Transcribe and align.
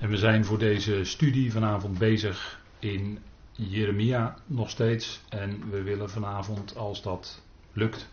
En 0.00 0.08
we 0.08 0.16
zijn 0.16 0.44
voor 0.44 0.58
deze 0.58 1.04
studie 1.04 1.52
vanavond 1.52 1.98
bezig 1.98 2.60
in 2.78 3.18
Jeremia 3.52 4.36
nog 4.46 4.70
steeds. 4.70 5.20
En 5.28 5.70
we 5.70 5.82
willen 5.82 6.10
vanavond, 6.10 6.76
als 6.76 7.02
dat 7.02 7.42
lukt, 7.72 8.08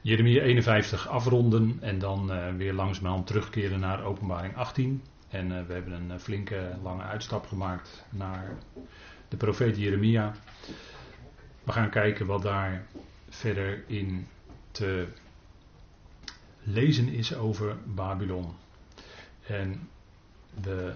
Jeremia 0.00 0.42
51 0.42 1.08
afronden 1.08 1.76
en 1.80 1.98
dan 1.98 2.32
uh, 2.32 2.54
weer 2.56 2.72
langzamerhand 2.72 3.26
terugkeren 3.26 3.80
naar 3.80 4.04
openbaring 4.04 4.56
18. 4.56 5.02
En 5.28 5.50
uh, 5.50 5.66
we 5.66 5.72
hebben 5.72 5.92
een 5.92 6.10
uh, 6.10 6.18
flinke 6.18 6.76
lange 6.82 7.02
uitstap 7.02 7.46
gemaakt 7.46 8.04
naar 8.10 8.58
de 9.28 9.36
profeet 9.36 9.76
Jeremia. 9.76 10.34
We 11.64 11.72
gaan 11.72 11.90
kijken 11.90 12.26
wat 12.26 12.42
daar 12.42 12.86
verder 13.28 13.84
in 13.86 14.26
te 14.70 15.06
lezen 16.62 17.08
is 17.08 17.34
over 17.34 17.76
Babylon. 17.84 18.52
En 19.46 19.88
we 20.62 20.92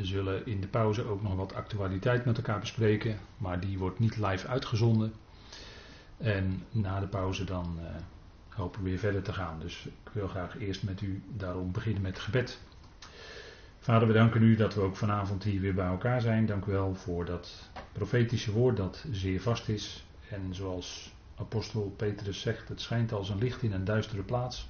zullen 0.00 0.46
in 0.46 0.60
de 0.60 0.66
pauze 0.66 1.04
ook 1.04 1.22
nog 1.22 1.34
wat 1.34 1.54
actualiteit 1.54 2.24
met 2.24 2.36
elkaar 2.36 2.60
bespreken, 2.60 3.18
maar 3.36 3.60
die 3.60 3.78
wordt 3.78 3.98
niet 3.98 4.16
live 4.16 4.46
uitgezonden. 4.46 5.12
En 6.16 6.64
na 6.70 7.00
de 7.00 7.06
pauze 7.06 7.44
dan 7.44 7.78
uh, 7.80 7.86
hopen 8.48 8.82
we 8.82 8.88
weer 8.88 8.98
verder 8.98 9.22
te 9.22 9.32
gaan. 9.32 9.60
Dus 9.60 9.86
ik 9.86 10.10
wil 10.12 10.28
graag 10.28 10.58
eerst 10.58 10.82
met 10.82 11.00
u 11.00 11.22
daarom 11.36 11.72
beginnen 11.72 12.02
met 12.02 12.18
gebed. 12.18 12.60
Vader, 13.78 14.08
we 14.08 14.14
danken 14.14 14.42
u 14.42 14.56
dat 14.56 14.74
we 14.74 14.80
ook 14.80 14.96
vanavond 14.96 15.44
hier 15.44 15.60
weer 15.60 15.74
bij 15.74 15.86
elkaar 15.86 16.20
zijn. 16.20 16.46
Dank 16.46 16.64
u 16.64 16.72
wel 16.72 16.94
voor 16.94 17.24
dat 17.24 17.70
profetische 17.92 18.52
woord 18.52 18.76
dat 18.76 19.04
zeer 19.10 19.40
vast 19.40 19.68
is. 19.68 20.04
En 20.28 20.54
zoals 20.54 21.12
apostel 21.36 21.94
Petrus 21.96 22.40
zegt, 22.40 22.68
het 22.68 22.80
schijnt 22.80 23.12
als 23.12 23.28
een 23.28 23.38
licht 23.38 23.62
in 23.62 23.72
een 23.72 23.84
duistere 23.84 24.22
plaats. 24.22 24.68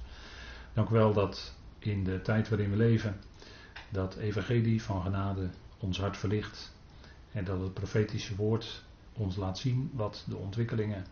Dank 0.73 0.89
u 0.89 0.93
wel 0.93 1.13
dat 1.13 1.55
in 1.79 2.03
de 2.03 2.21
tijd 2.21 2.49
waarin 2.49 2.69
we 2.69 2.75
leven, 2.75 3.19
dat 3.93 4.15
evangelie 4.15 4.83
van 4.83 5.01
genade 5.01 5.49
ons 5.79 5.99
hart 5.99 6.17
verlicht. 6.17 6.75
En 7.31 7.43
dat 7.43 7.59
het 7.59 7.73
profetische 7.73 8.35
woord 8.35 8.83
ons 9.13 9.35
laat 9.35 9.57
zien 9.57 9.91
wat 9.93 10.25
de 10.27 10.35
ontwikkelingen 10.37 11.05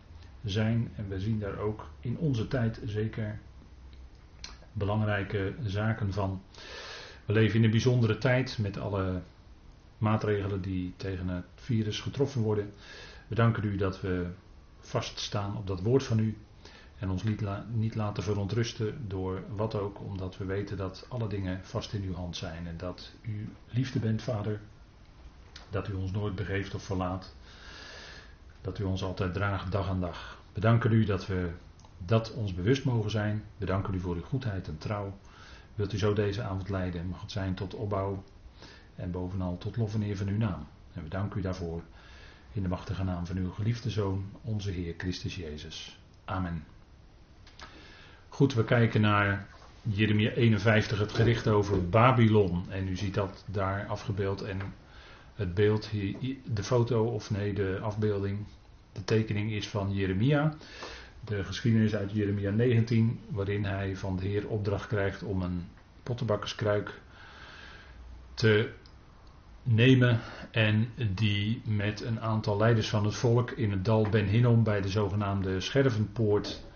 zijn. 0.44 0.92
En 0.96 1.08
we 1.08 1.20
zien 1.20 1.38
daar 1.38 1.58
ook 1.58 1.88
in 2.00 2.18
onze 2.18 2.48
tijd 2.48 2.80
zeker 2.84 3.38
belangrijke 4.72 5.54
zaken 5.64 6.12
van. 6.12 6.42
We 7.24 7.32
leven 7.32 7.58
in 7.58 7.64
een 7.64 7.70
bijzondere 7.70 8.18
tijd 8.18 8.58
met 8.58 8.78
alle 8.78 9.22
maatregelen 9.98 10.62
die 10.62 10.92
tegen 10.96 11.28
het 11.28 11.44
virus 11.54 12.00
getroffen 12.00 12.42
worden. 12.42 12.72
We 13.26 13.34
danken 13.34 13.64
u 13.64 13.76
dat 13.76 14.00
we 14.00 14.26
vaststaan 14.80 15.56
op 15.56 15.66
dat 15.66 15.80
woord 15.80 16.02
van 16.02 16.18
u. 16.18 16.36
En 17.02 17.10
ons 17.10 17.22
niet, 17.22 17.40
la 17.40 17.64
niet 17.72 17.94
laten 17.94 18.22
verontrusten 18.22 19.08
door 19.08 19.42
wat 19.56 19.74
ook, 19.74 20.00
omdat 20.00 20.36
we 20.36 20.44
weten 20.44 20.76
dat 20.76 21.06
alle 21.08 21.28
dingen 21.28 21.60
vast 21.64 21.92
in 21.92 22.02
uw 22.02 22.14
hand 22.14 22.36
zijn. 22.36 22.66
En 22.66 22.76
dat 22.76 23.12
u 23.22 23.52
liefde 23.68 23.98
bent, 23.98 24.22
Vader. 24.22 24.60
Dat 25.70 25.88
u 25.88 25.92
ons 25.92 26.10
nooit 26.10 26.34
begeeft 26.34 26.74
of 26.74 26.82
verlaat. 26.82 27.34
Dat 28.60 28.78
u 28.78 28.84
ons 28.84 29.02
altijd 29.02 29.34
draagt 29.34 29.72
dag 29.72 29.88
aan 29.88 30.00
dag. 30.00 30.38
We 30.52 30.60
danken 30.60 30.92
u 30.92 31.04
dat 31.04 31.26
we 31.26 31.50
dat 31.98 32.32
ons 32.32 32.54
bewust 32.54 32.84
mogen 32.84 33.10
zijn. 33.10 33.44
We 33.56 33.66
danken 33.66 33.94
u 33.94 34.00
voor 34.00 34.14
uw 34.14 34.22
goedheid 34.22 34.68
en 34.68 34.78
trouw. 34.78 35.18
Wilt 35.74 35.92
u 35.92 35.98
zo 35.98 36.12
deze 36.12 36.42
avond 36.42 36.68
leiden 36.68 37.06
mag 37.06 37.20
het 37.20 37.30
zijn 37.30 37.54
tot 37.54 37.74
opbouw 37.74 38.22
en 38.94 39.10
bovenal 39.10 39.58
tot 39.58 39.76
lof 39.76 39.94
en 39.94 40.02
eer 40.02 40.16
van 40.16 40.28
uw 40.28 40.38
naam. 40.38 40.66
En 40.92 41.02
we 41.02 41.08
danken 41.08 41.38
u 41.38 41.42
daarvoor 41.42 41.82
in 42.52 42.62
de 42.62 42.68
machtige 42.68 43.04
naam 43.04 43.26
van 43.26 43.36
uw 43.36 43.50
geliefde 43.50 43.90
Zoon, 43.90 44.30
onze 44.42 44.70
Heer 44.70 44.94
Christus 44.96 45.36
Jezus. 45.36 45.98
Amen. 46.24 46.71
Goed, 48.32 48.54
we 48.54 48.64
kijken 48.64 49.00
naar 49.00 49.46
Jeremia 49.82 50.30
51, 50.30 50.98
het 50.98 51.12
gericht 51.12 51.48
over 51.48 51.88
Babylon. 51.88 52.64
En 52.70 52.88
u 52.88 52.96
ziet 52.96 53.14
dat 53.14 53.44
daar 53.46 53.86
afgebeeld 53.86 54.42
en 54.42 54.60
het 55.34 55.54
beeld, 55.54 55.90
de 56.44 56.62
foto 56.62 57.04
of 57.04 57.30
nee, 57.30 57.52
de 57.52 57.78
afbeelding, 57.82 58.38
de 58.92 59.04
tekening 59.04 59.50
is 59.52 59.68
van 59.68 59.94
Jeremia. 59.94 60.54
De 61.24 61.44
geschiedenis 61.44 61.94
uit 61.94 62.12
Jeremia 62.12 62.50
19, 62.50 63.20
waarin 63.28 63.64
hij 63.64 63.96
van 63.96 64.16
de 64.16 64.26
Heer 64.26 64.48
opdracht 64.48 64.86
krijgt 64.86 65.22
om 65.22 65.42
een 65.42 65.68
pottenbakkerskruik 66.02 67.00
te 68.34 68.70
nemen 69.62 70.20
en 70.50 70.88
die 71.14 71.62
met 71.64 72.00
een 72.00 72.20
aantal 72.20 72.56
leiders 72.56 72.88
van 72.88 73.04
het 73.04 73.14
volk 73.14 73.50
in 73.50 73.70
het 73.70 73.84
dal 73.84 74.08
Ben 74.08 74.26
Hinnom 74.26 74.62
bij 74.62 74.80
de 74.80 74.88
zogenaamde 74.88 75.60
Schervenpoort 75.60 76.70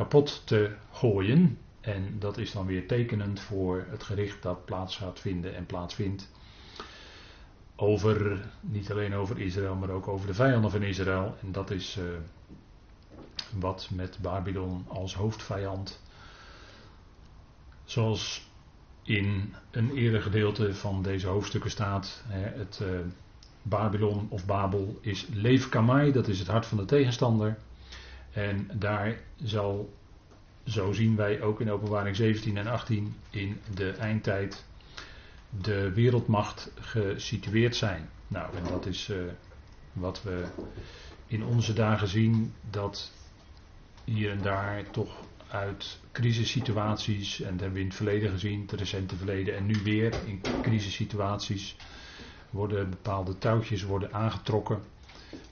kapot 0.00 0.42
te 0.44 0.74
gooien. 0.92 1.58
En 1.80 2.18
dat 2.18 2.38
is 2.38 2.52
dan 2.52 2.66
weer 2.66 2.86
tekenend 2.86 3.40
voor 3.40 3.86
het 3.88 4.02
gericht 4.02 4.42
dat 4.42 4.64
plaats 4.64 4.96
gaat 4.96 5.20
vinden 5.20 5.54
en 5.54 5.66
plaatsvindt. 5.66 6.30
Over, 7.76 8.46
niet 8.60 8.90
alleen 8.90 9.14
over 9.14 9.38
Israël, 9.38 9.74
maar 9.74 9.90
ook 9.90 10.08
over 10.08 10.26
de 10.26 10.34
vijanden 10.34 10.70
van 10.70 10.82
Israël. 10.82 11.36
En 11.42 11.52
dat 11.52 11.70
is 11.70 11.96
uh, 11.96 12.04
wat 13.58 13.88
met 13.92 14.18
Babylon 14.20 14.84
als 14.88 15.14
hoofdvijand. 15.14 16.02
Zoals 17.84 18.48
in 19.02 19.54
een 19.70 19.96
eerder 19.96 20.22
gedeelte 20.22 20.74
van 20.74 21.02
deze 21.02 21.26
hoofdstukken 21.26 21.70
staat. 21.70 22.24
Het 22.28 22.80
uh, 22.82 22.88
Babylon 23.62 24.26
of 24.30 24.46
Babel 24.46 24.98
is 25.00 25.26
leefkamai, 25.32 26.12
dat 26.12 26.28
is 26.28 26.38
het 26.38 26.48
hart 26.48 26.66
van 26.66 26.76
de 26.76 26.84
tegenstander. 26.84 27.58
En 28.32 28.70
daar 28.72 29.20
zal, 29.42 29.94
zo 30.64 30.92
zien 30.92 31.16
wij 31.16 31.40
ook 31.40 31.60
in 31.60 31.70
openbaring 31.70 32.16
17 32.16 32.56
en 32.56 32.66
18, 32.66 33.16
in 33.30 33.60
de 33.74 33.90
eindtijd 33.90 34.64
de 35.50 35.92
wereldmacht 35.92 36.72
gesitueerd 36.80 37.76
zijn. 37.76 38.08
Nou, 38.26 38.56
en 38.56 38.66
dat 38.66 38.86
is 38.86 39.08
uh, 39.08 39.22
wat 39.92 40.22
we 40.22 40.44
in 41.26 41.44
onze 41.44 41.72
dagen 41.72 42.08
zien, 42.08 42.54
dat 42.70 43.12
hier 44.04 44.30
en 44.30 44.40
daar 44.40 44.90
toch 44.90 45.28
uit 45.48 45.98
crisissituaties, 46.12 47.40
en 47.40 47.50
dat 47.50 47.60
hebben 47.60 47.72
we 47.72 47.80
in 47.80 47.86
het 47.86 47.96
verleden 47.96 48.30
gezien, 48.30 48.60
het 48.60 48.72
recente 48.72 49.16
verleden 49.16 49.56
en 49.56 49.66
nu 49.66 49.74
weer 49.84 50.14
in 50.26 50.42
crisissituaties, 50.60 51.76
worden 52.50 52.90
bepaalde 52.90 53.38
touwtjes 53.38 53.82
worden 53.82 54.12
aangetrokken. 54.12 54.82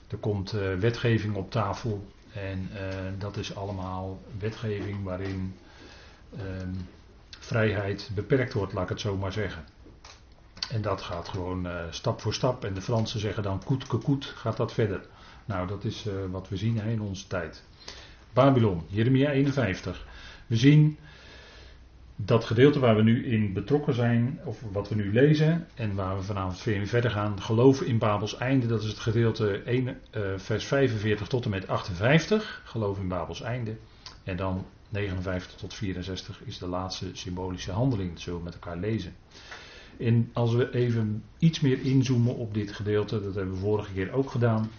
Er 0.07 0.17
komt 0.17 0.53
uh, 0.53 0.75
wetgeving 0.75 1.35
op 1.35 1.51
tafel 1.51 2.07
en 2.33 2.69
uh, 2.73 2.79
dat 3.17 3.37
is 3.37 3.55
allemaal 3.55 4.21
wetgeving 4.39 5.03
waarin 5.03 5.55
um, 6.39 6.87
vrijheid 7.39 8.09
beperkt 8.15 8.53
wordt, 8.53 8.73
laat 8.73 8.83
ik 8.83 8.89
het 8.89 8.99
zo 8.99 9.17
maar 9.17 9.31
zeggen. 9.31 9.63
En 10.69 10.81
dat 10.81 11.01
gaat 11.01 11.27
gewoon 11.27 11.65
uh, 11.65 11.83
stap 11.89 12.21
voor 12.21 12.33
stap. 12.33 12.65
En 12.65 12.73
de 12.73 12.81
Fransen 12.81 13.19
zeggen 13.19 13.43
dan 13.43 13.63
koet 13.63 13.87
koet 13.87 14.25
gaat 14.25 14.57
dat 14.57 14.73
verder. 14.73 15.01
Nou, 15.45 15.67
dat 15.67 15.83
is 15.83 16.05
uh, 16.07 16.13
wat 16.31 16.49
we 16.49 16.57
zien 16.57 16.77
in 16.77 17.01
onze 17.01 17.27
tijd. 17.27 17.63
Babylon, 18.33 18.83
Jeremia 18.87 19.31
51. 19.31 20.05
We 20.47 20.55
zien 20.55 20.97
dat 22.25 22.45
gedeelte 22.45 22.79
waar 22.79 22.95
we 22.95 23.01
nu 23.01 23.25
in 23.25 23.53
betrokken 23.53 23.93
zijn, 23.93 24.39
of 24.43 24.63
wat 24.71 24.89
we 24.89 24.95
nu 24.95 25.13
lezen, 25.13 25.67
en 25.75 25.95
waar 25.95 26.17
we 26.17 26.23
vanavond 26.23 26.63
weer 26.63 26.87
verder 26.87 27.11
gaan, 27.11 27.41
geloven 27.41 27.85
in 27.85 27.97
Babels 27.97 28.37
einde, 28.37 28.67
dat 28.67 28.81
is 28.81 28.87
het 28.87 28.99
gedeelte 28.99 29.61
1, 29.65 29.87
uh, 29.87 29.93
vers 30.35 30.65
45 30.65 31.27
tot 31.27 31.43
en 31.43 31.49
met 31.49 31.67
58, 31.67 32.61
geloof 32.65 32.99
in 32.99 33.07
Babels 33.07 33.41
einde. 33.41 33.75
En 34.23 34.37
dan 34.37 34.65
59 34.89 35.55
tot 35.55 35.73
64 35.73 36.41
is 36.45 36.57
de 36.57 36.67
laatste 36.67 37.05
symbolische 37.13 37.71
handeling, 37.71 38.11
dat 38.11 38.21
zullen 38.21 38.39
we 38.39 38.45
met 38.45 38.53
elkaar 38.53 38.77
lezen. 38.77 39.13
En 39.97 40.29
als 40.33 40.53
we 40.53 40.73
even 40.73 41.23
iets 41.37 41.59
meer 41.59 41.81
inzoomen 41.81 42.35
op 42.35 42.53
dit 42.53 42.71
gedeelte, 42.71 43.21
dat 43.23 43.35
hebben 43.35 43.53
we 43.53 43.59
vorige 43.59 43.93
keer 43.93 44.11
ook 44.11 44.29
gedaan. 44.29 44.69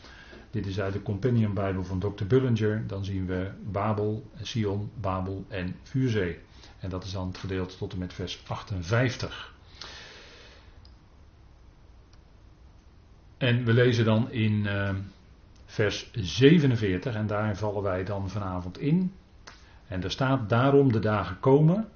Dit 0.51 0.67
is 0.67 0.81
uit 0.81 0.93
de 0.93 1.03
Companion 1.03 1.55
Bijbel 1.55 1.85
van 1.85 1.99
Dr. 1.99 2.25
Bullinger. 2.27 2.85
Dan 2.87 3.05
zien 3.05 3.27
we 3.27 3.51
Babel, 3.71 4.31
Sion, 4.43 4.91
Babel 5.01 5.45
en 5.49 5.75
Vuurzee. 5.83 6.39
En 6.81 6.91
dat 6.91 7.05
is 7.05 7.13
dan 7.13 7.27
het 7.27 7.39
gedeelte 7.39 7.77
tot 7.77 7.93
en 7.93 7.99
met 7.99 8.13
vers 8.13 8.41
58. 8.47 9.55
En 13.37 13.65
we 13.65 13.73
lezen 13.73 14.05
dan 14.05 14.31
in 14.31 14.53
uh, 14.53 14.91
vers 15.65 16.11
47 16.13 17.15
en 17.15 17.27
daar 17.27 17.57
vallen 17.57 17.83
wij 17.83 18.05
dan 18.05 18.31
vanavond 18.31 18.79
in. 18.79 19.13
En 19.87 20.03
er 20.03 20.11
staat 20.11 20.49
daarom 20.49 20.93
de 20.93 20.99
dagen 20.99 21.41
komen 21.41 21.89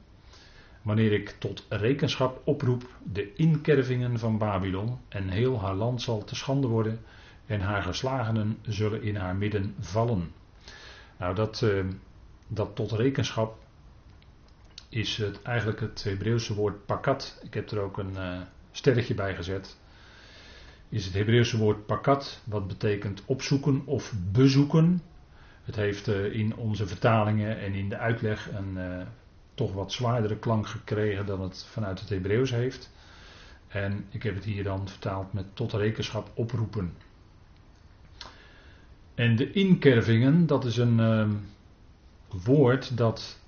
wanneer 0.83 1.13
ik 1.13 1.29
tot 1.39 1.67
rekenschap 1.69 2.41
oproep 2.45 2.89
de 3.03 3.35
inkervingen 3.35 4.19
van 4.19 4.39
Babylon 4.39 4.99
en 5.09 5.29
heel 5.29 5.61
haar 5.61 5.75
land 5.75 6.03
zal 6.03 6.25
te 6.25 6.35
schande 6.35 6.67
worden 6.67 7.01
en 7.47 7.61
haar 7.61 7.83
geslagenen 7.83 8.59
zullen 8.63 9.03
in 9.03 9.17
haar 9.17 9.37
midden 9.37 9.75
vallen. 9.81 10.33
Nou, 11.19 11.35
dat, 11.35 11.61
uh, 11.65 11.85
dat 12.49 12.77
tot 12.77 12.93
rekenschap 12.93 13.64
is 14.95 15.17
het, 15.17 15.43
eigenlijk 15.43 15.81
het 15.81 16.05
Hebreeuwse 16.05 16.55
woord 16.55 16.87
pakat. 16.87 17.41
Ik 17.43 17.55
heb 17.55 17.71
er 17.71 17.81
ook 17.81 17.99
een 17.99 18.13
uh, 18.13 18.41
sterretje 18.71 19.15
bij 19.15 19.35
gezet. 19.35 19.77
Is 20.89 21.05
het 21.05 21.15
Hebreeuwse 21.15 21.57
woord 21.57 21.87
pakat, 21.87 22.43
wat 22.45 22.67
betekent 22.67 23.23
opzoeken 23.27 23.83
of 23.85 24.13
bezoeken. 24.33 25.03
Het 25.65 25.77
heeft 25.77 26.09
uh, 26.09 26.35
in 26.35 26.57
onze 26.57 26.87
vertalingen 26.87 27.59
en 27.59 27.75
in 27.75 27.89
de 27.89 27.97
uitleg 27.97 28.53
een 28.53 29.07
toch 29.55 29.73
wat 29.73 29.93
zwaardere 29.93 30.39
klank 30.39 30.67
gekregen 30.67 31.27
dan 31.27 31.41
het 31.41 31.65
vanuit 31.71 32.01
het 32.01 32.09
Hebreeuws 32.09 32.51
heeft. 32.51 32.91
En 33.69 34.07
ik 34.11 34.23
heb 34.23 34.35
het 34.35 34.45
hier 34.45 34.65
dan 34.65 34.89
vertaald 34.89 35.33
met 35.33 35.57
tot 35.57 35.73
rekenschap 35.73 36.31
oproepen. 36.35 36.97
En 39.15 39.37
de 39.37 39.53
inkervingen, 39.53 40.47
dat 40.47 40.65
is 40.65 40.77
een 40.77 41.41
woord 42.29 42.97
dat 42.97 43.44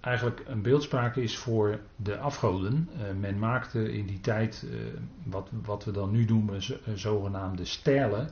eigenlijk 0.00 0.42
een 0.46 0.62
beeldspraak 0.62 1.16
is 1.16 1.36
voor 1.36 1.80
de 1.96 2.18
afgoden. 2.18 2.88
Uh, 2.92 3.20
men 3.20 3.38
maakte 3.38 3.92
in 3.92 4.06
die 4.06 4.20
tijd 4.20 4.66
uh, 4.66 4.80
wat, 5.24 5.48
wat 5.64 5.84
we 5.84 5.90
dan 5.90 6.10
nu 6.10 6.24
noemen 6.24 6.62
zogenaamde 6.94 7.64
stijlen. 7.64 8.30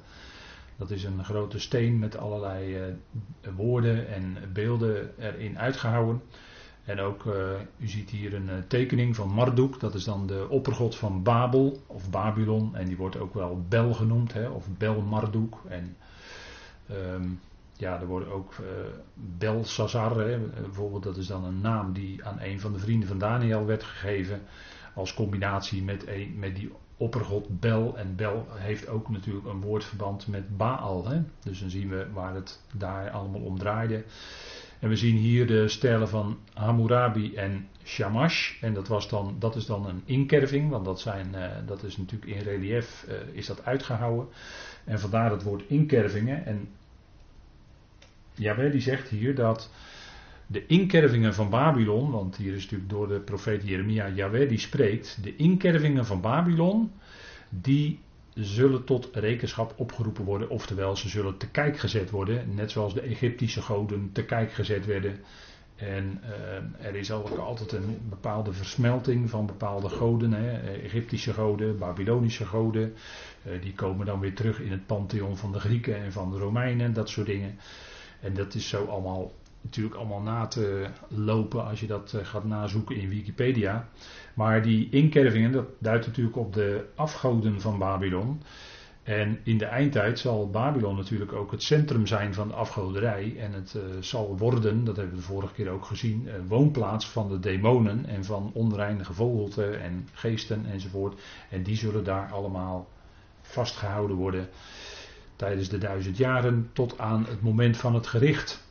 Dat 0.77 0.91
is 0.91 1.05
een 1.05 1.25
grote 1.25 1.59
steen 1.59 1.99
met 1.99 2.17
allerlei 2.17 2.77
woorden 3.57 4.09
en 4.09 4.37
beelden 4.53 5.11
erin 5.19 5.59
uitgehouden. 5.59 6.23
En 6.85 7.01
ook, 7.01 7.25
u 7.79 7.87
ziet 7.87 8.11
hier 8.11 8.35
een 8.35 8.67
tekening 8.69 9.17
van 9.17 9.29
Marduk, 9.29 9.81
dat 9.81 9.95
is 9.95 10.05
dan 10.05 10.27
de 10.27 10.47
oppergod 10.49 10.97
van 10.97 11.23
Babel 11.23 11.83
of 11.87 12.11
Babylon. 12.11 12.77
En 12.77 12.87
die 12.87 12.97
wordt 12.97 13.19
ook 13.19 13.35
wel 13.35 13.65
Bel 13.69 13.95
genoemd, 13.95 14.33
hè, 14.33 14.49
of 14.49 14.67
Bel 14.79 15.01
Marduk. 15.01 15.55
En 15.69 15.97
um, 16.91 17.41
ja, 17.79 18.01
er 18.01 18.07
worden 18.07 18.33
ook 18.33 18.55
uh, 18.61 18.67
Belsazar, 19.15 20.19
hè, 20.19 20.39
bijvoorbeeld, 20.39 21.03
dat 21.03 21.17
is 21.17 21.27
dan 21.27 21.45
een 21.45 21.61
naam 21.61 21.93
die 21.93 22.25
aan 22.25 22.41
een 22.41 22.61
van 22.61 22.73
de 22.73 22.79
vrienden 22.79 23.09
van 23.09 23.19
Daniel 23.19 23.67
werd 23.67 23.83
gegeven. 23.83 24.41
Als 24.95 25.15
combinatie 25.15 25.83
met, 25.83 26.07
een, 26.07 26.39
met 26.39 26.57
die 26.57 26.73
oppergod 26.97 27.61
Bel. 27.61 27.97
En 27.97 28.17
Bel 28.17 28.47
heeft 28.51 28.89
ook 28.89 29.09
natuurlijk 29.09 29.47
een 29.47 29.61
woordverband 29.61 30.27
met 30.27 30.57
Baal. 30.57 31.09
Hè? 31.09 31.23
Dus 31.43 31.61
dan 31.61 31.71
zien 31.71 31.89
we 31.89 32.07
waar 32.13 32.35
het 32.35 32.63
daar 32.75 33.11
allemaal 33.11 33.41
om 33.41 33.59
draaide. 33.59 34.05
En 34.79 34.89
we 34.89 34.97
zien 34.97 35.17
hier 35.17 35.47
de 35.47 35.69
stijlen 35.69 36.09
van 36.09 36.39
Hammurabi 36.55 37.35
en 37.35 37.69
Shamash. 37.85 38.63
En 38.63 38.75
dat, 38.75 38.89
was 38.89 39.09
dan, 39.09 39.37
dat 39.39 39.57
is 39.57 39.67
dan 39.67 39.87
een 39.87 40.03
inkerving, 40.05 40.71
want 40.71 40.85
dat, 40.85 41.01
zijn, 41.01 41.29
uh, 41.35 41.47
dat 41.67 41.83
is 41.83 41.97
natuurlijk 41.97 42.33
in 42.33 42.43
relief 42.43 43.07
uh, 43.09 43.15
is 43.33 43.47
dat 43.47 43.65
uitgehouden. 43.65 44.29
En 44.85 45.01
vandaar 45.01 45.31
het 45.31 45.43
woord 45.43 45.63
inkervingen. 45.69 46.47
En 46.47 46.69
Jawel, 48.39 48.71
die 48.71 48.81
zegt 48.81 49.09
hier 49.09 49.35
dat 49.35 49.71
de 50.47 50.67
inkervingen 50.67 51.35
van 51.35 51.51
Babylon, 51.51 52.11
want 52.11 52.37
hier 52.37 52.55
is 52.55 52.63
natuurlijk 52.63 52.91
door 52.91 53.09
de 53.09 53.21
profeet 53.21 53.69
Jeremia 53.69 54.09
Jawel 54.09 54.49
die 54.49 54.59
spreekt, 54.59 55.19
de 55.23 55.37
inkervingen 55.37 56.07
van 56.07 56.21
Babylon, 56.21 56.93
die 57.49 58.01
zullen 58.35 58.85
tot 58.85 59.09
rekenschap 59.13 59.75
opgeroepen 59.77 60.25
worden, 60.25 60.51
oftewel 60.51 60.97
ze 60.97 61.09
zullen 61.09 61.37
te 61.37 61.51
kijk 61.51 61.79
gezet 61.79 62.11
worden, 62.11 62.55
net 62.55 62.71
zoals 62.71 62.95
de 62.95 63.01
Egyptische 63.01 63.63
goden 63.63 64.11
te 64.13 64.25
kijk 64.25 64.53
gezet 64.53 64.87
werden. 64.87 65.21
En 65.77 66.21
uh, 66.25 66.87
er 66.87 66.95
is 66.95 67.11
ook 67.11 67.29
altijd 67.29 67.73
een 67.73 67.99
bepaalde 68.09 68.53
versmelting 68.53 69.31
van 69.31 69.47
bepaalde 69.47 69.89
goden, 69.89 70.33
hè, 70.33 70.73
Egyptische 70.73 71.33
goden, 71.33 71.79
Babylonische 71.79 72.47
goden, 72.47 72.95
uh, 73.47 73.63
die 73.63 73.75
komen 73.75 74.07
dan 74.07 74.21
weer 74.21 74.35
terug 74.35 74.61
in 74.61 74.71
het 74.71 74.87
pantheon 74.87 75.37
van 75.37 75.53
de 75.53 75.61
Grieken 75.61 75.97
en 75.97 76.13
van 76.13 76.31
de 76.31 76.39
Romeinen, 76.39 76.93
dat 76.93 77.09
soort 77.09 77.27
dingen. 77.27 77.59
En 78.21 78.35
dat 78.35 78.55
is 78.55 78.69
zo 78.69 78.85
allemaal 78.85 79.33
natuurlijk 79.61 79.97
allemaal 79.97 80.21
na 80.21 80.47
te 80.47 80.87
lopen 81.09 81.65
als 81.65 81.81
je 81.81 81.87
dat 81.87 82.13
eh, 82.13 82.25
gaat 82.25 82.45
nazoeken 82.45 82.97
in 82.97 83.09
Wikipedia. 83.09 83.89
Maar 84.35 84.63
die 84.63 84.89
inkervingen, 84.91 85.53
dat 85.53 85.67
duidt 85.79 86.07
natuurlijk 86.07 86.37
op 86.37 86.53
de 86.53 86.85
afgoden 86.95 87.61
van 87.61 87.79
Babylon. 87.79 88.43
En 89.03 89.39
in 89.43 89.59
de 89.59 89.65
eindtijd 89.65 90.19
zal 90.19 90.51
Babylon 90.51 90.97
natuurlijk 90.97 91.33
ook 91.33 91.51
het 91.51 91.63
centrum 91.63 92.07
zijn 92.07 92.35
van 92.35 92.49
de 92.49 92.55
afgoderij. 92.55 93.35
En 93.39 93.53
het 93.53 93.75
uh, 93.77 93.83
zal 94.01 94.39
worden, 94.39 94.85
dat 94.85 94.97
hebben 94.97 95.15
we 95.15 95.21
de 95.21 95.27
vorige 95.27 95.55
keer 95.55 95.71
ook 95.71 95.85
gezien, 95.85 96.23
uh, 96.27 96.33
woonplaats 96.49 97.09
van 97.09 97.29
de 97.29 97.39
demonen 97.39 98.07
en 98.07 98.25
van 98.25 98.51
onreine 98.55 99.05
gevogelte 99.05 99.67
en 99.67 100.09
geesten 100.13 100.67
enzovoort. 100.67 101.21
En 101.51 101.63
die 101.63 101.77
zullen 101.77 102.05
daar 102.05 102.33
allemaal 102.33 102.89
vastgehouden 103.41 104.17
worden 104.17 104.49
tijdens 105.39 105.69
de 105.69 105.79
duizend 105.79 106.17
jaren 106.17 106.71
tot 106.73 106.99
aan 106.99 107.25
het 107.29 107.43
moment 107.43 107.77
van 107.77 107.95
het 107.95 108.07
gericht. 108.07 108.63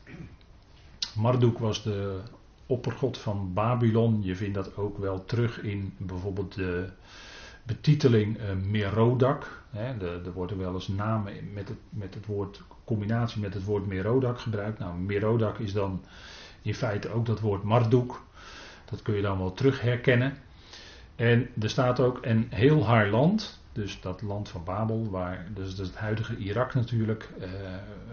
Marduk 1.14 1.58
was 1.58 1.82
de 1.82 2.20
oppergod 2.66 3.18
van 3.18 3.52
Babylon. 3.54 4.22
Je 4.22 4.36
vindt 4.36 4.54
dat 4.54 4.76
ook 4.76 4.98
wel 4.98 5.24
terug 5.24 5.60
in 5.60 5.92
bijvoorbeeld 5.96 6.54
de 6.54 6.88
betiteling 7.62 8.36
uh, 8.36 8.44
Merodak. 8.70 9.62
Er 10.00 10.32
worden 10.32 10.58
wel 10.58 10.74
eens 10.74 10.88
namen 10.88 11.52
met 11.52 11.68
het, 11.68 11.78
met 11.88 12.14
het 12.14 12.26
woord, 12.26 12.62
combinatie 12.84 13.40
met 13.40 13.54
het 13.54 13.64
woord 13.64 13.86
Merodak 13.86 14.40
gebruikt. 14.40 14.78
Nou, 14.78 14.98
Merodak 14.98 15.58
is 15.58 15.72
dan 15.72 16.04
in 16.62 16.74
feite 16.74 17.10
ook 17.10 17.26
dat 17.26 17.40
woord 17.40 17.62
Marduk. 17.62 18.12
Dat 18.84 19.02
kun 19.02 19.14
je 19.14 19.22
dan 19.22 19.38
wel 19.38 19.52
terug 19.52 19.80
herkennen. 19.80 20.36
En 21.16 21.48
er 21.60 21.70
staat 21.70 22.00
ook, 22.00 22.18
en 22.18 22.46
heel 22.50 22.86
haar 22.86 23.08
land, 23.08 23.60
dus 23.78 24.00
dat 24.00 24.22
land 24.22 24.48
van 24.48 24.64
Babel, 24.64 25.10
waar, 25.10 25.46
dus 25.54 25.78
het 25.78 25.96
huidige 25.96 26.36
Irak 26.36 26.74
natuurlijk, 26.74 27.28
uh, 27.40 27.46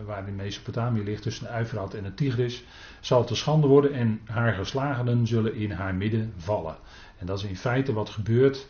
waar 0.05 0.27
in 0.27 0.35
Mesopotamië 0.35 1.03
ligt 1.03 1.21
tussen 1.21 1.43
de 1.43 1.49
Uifraat 1.49 1.93
en 1.93 2.03
de 2.03 2.13
Tigris, 2.13 2.63
zal 2.99 3.25
te 3.25 3.35
schande 3.35 3.67
worden 3.67 3.93
en 3.93 4.21
haar 4.25 4.53
geslagenen 4.53 5.27
zullen 5.27 5.55
in 5.55 5.71
haar 5.71 5.95
midden 5.95 6.33
vallen. 6.37 6.75
En 7.17 7.25
dat 7.25 7.37
is 7.37 7.43
in 7.43 7.57
feite 7.57 7.93
wat 7.93 8.09
gebeurt, 8.09 8.67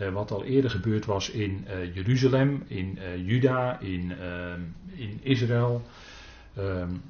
uh, 0.00 0.08
wat 0.08 0.30
al 0.30 0.44
eerder 0.44 0.70
gebeurd 0.70 1.04
was 1.04 1.30
in 1.30 1.66
uh, 1.68 1.94
Jeruzalem, 1.94 2.64
in 2.66 2.98
Juda, 3.24 3.80
in, 3.80 4.12
in 4.94 5.18
Israël. 5.22 5.82
Um, 6.58 7.02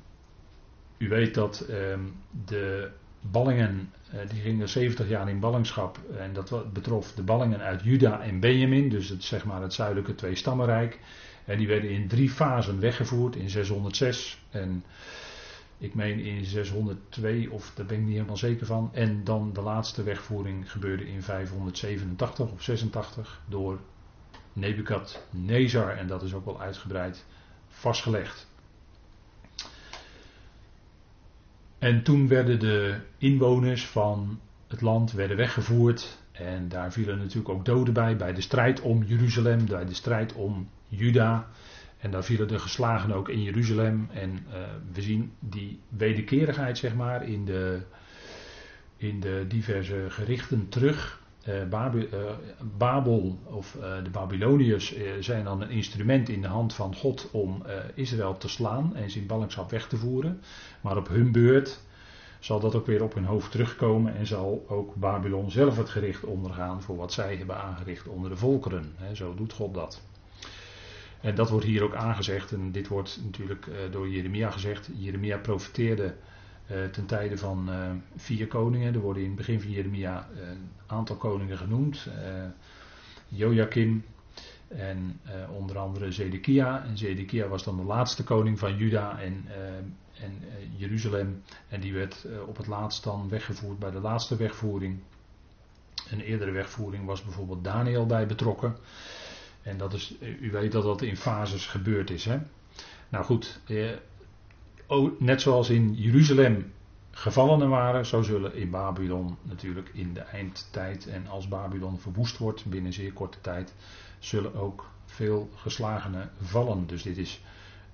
u 0.98 1.08
weet 1.08 1.34
dat 1.34 1.66
um, 1.70 2.14
de 2.44 2.90
ballingen 3.20 3.92
eh, 4.10 4.28
die 4.28 4.40
gingen 4.40 4.68
70 4.68 5.08
jaar 5.08 5.28
in 5.28 5.40
ballingschap. 5.40 5.98
En 6.18 6.32
dat 6.32 6.72
betrof 6.72 7.12
de 7.12 7.22
ballingen 7.22 7.60
uit 7.60 7.82
Juda 7.82 8.20
en 8.20 8.40
Benjamin. 8.40 8.88
Dus 8.88 9.08
het, 9.08 9.24
zeg 9.24 9.44
maar 9.44 9.62
het 9.62 9.74
zuidelijke 9.74 10.14
tweestammenrijk. 10.14 10.98
En 11.44 11.58
die 11.58 11.66
werden 11.66 11.90
in 11.90 12.08
drie 12.08 12.30
fasen 12.30 12.80
weggevoerd. 12.80 13.36
In 13.36 13.50
606 13.50 14.38
en 14.50 14.84
ik 15.78 15.94
meen 15.94 16.18
in 16.18 16.44
602 16.44 17.50
of 17.50 17.72
daar 17.74 17.86
ben 17.86 17.98
ik 17.98 18.04
niet 18.04 18.12
helemaal 18.12 18.36
zeker 18.36 18.66
van. 18.66 18.90
En 18.92 19.24
dan 19.24 19.52
de 19.52 19.60
laatste 19.60 20.02
wegvoering 20.02 20.70
gebeurde 20.70 21.08
in 21.08 21.22
587 21.22 22.52
of 22.52 22.62
86 22.62 23.40
door 23.48 23.80
Nebukadnezar. 24.52 25.96
En 25.96 26.06
dat 26.06 26.22
is 26.22 26.34
ook 26.34 26.44
wel 26.44 26.60
uitgebreid 26.60 27.24
vastgelegd. 27.68 28.47
En 31.78 32.02
toen 32.02 32.28
werden 32.28 32.60
de 32.60 32.96
inwoners 33.18 33.86
van 33.86 34.40
het 34.68 34.80
land 34.80 35.12
werden 35.12 35.36
weggevoerd. 35.36 36.18
En 36.32 36.68
daar 36.68 36.92
vielen 36.92 37.18
natuurlijk 37.18 37.48
ook 37.48 37.64
doden 37.64 37.94
bij, 37.94 38.16
bij 38.16 38.32
de 38.32 38.40
strijd 38.40 38.80
om 38.80 39.02
Jeruzalem, 39.02 39.66
bij 39.66 39.84
de 39.84 39.94
strijd 39.94 40.32
om 40.32 40.68
Juda. 40.88 41.48
En 41.98 42.10
daar 42.10 42.24
vielen 42.24 42.48
de 42.48 42.58
geslagen 42.58 43.12
ook 43.12 43.28
in 43.28 43.42
Jeruzalem. 43.42 44.08
En 44.12 44.30
uh, 44.30 44.54
we 44.92 45.02
zien 45.02 45.32
die 45.38 45.80
wederkerigheid, 45.88 46.78
zeg 46.78 46.94
maar, 46.94 47.28
in 47.28 47.44
de, 47.44 47.80
in 48.96 49.20
de 49.20 49.44
diverse 49.48 50.06
gerichten 50.08 50.68
terug. 50.68 51.20
Babel, 51.70 52.00
uh, 52.00 52.08
Babel 52.76 53.38
of 53.44 53.76
de 54.04 54.10
Babyloniërs 54.10 54.94
zijn 55.20 55.44
dan 55.44 55.60
een 55.60 55.70
instrument 55.70 56.28
in 56.28 56.42
de 56.42 56.48
hand 56.48 56.74
van 56.74 56.94
God 56.94 57.28
om 57.30 57.62
Israël 57.94 58.36
te 58.36 58.48
slaan 58.48 58.96
en 58.96 59.10
zijn 59.10 59.26
ballingschap 59.26 59.70
weg 59.70 59.88
te 59.88 59.96
voeren. 59.96 60.40
Maar 60.80 60.96
op 60.96 61.08
hun 61.08 61.32
beurt 61.32 61.80
zal 62.38 62.60
dat 62.60 62.74
ook 62.74 62.86
weer 62.86 63.02
op 63.02 63.14
hun 63.14 63.24
hoofd 63.24 63.50
terugkomen 63.50 64.16
en 64.16 64.26
zal 64.26 64.64
ook 64.68 64.94
Babylon 64.94 65.50
zelf 65.50 65.76
het 65.76 65.88
gericht 65.88 66.24
ondergaan 66.24 66.82
voor 66.82 66.96
wat 66.96 67.12
zij 67.12 67.36
hebben 67.36 67.62
aangericht 67.62 68.08
onder 68.08 68.30
de 68.30 68.36
volkeren. 68.36 68.94
zo 69.12 69.34
doet 69.34 69.52
God 69.52 69.74
dat. 69.74 70.02
En 71.20 71.34
dat 71.34 71.50
wordt 71.50 71.66
hier 71.66 71.82
ook 71.82 71.94
aangezegd 71.94 72.52
en 72.52 72.72
dit 72.72 72.88
wordt 72.88 73.20
natuurlijk 73.24 73.68
door 73.90 74.08
Jeremia 74.08 74.50
gezegd. 74.50 74.90
Jeremia 74.96 75.38
profeteerde 75.38 76.14
ten 76.68 77.06
tijde 77.06 77.38
van 77.38 77.70
uh, 77.70 77.90
vier 78.16 78.46
koningen. 78.46 78.94
Er 78.94 79.00
worden 79.00 79.22
in 79.22 79.28
het 79.28 79.38
begin 79.38 79.60
van 79.60 79.70
Jeremia 79.70 80.28
uh, 80.34 80.48
een 80.48 80.70
aantal 80.86 81.16
koningen 81.16 81.58
genoemd. 81.58 82.08
Joachim 83.28 84.04
en 84.68 85.20
onder 85.50 85.78
andere 85.78 86.12
Zedekia. 86.12 86.84
En 86.84 86.98
Zedekia 86.98 87.48
was 87.48 87.64
dan 87.64 87.76
de 87.76 87.82
laatste 87.82 88.24
koning 88.24 88.58
van 88.58 88.76
Juda 88.76 89.20
en, 89.20 89.44
en 90.20 90.42
Jeruzalem. 90.76 91.42
En 91.68 91.80
die 91.80 91.92
werd 91.92 92.26
op 92.46 92.56
het 92.56 92.66
laatst 92.66 93.04
dan 93.04 93.28
weggevoerd 93.28 93.78
bij 93.78 93.90
de 93.90 94.00
laatste 94.00 94.36
wegvoering. 94.36 94.98
Een 96.10 96.20
eerdere 96.20 96.50
wegvoering 96.50 97.04
was 97.06 97.22
bijvoorbeeld 97.22 97.64
Daniel 97.64 98.06
bij 98.06 98.26
betrokken. 98.26 98.76
En 99.62 99.78
dat 99.78 99.92
is, 99.92 100.14
u 100.40 100.50
weet 100.50 100.72
dat 100.72 100.82
dat 100.82 101.02
in 101.02 101.16
fases 101.16 101.66
gebeurd 101.66 102.10
is. 102.10 102.24
Hè? 102.24 102.38
Nou 103.08 103.24
goed, 103.24 103.60
net 105.18 105.40
zoals 105.40 105.70
in 105.70 105.94
Jeruzalem 105.94 106.72
gevallenen 107.10 107.68
waren, 107.68 108.06
zo 108.06 108.22
zullen 108.22 108.54
in 108.54 108.70
Babylon 108.70 109.36
natuurlijk 109.42 109.90
in 109.92 110.14
de 110.14 110.20
eindtijd 110.20 111.06
en 111.06 111.26
als 111.26 111.48
Babylon 111.48 111.98
verwoest 111.98 112.38
wordt 112.38 112.64
binnen 112.64 112.92
zeer 112.92 113.12
korte 113.12 113.40
tijd, 113.40 113.74
zullen 114.18 114.54
ook 114.54 114.90
veel 115.04 115.50
geslagenen 115.54 116.30
vallen. 116.40 116.86
Dus 116.86 117.02
dit 117.02 117.16
is 117.16 117.40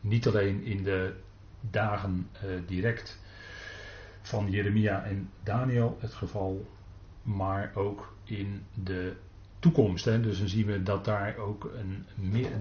niet 0.00 0.26
alleen 0.26 0.62
in 0.62 0.82
de 0.82 1.14
dagen 1.60 2.28
uh, 2.34 2.50
direct 2.66 3.18
van 4.22 4.50
Jeremia 4.50 5.04
en 5.04 5.30
Daniel 5.42 5.96
het 6.00 6.14
geval, 6.14 6.66
maar 7.22 7.72
ook 7.74 8.14
in 8.24 8.66
de 8.74 9.16
toekomst. 9.64 10.04
Hè. 10.04 10.20
Dus 10.20 10.38
dan 10.38 10.48
zien 10.48 10.66
we 10.66 10.82
dat 10.82 11.04
daar 11.04 11.36
ook 11.36 11.70
een, 11.74 12.04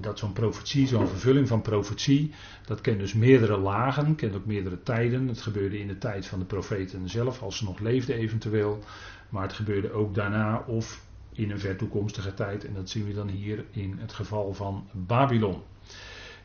dat 0.02 0.20
zo'n 0.20 0.34
profetie, 0.34 0.88
zo'n 0.88 1.08
vervulling 1.08 1.48
van 1.48 1.62
profetie, 1.62 2.32
dat 2.66 2.82
kent 2.82 3.00
dus 3.00 3.14
meerdere 3.14 3.58
lagen, 3.58 4.16
kent 4.16 4.36
ook 4.36 4.46
meerdere 4.46 4.84
tijden. 4.84 5.28
Het 5.28 5.42
gebeurde 5.42 5.80
in 5.80 5.88
de 5.88 5.98
tijd 5.98 6.26
van 6.26 6.40
de 6.40 6.46
profeten 6.46 7.10
zelf, 7.10 7.42
als 7.42 7.58
ze 7.58 7.64
nog 7.64 7.80
leefden 7.80 8.16
eventueel. 8.16 8.84
Maar 9.30 9.44
het 9.44 9.54
gebeurde 9.54 9.92
ook 9.92 10.16
daarna 10.16 10.64
of 10.68 11.06
in 11.34 11.52
een 11.52 11.60
ver 11.60 11.76
toekomstige 11.76 12.34
tijd. 12.34 12.66
En 12.66 12.74
dat 12.74 12.90
zien 12.90 13.06
we 13.06 13.14
dan 13.14 13.28
hier 13.28 13.66
in 13.72 13.96
het 14.00 14.14
geval 14.14 14.54
van 14.54 14.88
Babylon. 14.92 15.62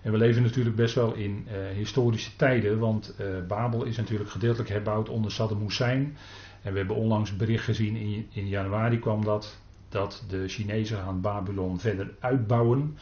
En 0.03 0.13
we 0.13 0.19
leven 0.19 0.43
natuurlijk 0.43 0.77
best 0.77 0.95
wel 0.95 1.15
in 1.15 1.47
uh, 1.47 1.77
historische 1.77 2.37
tijden, 2.37 2.79
want 2.79 3.15
uh, 3.21 3.27
Babel 3.49 3.85
is 3.85 3.97
natuurlijk 3.97 4.31
gedeeltelijk 4.31 4.71
herbouwd 4.71 5.09
onder 5.09 5.33
Saddam 5.33 5.61
Hussein. 5.61 6.17
En 6.63 6.73
we 6.73 6.79
hebben 6.79 6.97
onlangs 6.97 7.37
bericht 7.37 7.65
gezien, 7.65 7.97
in, 7.97 8.27
in 8.33 8.49
januari 8.49 8.99
kwam 8.99 9.25
dat, 9.25 9.61
dat 9.89 10.25
de 10.29 10.49
Chinezen 10.49 10.97
gaan 10.97 11.21
Babylon 11.21 11.81
verder 11.81 12.15
uitbouwen. 12.21 12.99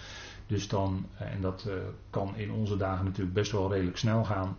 Dus 0.47 0.69
dan, 0.69 1.07
eh, 1.19 1.33
en 1.33 1.41
dat 1.41 1.69
kan 2.11 2.37
in 2.37 2.51
onze 2.51 2.77
dagen 2.77 3.05
natuurlijk 3.05 3.35
best 3.35 3.53
wel 3.53 3.73
redelijk 3.73 3.97
snel 3.97 4.25
gaan. 4.25 4.57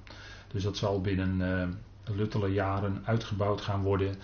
Dus 0.48 0.64
dat 0.64 0.78
zal 0.78 1.02
binnen 1.02 1.40
uh, 1.40 1.64
luttele 2.16 2.48
jaren 2.48 3.02
uitgebouwd 3.06 3.62
gaan 3.62 3.82
worden 3.82 4.16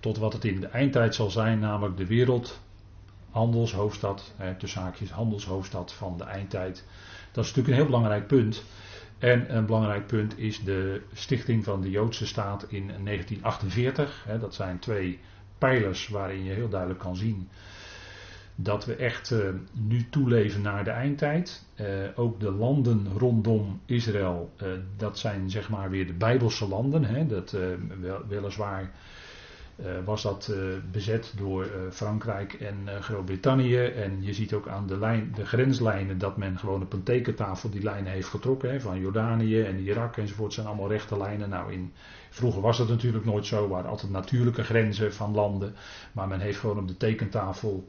tot 0.00 0.18
wat 0.18 0.32
het 0.32 0.44
in 0.44 0.60
de 0.60 0.66
eindtijd 0.66 1.14
zal 1.14 1.30
zijn, 1.30 1.58
namelijk 1.58 1.96
de 1.96 2.06
wereldhandelshoofdstad, 2.06 4.32
eh, 4.36 4.48
tussen 4.58 4.82
haakjes 4.82 5.10
handelshoofdstad 5.10 5.92
van 5.92 6.18
de 6.18 6.24
eindtijd. 6.24 6.84
Dat 7.32 7.44
is 7.44 7.50
natuurlijk 7.50 7.68
een 7.68 7.74
heel 7.74 7.84
belangrijk 7.84 8.26
punt. 8.26 8.62
En 9.18 9.56
een 9.56 9.66
belangrijk 9.66 10.06
punt 10.06 10.38
is 10.38 10.64
de 10.64 11.02
stichting 11.12 11.64
van 11.64 11.80
de 11.80 11.90
Joodse 11.90 12.26
staat 12.26 12.66
in 12.68 12.86
1948. 12.86 14.26
Dat 14.40 14.54
zijn 14.54 14.78
twee 14.78 15.20
pijlers 15.64 16.08
waarin 16.08 16.44
je 16.44 16.52
heel 16.52 16.68
duidelijk 16.68 17.00
kan 17.00 17.16
zien 17.16 17.48
dat 18.54 18.84
we 18.84 18.96
echt 18.96 19.30
uh, 19.30 19.48
nu 19.72 20.08
toeleven 20.10 20.62
naar 20.62 20.84
de 20.84 20.90
eindtijd. 20.90 21.64
Uh, 21.80 21.86
ook 22.14 22.40
de 22.40 22.50
landen 22.50 23.06
rondom 23.16 23.80
Israël, 23.86 24.52
uh, 24.62 24.68
dat 24.96 25.18
zijn 25.18 25.50
zeg 25.50 25.68
maar 25.68 25.90
weer 25.90 26.06
de 26.06 26.12
Bijbelse 26.12 26.68
landen. 26.68 27.04
Hè, 27.04 27.26
dat 27.26 27.56
wel, 28.00 28.26
weliswaar 28.28 28.90
was 30.04 30.22
dat 30.22 30.48
uh, 30.50 30.56
bezet 30.92 31.32
door 31.36 31.64
uh, 31.64 31.70
Frankrijk 31.90 32.52
en 32.52 33.02
Groot-Brittannië. 33.02 33.84
En 33.84 34.22
je 34.22 34.32
ziet 34.32 34.52
ook 34.52 34.68
aan 34.68 34.86
de, 34.86 34.98
lijn, 34.98 35.32
de 35.34 35.46
grenslijnen 35.46 36.18
dat 36.18 36.36
men 36.36 36.58
gewoon 36.58 36.82
op 36.82 36.92
een 36.92 37.02
tekentafel 37.02 37.70
die 37.70 37.82
lijnen 37.82 38.12
heeft 38.12 38.28
getrokken. 38.28 38.70
Hè, 38.70 38.80
van 38.80 39.00
Jordanië 39.00 39.60
en 39.60 39.78
Irak 39.78 40.16
enzovoort 40.16 40.52
zijn 40.52 40.66
allemaal 40.66 40.88
rechte 40.88 41.16
lijnen. 41.16 41.48
Nou, 41.48 41.72
in, 41.72 41.92
vroeger 42.30 42.60
was 42.60 42.78
dat 42.78 42.88
natuurlijk 42.88 43.24
nooit 43.24 43.46
zo. 43.46 43.68
Waren 43.68 43.90
altijd 43.90 44.12
natuurlijke 44.12 44.64
grenzen 44.64 45.14
van 45.14 45.34
landen. 45.34 45.74
Maar 46.12 46.28
men 46.28 46.40
heeft 46.40 46.58
gewoon 46.58 46.78
op 46.78 46.88
de 46.88 46.96
tekentafel. 46.96 47.88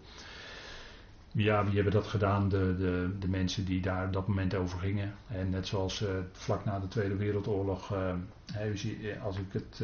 Ja, 1.32 1.66
wie 1.66 1.76
hebben 1.76 1.94
dat 1.94 2.08
gedaan? 2.08 2.50
De, 2.50 2.76
de, 2.78 3.10
de 3.20 3.28
mensen 3.28 3.66
die 3.66 3.82
daar 3.82 4.06
op 4.06 4.14
dat 4.14 4.28
moment 4.28 4.56
over 4.56 4.80
gingen. 4.80 5.14
En 5.28 5.50
net 5.50 5.68
zoals 5.68 6.04
vlak 6.32 6.66
na 6.66 6.80
de 6.80 6.88
Tweede 6.88 7.16
Wereldoorlog. 7.16 7.94
als 9.24 9.38
ik 9.38 9.54
het, 9.54 9.84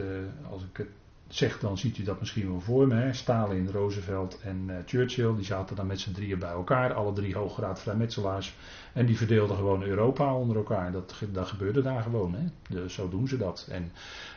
als 0.50 0.64
ik 0.64 0.78
het 0.78 0.88
zegt, 1.36 1.62
dan 1.62 1.78
ziet 1.78 1.98
u 1.98 2.04
dat 2.04 2.20
misschien 2.20 2.48
wel 2.48 2.60
voor 2.60 2.88
me. 2.88 2.96
Hè? 2.96 3.14
Stalin, 3.14 3.70
Roosevelt 3.72 4.40
en 4.44 4.66
uh, 4.68 4.76
Churchill, 4.86 5.36
die 5.36 5.46
zaten 5.46 5.76
dan 5.76 5.88
met 5.88 6.00
z'n 6.00 6.12
drieën 6.12 6.40
bij 6.40 6.50
elkaar. 6.50 6.94
Alle 6.94 7.14
drie 7.14 7.36
hooggraad 7.36 7.82
vrijmetselaars. 7.82 8.56
En 8.94 9.06
die 9.06 9.18
verdeelden 9.18 9.56
gewoon 9.56 9.84
Europa 9.84 10.36
onder 10.36 10.56
elkaar. 10.56 10.92
Dat, 10.92 11.22
dat 11.32 11.48
gebeurde 11.48 11.82
daar 11.82 12.02
gewoon. 12.02 12.34
Hè? 12.34 12.44
Dus 12.70 12.94
zo 12.94 13.10
doen 13.10 13.28
ze 13.28 13.38
dat. 13.38 13.68
En 13.72 13.92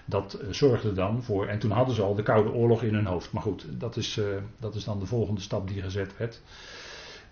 dat 0.04 0.38
uh, 0.42 0.48
zorgde 0.50 0.92
dan 0.92 1.22
voor. 1.22 1.46
En 1.46 1.58
toen 1.58 1.70
hadden 1.70 1.94
ze 1.94 2.02
al 2.02 2.14
de 2.14 2.22
Koude 2.22 2.52
Oorlog 2.52 2.82
in 2.82 2.94
hun 2.94 3.06
hoofd. 3.06 3.32
Maar 3.32 3.42
goed, 3.42 3.66
dat 3.70 3.96
is, 3.96 4.16
uh, 4.16 4.24
dat 4.60 4.74
is 4.74 4.84
dan 4.84 4.98
de 4.98 5.06
volgende 5.06 5.40
stap 5.40 5.68
die 5.68 5.82
gezet 5.82 6.16
werd. 6.16 6.40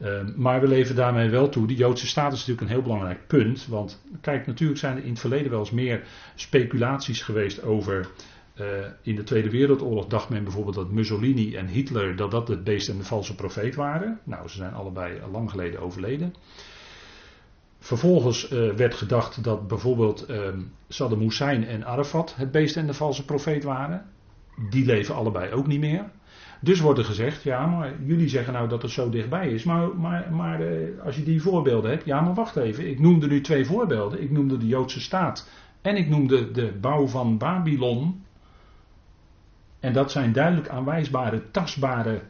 Ehm, 0.03 0.33
maar 0.37 0.61
we 0.61 0.67
leven 0.67 0.95
daarmee 0.95 1.31
wel 1.31 1.49
toe. 1.49 1.67
Die 1.67 1.77
Joodse 1.77 2.07
staat 2.07 2.33
is 2.33 2.39
natuurlijk 2.39 2.67
een 2.67 2.73
heel 2.73 2.83
belangrijk 2.83 3.27
punt. 3.27 3.67
Want 3.67 4.03
kijk, 4.21 4.47
natuurlijk 4.47 4.79
zijn 4.79 4.97
er 4.97 5.03
in 5.03 5.11
het 5.11 5.21
verleden 5.21 5.51
wel 5.51 5.61
eens 5.61 5.71
meer 5.71 6.03
speculaties 6.35 7.23
geweest 7.23 7.63
over 7.63 8.09
uh, 8.61 8.67
in 9.03 9.17
de 9.17 9.23
Tweede 9.23 9.51
Wereldoorlog 9.51 10.07
dacht 10.07 10.29
men 10.29 10.45
bijvoorbeeld 10.45 10.75
dat 10.75 10.91
Mussolini 10.91 11.57
en 11.57 11.67
Hitler 11.67 12.17
dat 12.17 12.31
dat 12.31 12.49
het 12.49 12.65
beest 12.65 12.89
en 12.89 12.97
de 12.97 13.05
valse 13.05 13.35
profeet 13.35 13.75
waren. 13.75 14.21
Nou, 14.25 14.49
ze 14.49 14.57
zijn 14.57 14.75
allebei 14.75 15.21
lang 15.33 15.51
geleden 15.51 15.81
overleden. 15.81 16.35
Vervolgens 17.79 18.53
uh, 18.53 18.73
werd 18.73 18.95
gedacht 18.95 19.45
dat 19.45 19.69
bijvoorbeeld 19.69 20.31
uh, 20.31 20.49
Saddam 20.89 21.21
Hussein 21.21 21.67
en 21.67 21.85
Arafat 21.85 22.35
het 22.37 22.51
beest 22.51 22.77
en 22.77 22.87
de 22.87 22.95
valse 22.95 23.25
profeet 23.25 23.65
waren. 23.65 24.07
Die 24.71 24.85
leven 24.85 25.15
allebei 25.15 25.53
ook 25.53 25.67
niet 25.67 25.81
meer. 25.81 26.11
Dus 26.61 26.81
wordt 26.81 26.99
er 26.99 27.05
gezegd, 27.05 27.43
ja, 27.43 27.67
maar 27.67 27.93
jullie 28.05 28.29
zeggen 28.29 28.53
nou 28.53 28.69
dat 28.69 28.83
het 28.83 28.91
zo 28.91 29.09
dichtbij 29.09 29.49
is. 29.49 29.65
Maar, 29.65 29.97
maar, 29.97 30.33
maar 30.33 30.61
uh, 30.61 31.05
als 31.05 31.17
je 31.17 31.23
die 31.23 31.43
voorbeelden 31.43 31.91
hebt, 31.91 32.05
ja, 32.05 32.21
maar 32.21 32.35
wacht 32.35 32.57
even. 32.57 32.89
Ik 32.89 33.01
noemde 33.01 33.27
nu 33.27 33.41
twee 33.41 33.65
voorbeelden. 33.65 34.23
Ik 34.23 34.31
noemde 34.31 34.57
de 34.57 34.67
Joodse 34.67 35.01
staat 35.01 35.49
en 35.83 35.97
ik 35.97 36.09
noemde 36.09 36.51
de 36.51 36.73
bouw 36.81 37.07
van 37.07 37.39
Babylon. 37.39 38.25
En 39.83 39.93
dat 39.93 40.11
zijn 40.11 40.33
duidelijk 40.33 40.69
aanwijsbare, 40.69 41.51
tastbare 41.51 42.23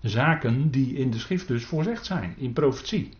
zaken 0.00 0.70
die 0.70 0.94
in 0.94 1.10
de 1.10 1.18
schrift 1.18 1.48
dus 1.48 1.64
voorzegd 1.64 2.06
zijn, 2.06 2.34
in 2.36 2.52
profetie. 2.52 3.10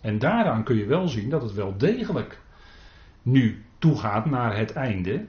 En 0.00 0.18
daaraan 0.18 0.64
kun 0.64 0.76
je 0.76 0.86
wel 0.86 1.08
zien 1.08 1.30
dat 1.30 1.42
het 1.42 1.52
wel 1.52 1.76
degelijk 1.76 2.40
nu 3.22 3.64
toegaat 3.78 4.26
naar 4.26 4.56
het 4.56 4.72
einde. 4.72 5.24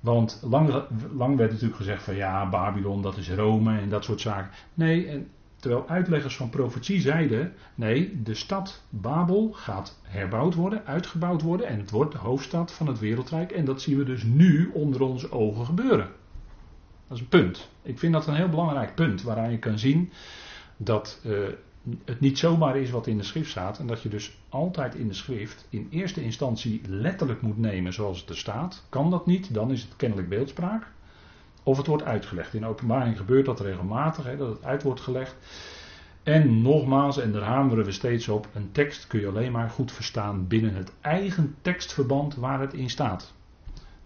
Want 0.00 0.42
lang, 0.50 0.84
lang 1.12 1.36
werd 1.36 1.50
natuurlijk 1.50 1.78
gezegd 1.78 2.02
van 2.02 2.14
ja, 2.14 2.48
Babylon 2.48 3.02
dat 3.02 3.16
is 3.16 3.30
Rome 3.30 3.78
en 3.78 3.88
dat 3.88 4.04
soort 4.04 4.20
zaken. 4.20 4.50
Nee, 4.74 5.06
en 5.06 5.28
terwijl 5.56 5.88
uitleggers 5.88 6.36
van 6.36 6.50
profetie 6.50 7.00
zeiden, 7.00 7.52
nee, 7.74 8.22
de 8.22 8.34
stad 8.34 8.82
Babel 8.88 9.52
gaat 9.52 10.00
herbouwd 10.02 10.54
worden, 10.54 10.86
uitgebouwd 10.86 11.42
worden 11.42 11.66
en 11.66 11.78
het 11.78 11.90
wordt 11.90 12.12
de 12.12 12.18
hoofdstad 12.18 12.72
van 12.72 12.86
het 12.86 12.98
wereldrijk. 12.98 13.52
En 13.52 13.64
dat 13.64 13.82
zien 13.82 13.98
we 13.98 14.04
dus 14.04 14.22
nu 14.22 14.70
onder 14.72 15.02
onze 15.02 15.32
ogen 15.32 15.66
gebeuren. 15.66 16.17
Dat 17.08 17.16
is 17.16 17.22
een 17.22 17.28
punt. 17.28 17.68
Ik 17.82 17.98
vind 17.98 18.12
dat 18.12 18.26
een 18.26 18.34
heel 18.34 18.48
belangrijk 18.48 18.94
punt 18.94 19.22
waaraan 19.22 19.50
je 19.50 19.58
kan 19.58 19.78
zien 19.78 20.12
dat 20.76 21.20
uh, 21.26 21.48
het 22.04 22.20
niet 22.20 22.38
zomaar 22.38 22.76
is 22.76 22.90
wat 22.90 23.06
in 23.06 23.16
de 23.16 23.24
schrift 23.24 23.50
staat. 23.50 23.78
En 23.78 23.86
dat 23.86 24.02
je 24.02 24.08
dus 24.08 24.38
altijd 24.48 24.94
in 24.94 25.08
de 25.08 25.14
schrift 25.14 25.66
in 25.70 25.88
eerste 25.90 26.22
instantie 26.22 26.80
letterlijk 26.88 27.42
moet 27.42 27.58
nemen 27.58 27.92
zoals 27.92 28.20
het 28.20 28.28
er 28.28 28.36
staat. 28.36 28.86
Kan 28.88 29.10
dat 29.10 29.26
niet, 29.26 29.54
dan 29.54 29.70
is 29.70 29.82
het 29.82 29.96
kennelijk 29.96 30.28
beeldspraak. 30.28 30.86
Of 31.62 31.76
het 31.76 31.86
wordt 31.86 32.04
uitgelegd. 32.04 32.54
In 32.54 32.66
openbaring 32.66 33.16
gebeurt 33.16 33.46
dat 33.46 33.60
regelmatig, 33.60 34.24
hè, 34.24 34.36
dat 34.36 34.48
het 34.48 34.64
uit 34.64 34.82
wordt 34.82 35.00
gelegd. 35.00 35.36
En 36.22 36.62
nogmaals, 36.62 37.18
en 37.18 37.32
daar 37.32 37.42
hameren 37.42 37.84
we 37.84 37.92
steeds 37.92 38.28
op, 38.28 38.48
een 38.54 38.72
tekst 38.72 39.06
kun 39.06 39.20
je 39.20 39.28
alleen 39.28 39.52
maar 39.52 39.70
goed 39.70 39.92
verstaan 39.92 40.46
binnen 40.46 40.74
het 40.74 40.92
eigen 41.00 41.56
tekstverband 41.62 42.34
waar 42.34 42.60
het 42.60 42.74
in 42.74 42.90
staat. 42.90 43.34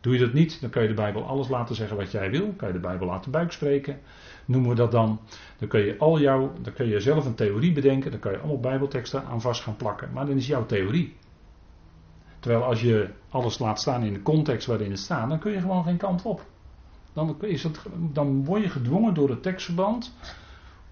Doe 0.03 0.13
je 0.13 0.19
dat 0.19 0.33
niet, 0.33 0.61
dan 0.61 0.71
kun 0.71 0.83
je 0.83 0.89
de 0.89 0.95
Bijbel 0.95 1.25
alles 1.25 1.49
laten 1.49 1.75
zeggen 1.75 1.97
wat 1.97 2.11
jij 2.11 2.31
wil. 2.31 2.53
Kan 2.57 2.69
je 2.69 2.75
de 2.75 2.81
Bijbel 2.81 3.07
laten 3.07 3.31
buik 3.31 3.53
spreken, 3.53 4.01
noemen 4.45 4.71
we 4.71 4.77
dat 4.77 4.93
dan. 4.93 5.21
Dan 5.59 5.69
kun 5.69 5.81
je 5.81 5.99
al 5.99 6.21
jouw, 6.21 6.53
dan 6.63 6.73
kun 6.73 6.89
je 6.89 7.01
zelf 7.01 7.25
een 7.25 7.35
theorie 7.35 7.73
bedenken. 7.73 8.11
Dan 8.11 8.21
kan 8.21 8.33
je 8.33 8.39
allemaal 8.39 8.61
Bijbelteksten 8.61 9.25
aan 9.25 9.41
vast 9.41 9.63
gaan 9.63 9.77
plakken. 9.77 10.13
Maar 10.13 10.27
dan 10.27 10.37
is 10.37 10.47
jouw 10.47 10.67
theorie. 10.67 11.17
Terwijl 12.41 12.65
als 12.65 12.81
je 12.81 13.09
alles 13.29 13.59
laat 13.59 13.81
staan 13.81 14.03
in 14.03 14.13
de 14.13 14.23
context 14.23 14.67
waarin 14.67 14.91
het 14.91 14.99
staat, 14.99 15.29
dan 15.29 15.39
kun 15.39 15.53
je 15.53 15.61
gewoon 15.61 15.85
geen 15.85 15.97
kant 15.97 16.23
op. 16.23 16.45
Dan, 17.13 17.37
is 17.41 17.63
het, 17.63 17.81
dan 18.13 18.45
word 18.45 18.63
je 18.63 18.69
gedwongen 18.69 19.15
door 19.15 19.29
het 19.29 19.43
tekstverband 19.43 20.15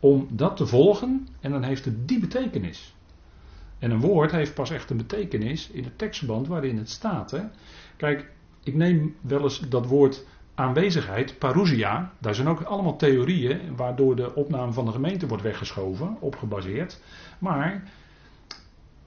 om 0.00 0.28
dat 0.30 0.56
te 0.56 0.66
volgen 0.66 1.28
en 1.40 1.50
dan 1.50 1.62
heeft 1.62 1.84
het 1.84 2.08
die 2.08 2.20
betekenis. 2.20 2.94
En 3.78 3.90
een 3.90 4.00
woord 4.00 4.30
heeft 4.30 4.54
pas 4.54 4.70
echt 4.70 4.90
een 4.90 4.96
betekenis 4.96 5.70
in 5.70 5.84
het 5.84 5.98
tekstverband 5.98 6.46
waarin 6.46 6.78
het 6.78 6.90
staat. 6.90 7.30
Hè? 7.30 7.40
Kijk, 7.96 8.30
ik 8.62 8.74
neem 8.74 9.16
wel 9.20 9.42
eens 9.42 9.60
dat 9.68 9.86
woord 9.86 10.26
aanwezigheid, 10.54 11.38
parousia, 11.38 12.12
daar 12.18 12.34
zijn 12.34 12.48
ook 12.48 12.62
allemaal 12.62 12.96
theorieën 12.96 13.76
waardoor 13.76 14.16
de 14.16 14.34
opname 14.34 14.72
van 14.72 14.84
de 14.84 14.92
gemeente 14.92 15.26
wordt 15.26 15.42
weggeschoven, 15.42 16.16
op 16.20 16.36
gebaseerd. 16.36 17.00
Maar 17.38 17.82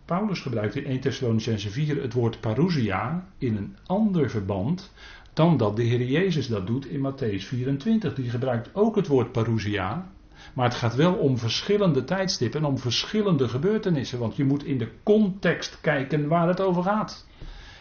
Paulus 0.06 0.40
gebruikt 0.40 0.76
in 0.76 0.86
1 0.86 1.00
Thessalonicense 1.00 1.70
4 1.70 2.02
het 2.02 2.14
woord 2.14 2.40
parousia 2.40 3.28
in 3.38 3.56
een 3.56 3.76
ander 3.86 4.30
verband 4.30 4.94
dan 5.34 5.58
dat 5.58 5.76
de 5.76 5.84
Heer 5.84 6.04
Jezus 6.04 6.48
dat 6.48 6.68
doet 6.68 6.86
in 6.86 7.12
Matthäus 7.12 7.48
24. 7.48 8.14
Die 8.14 8.30
gebruikt 8.30 8.70
ook 8.74 8.96
het 8.96 9.08
woord 9.08 9.32
parousia, 9.32 10.12
maar 10.54 10.66
het 10.66 10.78
gaat 10.78 10.96
wel 10.96 11.14
om 11.14 11.38
verschillende 11.38 12.04
tijdstippen 12.04 12.60
en 12.60 12.66
om 12.66 12.78
verschillende 12.78 13.48
gebeurtenissen, 13.48 14.20
want 14.20 14.36
je 14.36 14.44
moet 14.44 14.64
in 14.64 14.78
de 14.78 14.92
context 15.04 15.78
kijken 15.82 16.28
waar 16.28 16.48
het 16.48 16.62
over 16.62 16.84
gaat. 16.84 17.28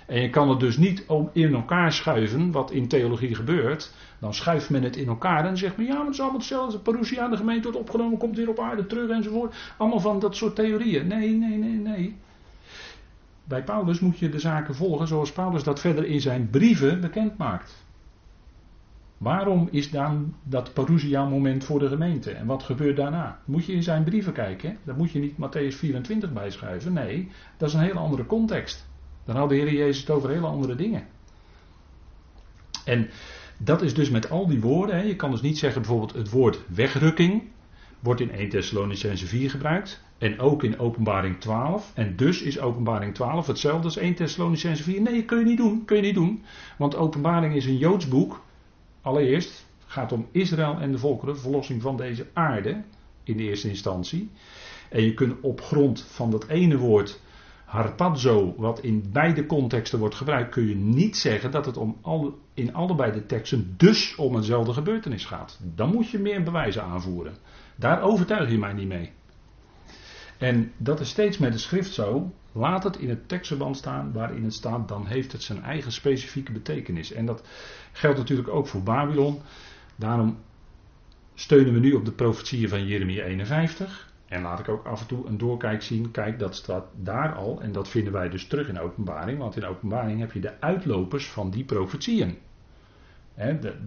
En 0.06 0.20
je 0.20 0.30
kan 0.30 0.48
het 0.48 0.60
dus 0.60 0.76
niet 0.76 1.04
in 1.32 1.54
elkaar 1.54 1.92
schuiven, 1.92 2.50
wat 2.50 2.70
in 2.70 2.88
theologie 2.88 3.34
gebeurt. 3.34 3.94
Dan 4.18 4.34
schuift 4.34 4.70
men 4.70 4.82
het 4.82 4.96
in 4.96 5.08
elkaar 5.08 5.46
en 5.46 5.56
zegt 5.56 5.76
men 5.76 5.86
ja, 5.86 5.94
maar 5.94 6.04
het 6.04 6.14
is 6.14 6.20
allemaal 6.20 6.38
hetzelfde. 6.38 6.78
Parousia 6.78 7.22
aan 7.22 7.30
de 7.30 7.36
gemeente 7.36 7.62
wordt 7.62 7.78
opgenomen, 7.78 8.18
komt 8.18 8.36
weer 8.36 8.48
op 8.48 8.60
aarde 8.60 8.86
terug 8.86 9.10
enzovoort. 9.10 9.74
Allemaal 9.76 10.00
van 10.00 10.20
dat 10.20 10.36
soort 10.36 10.54
theorieën. 10.54 11.06
Nee, 11.06 11.30
nee, 11.30 11.58
nee, 11.58 11.78
nee. 11.78 12.16
Bij 13.44 13.62
Paulus 13.62 14.00
moet 14.00 14.18
je 14.18 14.28
de 14.28 14.38
zaken 14.38 14.74
volgen 14.74 15.06
zoals 15.06 15.32
Paulus 15.32 15.62
dat 15.62 15.80
verder 15.80 16.04
in 16.04 16.20
zijn 16.20 16.50
brieven 16.50 17.00
bekend 17.00 17.36
maakt. 17.36 17.84
Waarom 19.18 19.68
is 19.70 19.90
dan 19.90 20.34
dat 20.42 20.72
parousia 20.72 21.24
moment 21.24 21.64
voor 21.64 21.78
de 21.78 21.88
gemeente? 21.88 22.30
En 22.30 22.46
wat 22.46 22.62
gebeurt 22.62 22.96
daarna? 22.96 23.38
Moet 23.44 23.64
je 23.64 23.72
in 23.72 23.82
zijn 23.82 24.04
brieven 24.04 24.32
kijken. 24.32 24.78
Daar 24.84 24.96
moet 24.96 25.10
je 25.10 25.18
niet 25.18 25.34
Matthäus 25.34 25.76
24 25.76 26.32
bij 26.32 26.50
schrijven. 26.50 26.92
Nee, 26.92 27.28
dat 27.56 27.68
is 27.68 27.74
een 27.74 27.80
hele 27.80 27.98
andere 27.98 28.26
context. 28.26 28.90
Dan 29.24 29.36
had 29.36 29.48
de 29.48 29.54
Heer 29.54 29.72
Jezus 29.72 30.00
het 30.00 30.10
over 30.10 30.30
hele 30.30 30.46
andere 30.46 30.74
dingen. 30.74 31.06
En 32.84 33.10
dat 33.56 33.82
is 33.82 33.94
dus 33.94 34.10
met 34.10 34.30
al 34.30 34.46
die 34.46 34.60
woorden. 34.60 34.96
Hè. 34.96 35.02
Je 35.02 35.16
kan 35.16 35.30
dus 35.30 35.40
niet 35.40 35.58
zeggen 35.58 35.82
bijvoorbeeld 35.82 36.12
het 36.12 36.30
woord 36.30 36.60
wegrukking 36.66 37.42
wordt 38.00 38.20
in 38.20 38.30
1 38.30 38.48
Thessalonicense 38.48 39.26
4 39.26 39.50
gebruikt. 39.50 40.02
En 40.18 40.40
ook 40.40 40.62
in 40.62 40.78
openbaring 40.78 41.40
12. 41.40 41.92
En 41.94 42.16
dus 42.16 42.42
is 42.42 42.60
openbaring 42.60 43.14
12 43.14 43.46
hetzelfde 43.46 43.84
als 43.84 43.96
1 43.96 44.14
Thessalonicense 44.14 44.82
4. 44.82 45.00
Nee, 45.00 45.24
kun 45.24 45.38
je 45.38 45.44
niet 45.44 45.56
doen. 45.56 45.84
Kun 45.84 45.96
je 45.96 46.02
niet 46.02 46.14
doen. 46.14 46.42
Want 46.78 46.96
openbaring 46.96 47.54
is 47.54 47.66
een 47.66 47.78
Joods 47.78 48.08
boek. 48.08 48.40
Allereerst 49.00 49.66
gaat 49.86 50.12
om 50.12 50.26
Israël 50.30 50.76
en 50.80 50.92
de 50.92 50.98
volkeren, 50.98 51.38
verlossing 51.38 51.82
van 51.82 51.96
deze 51.96 52.26
aarde 52.32 52.82
in 53.24 53.36
de 53.36 53.42
eerste 53.42 53.68
instantie. 53.68 54.30
En 54.88 55.02
je 55.02 55.14
kunt 55.14 55.40
op 55.40 55.60
grond 55.60 56.00
van 56.00 56.30
dat 56.30 56.48
ene 56.48 56.76
woord 56.76 57.20
harpazo, 57.72 58.54
wat 58.56 58.80
in 58.80 59.08
beide 59.12 59.46
contexten 59.46 59.98
wordt 59.98 60.14
gebruikt, 60.14 60.50
kun 60.50 60.68
je 60.68 60.74
niet 60.74 61.16
zeggen 61.16 61.50
dat 61.50 61.66
het 61.66 61.76
om 61.76 61.98
alle, 62.00 62.32
in 62.54 62.74
allebei 62.74 63.12
de 63.12 63.26
teksten 63.26 63.74
dus 63.76 64.14
om 64.14 64.36
eenzelfde 64.36 64.72
gebeurtenis 64.72 65.24
gaat. 65.24 65.60
Dan 65.74 65.92
moet 65.92 66.10
je 66.10 66.18
meer 66.18 66.42
bewijzen 66.42 66.82
aanvoeren. 66.82 67.36
Daar 67.76 68.02
overtuig 68.02 68.50
je 68.50 68.58
mij 68.58 68.72
niet 68.72 68.88
mee. 68.88 69.12
En 70.38 70.72
dat 70.76 71.00
is 71.00 71.08
steeds 71.08 71.38
met 71.38 71.52
de 71.52 71.58
schrift 71.58 71.92
zo. 71.92 72.32
Laat 72.52 72.84
het 72.84 72.96
in 72.96 73.08
het 73.08 73.28
tekstverband 73.28 73.76
staan 73.76 74.12
waarin 74.12 74.44
het 74.44 74.54
staat, 74.54 74.88
dan 74.88 75.06
heeft 75.06 75.32
het 75.32 75.42
zijn 75.42 75.62
eigen 75.62 75.92
specifieke 75.92 76.52
betekenis. 76.52 77.12
En 77.12 77.26
dat 77.26 77.42
geldt 77.92 78.18
natuurlijk 78.18 78.48
ook 78.48 78.66
voor 78.66 78.82
Babylon. 78.82 79.40
Daarom 79.96 80.38
steunen 81.34 81.72
we 81.72 81.80
nu 81.80 81.92
op 81.92 82.04
de 82.04 82.12
profetieën 82.12 82.68
van 82.68 82.86
Jeremia 82.86 83.24
51. 83.24 84.11
En 84.32 84.42
laat 84.42 84.58
ik 84.58 84.68
ook 84.68 84.86
af 84.86 85.00
en 85.00 85.06
toe 85.06 85.26
een 85.26 85.38
doorkijk 85.38 85.82
zien. 85.82 86.10
Kijk, 86.10 86.38
dat 86.38 86.54
staat 86.54 86.86
daar 86.96 87.34
al. 87.34 87.60
En 87.60 87.72
dat 87.72 87.88
vinden 87.88 88.12
wij 88.12 88.28
dus 88.28 88.46
terug 88.46 88.68
in 88.68 88.80
openbaring. 88.80 89.38
Want 89.38 89.56
in 89.56 89.64
openbaring 89.64 90.20
heb 90.20 90.32
je 90.32 90.40
de 90.40 90.60
uitlopers 90.60 91.28
van 91.28 91.50
die 91.50 91.64
profetieën. 91.64 92.38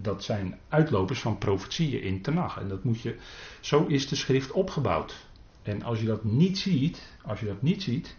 dat 0.02 0.24
zijn 0.24 0.58
uitlopers 0.68 1.20
van 1.20 1.38
profetieën 1.38 2.02
in 2.02 2.22
Tenach. 2.22 2.60
En 2.60 2.68
dat 2.68 2.84
moet 2.84 3.00
je, 3.00 3.16
zo 3.60 3.84
is 3.86 4.08
de 4.08 4.16
schrift 4.16 4.52
opgebouwd. 4.52 5.26
En 5.62 5.82
als 5.82 6.00
je 6.00 6.06
dat 6.06 6.24
niet 6.24 6.58
ziet, 6.58 7.16
als 7.24 7.40
je 7.40 7.46
dat 7.46 7.62
niet 7.62 7.82
ziet, 7.82 8.16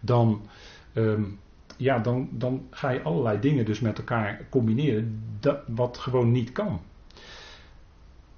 dan, 0.00 0.48
ehm, 0.92 1.24
ja, 1.76 1.98
dan, 1.98 2.28
dan 2.32 2.66
ga 2.70 2.90
je 2.90 3.02
allerlei 3.02 3.40
dingen 3.40 3.64
dus 3.64 3.80
met 3.80 3.98
elkaar 3.98 4.46
combineren, 4.48 5.22
dat, 5.40 5.60
wat 5.66 5.98
gewoon 5.98 6.32
niet 6.32 6.52
kan. 6.52 6.80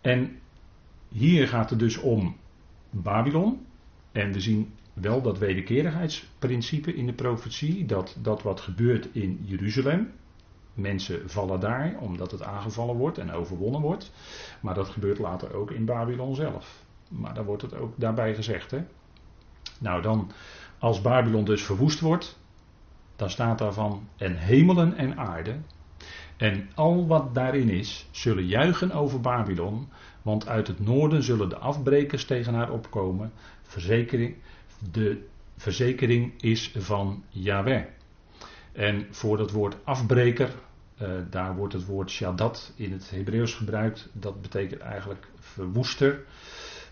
En 0.01 0.39
hier 1.09 1.49
gaat 1.49 1.71
het 1.71 1.79
dus 1.79 1.97
om 1.97 2.37
Babylon. 2.93 3.67
En 4.13 4.33
we 4.33 4.41
zien 4.41 4.73
wel 4.93 5.23
dat 5.23 5.39
wederkerigheidsprincipe 5.39 6.95
in 6.95 7.07
de 7.07 7.13
profetie, 7.13 7.87
dat 7.87 8.17
dat 8.21 8.43
wat 8.43 8.61
gebeurt 8.61 9.09
in 9.13 9.41
Jeruzalem, 9.43 10.13
mensen 10.75 11.31
vallen 11.31 11.61
daar 11.61 11.97
omdat 12.01 12.31
het 12.31 12.43
aangevallen 12.43 12.97
wordt 12.97 13.19
en 13.19 13.33
overwonnen 13.33 13.81
wordt, 13.81 14.13
maar 14.61 14.75
dat 14.75 14.89
gebeurt 14.89 15.19
later 15.19 15.55
ook 15.55 15.71
in 15.71 15.85
Babylon 15.85 16.35
zelf. 16.35 16.85
Maar 17.09 17.35
daar 17.35 17.45
wordt 17.45 17.63
het 17.63 17.75
ook 17.75 17.95
daarbij 17.97 18.35
gezegd. 18.35 18.71
Hè? 18.71 18.85
Nou 19.81 20.03
dan, 20.03 20.31
als 20.79 21.01
Babylon 21.01 21.45
dus 21.45 21.63
verwoest 21.63 22.01
wordt, 22.01 22.39
dan 23.17 23.31
staat 23.31 23.59
daarvan 23.59 24.09
en 24.17 24.37
hemelen 24.37 24.97
en 24.97 25.19
aarde 25.19 25.59
en 26.43 26.71
al 26.75 27.07
wat 27.07 27.35
daarin 27.35 27.69
is, 27.69 28.09
zullen 28.11 28.47
juichen 28.47 28.93
over 28.93 29.21
Babylon, 29.21 29.89
want 30.23 30.49
uit 30.49 30.67
het 30.67 30.81
noorden 30.81 31.23
zullen 31.23 31.49
de 31.49 31.57
afbrekers 31.59 32.25
tegen 32.25 32.55
haar 32.55 32.71
opkomen. 32.71 33.33
Verzekering, 33.63 34.37
de 34.93 35.27
verzekering 35.57 36.43
is 36.43 36.75
van 36.79 37.25
Yahweh. 37.29 37.85
En 38.73 39.07
voor 39.11 39.37
dat 39.37 39.51
woord 39.51 39.77
afbreker, 39.85 40.51
uh, 41.03 41.09
daar 41.31 41.57
wordt 41.57 41.73
het 41.73 41.85
woord 41.85 42.11
shadat 42.11 42.73
in 42.77 42.93
het 42.93 43.11
Hebreeuws 43.11 43.55
gebruikt. 43.55 44.09
Dat 44.13 44.43
betekent 44.43 44.81
eigenlijk 44.81 45.27
verwoester. 45.39 46.25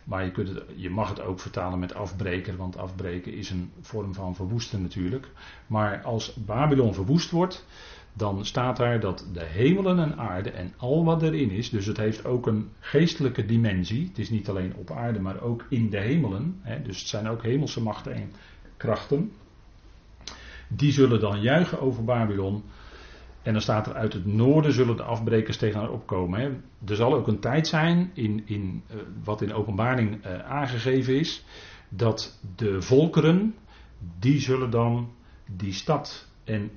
Maar 0.05 0.25
je, 0.25 0.31
kunt 0.31 0.63
je 0.77 0.91
mag 0.91 1.09
het 1.09 1.21
ook 1.21 1.41
vertalen 1.41 1.79
met 1.79 1.95
afbreker, 1.95 2.57
want 2.57 2.77
afbreken 2.77 3.33
is 3.33 3.51
een 3.51 3.73
vorm 3.81 4.15
van 4.15 4.35
verwoesten 4.35 4.83
natuurlijk. 4.83 5.29
Maar 5.67 6.03
als 6.03 6.35
Babylon 6.35 6.95
verwoest 6.95 7.31
wordt, 7.31 7.65
dan 8.13 8.45
staat 8.45 8.77
daar 8.77 9.01
dat 9.01 9.29
de 9.33 9.45
hemelen 9.45 9.99
en 9.99 10.19
aarde 10.19 10.51
en 10.51 10.73
al 10.77 11.05
wat 11.05 11.23
erin 11.23 11.51
is, 11.51 11.71
dus 11.71 11.87
het 11.87 11.97
heeft 11.97 12.25
ook 12.25 12.47
een 12.47 12.69
geestelijke 12.81 13.45
dimensie. 13.45 14.07
Het 14.09 14.19
is 14.19 14.31
niet 14.31 14.49
alleen 14.49 14.75
op 14.75 14.91
aarde, 14.91 15.21
maar 15.21 15.41
ook 15.41 15.67
in 15.69 15.91
de 15.91 16.01
hemelen. 16.01 16.61
Hè, 16.63 16.83
dus 16.83 16.99
het 16.99 17.09
zijn 17.09 17.29
ook 17.29 17.43
hemelse 17.43 17.83
machten 17.83 18.15
en 18.15 18.33
krachten. 18.77 19.33
Die 20.69 20.93
zullen 20.93 21.21
dan 21.21 21.41
juichen 21.41 21.81
over 21.81 22.05
Babylon. 22.05 22.63
En 23.43 23.53
dan 23.53 23.63
staat 23.63 23.87
er 23.87 23.95
uit 23.95 24.13
het 24.13 24.27
noorden 24.27 24.73
zullen 24.73 24.97
de 24.97 25.03
afbrekers 25.03 25.57
tegen 25.57 25.81
haar 25.81 25.91
opkomen. 25.91 26.41
Hè. 26.41 26.49
Er 26.87 26.97
zal 26.97 27.15
ook 27.15 27.27
een 27.27 27.41
tijd 27.41 27.67
zijn, 27.67 28.11
in, 28.15 28.43
in, 28.45 28.83
uh, 28.91 28.97
wat 29.25 29.43
in 29.43 29.53
openbaring 29.53 30.27
uh, 30.27 30.39
aangegeven 30.39 31.19
is, 31.19 31.45
dat 31.89 32.41
de 32.57 32.83
volkeren, 32.83 33.55
die 34.19 34.41
zullen 34.41 34.71
dan 34.71 35.11
die 35.57 35.73
stad 35.73 36.29
en 36.45 36.71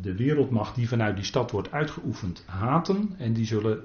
de 0.00 0.14
wereldmacht 0.14 0.74
die 0.74 0.88
vanuit 0.88 1.16
die 1.16 1.24
stad 1.24 1.50
wordt 1.50 1.72
uitgeoefend 1.72 2.42
haten 2.46 3.14
en 3.18 3.32
die 3.32 3.46
zullen 3.46 3.84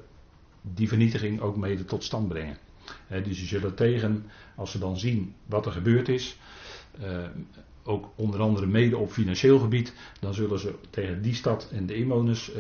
die 0.62 0.88
vernietiging 0.88 1.42
ook 1.42 1.58
mede 1.58 1.86
tot 1.86 2.04
stand 2.04 2.28
brengen. 2.28 2.58
dus 3.08 3.38
ze 3.38 3.46
zullen 3.46 3.76
tegen, 3.76 4.26
als 4.56 4.72
ze 4.72 4.80
dan 4.80 4.98
zien 4.98 5.36
wat 5.46 5.66
er 5.66 5.72
gebeurd 5.72 6.10
is, 6.10 6.38
uh, 7.02 7.28
ook 7.84 8.10
onder 8.16 8.40
andere 8.40 8.66
mede 8.66 8.98
op 8.98 9.12
financieel 9.12 9.60
gebied, 9.60 9.94
dan 10.20 10.34
zullen 10.34 10.60
ze 10.60 10.76
tegen 10.90 11.22
die 11.22 11.34
stad 11.34 11.70
en 11.72 11.86
de 11.86 11.96
inwoners, 11.96 12.50
uh, 12.50 12.56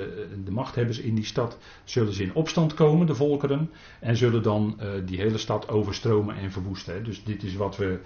de 0.46 0.52
machthebbers 0.52 1.00
in 1.00 1.16
die 1.16 1.26
stad, 1.26 1.58
zullen 1.84 2.14
ze 2.14 2.24
in 2.24 2.34
opstand 2.34 2.74
komen, 2.74 3.08
de 3.08 3.16
volkeren, 3.16 3.70
en 4.00 4.18
zullen 4.18 4.44
dan 4.44 4.80
die 5.06 5.18
hele 5.18 5.38
stad 5.38 5.70
overstromen 5.70 6.36
en 6.36 6.52
verwoesten. 6.52 7.04
Dus 7.04 7.24
dit 7.24 7.44
is 7.44 7.56
wat 7.56 7.78
we 7.78 8.00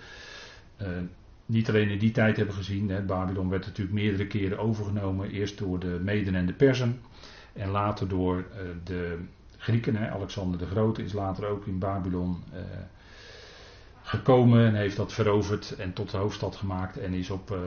niet 1.46 1.70
alleen 1.70 1.90
in 1.90 2.00
die 2.00 2.12
tijd 2.12 2.38
hebben 2.38 2.56
gezien. 2.56 2.90
Hè, 2.90 3.02
Babylon 3.02 3.50
werd 3.50 3.66
natuurlijk 3.66 3.96
meerdere 3.96 4.28
keren 4.28 4.60
overgenomen. 4.60 5.30
Eerst 5.30 5.58
door 5.58 5.80
de 5.80 6.00
Meden 6.04 6.36
en 6.36 6.46
de 6.46 6.54
Persen. 6.54 7.02
En 7.54 7.70
later 7.70 8.08
door 8.08 8.38
uh, 8.38 8.62
de 8.84 9.18
Grieken. 9.58 9.96
Hè. 9.96 10.10
Alexander 10.10 10.60
de 10.60 10.66
Grote 10.66 11.04
is 11.04 11.14
later 11.14 11.48
ook 11.48 11.66
in 11.66 11.80
Babylon 11.80 12.44
uh, 12.54 12.60
gekomen. 14.02 14.66
En 14.66 14.76
heeft 14.76 14.96
dat 14.96 15.14
veroverd 15.14 15.76
en 15.76 15.94
tot 15.94 16.12
de 16.12 16.18
hoofdstad 16.18 16.56
gemaakt. 16.56 16.98
En 16.98 17.14
is 17.14 17.30
op 17.30 17.52
uh, 17.52 17.58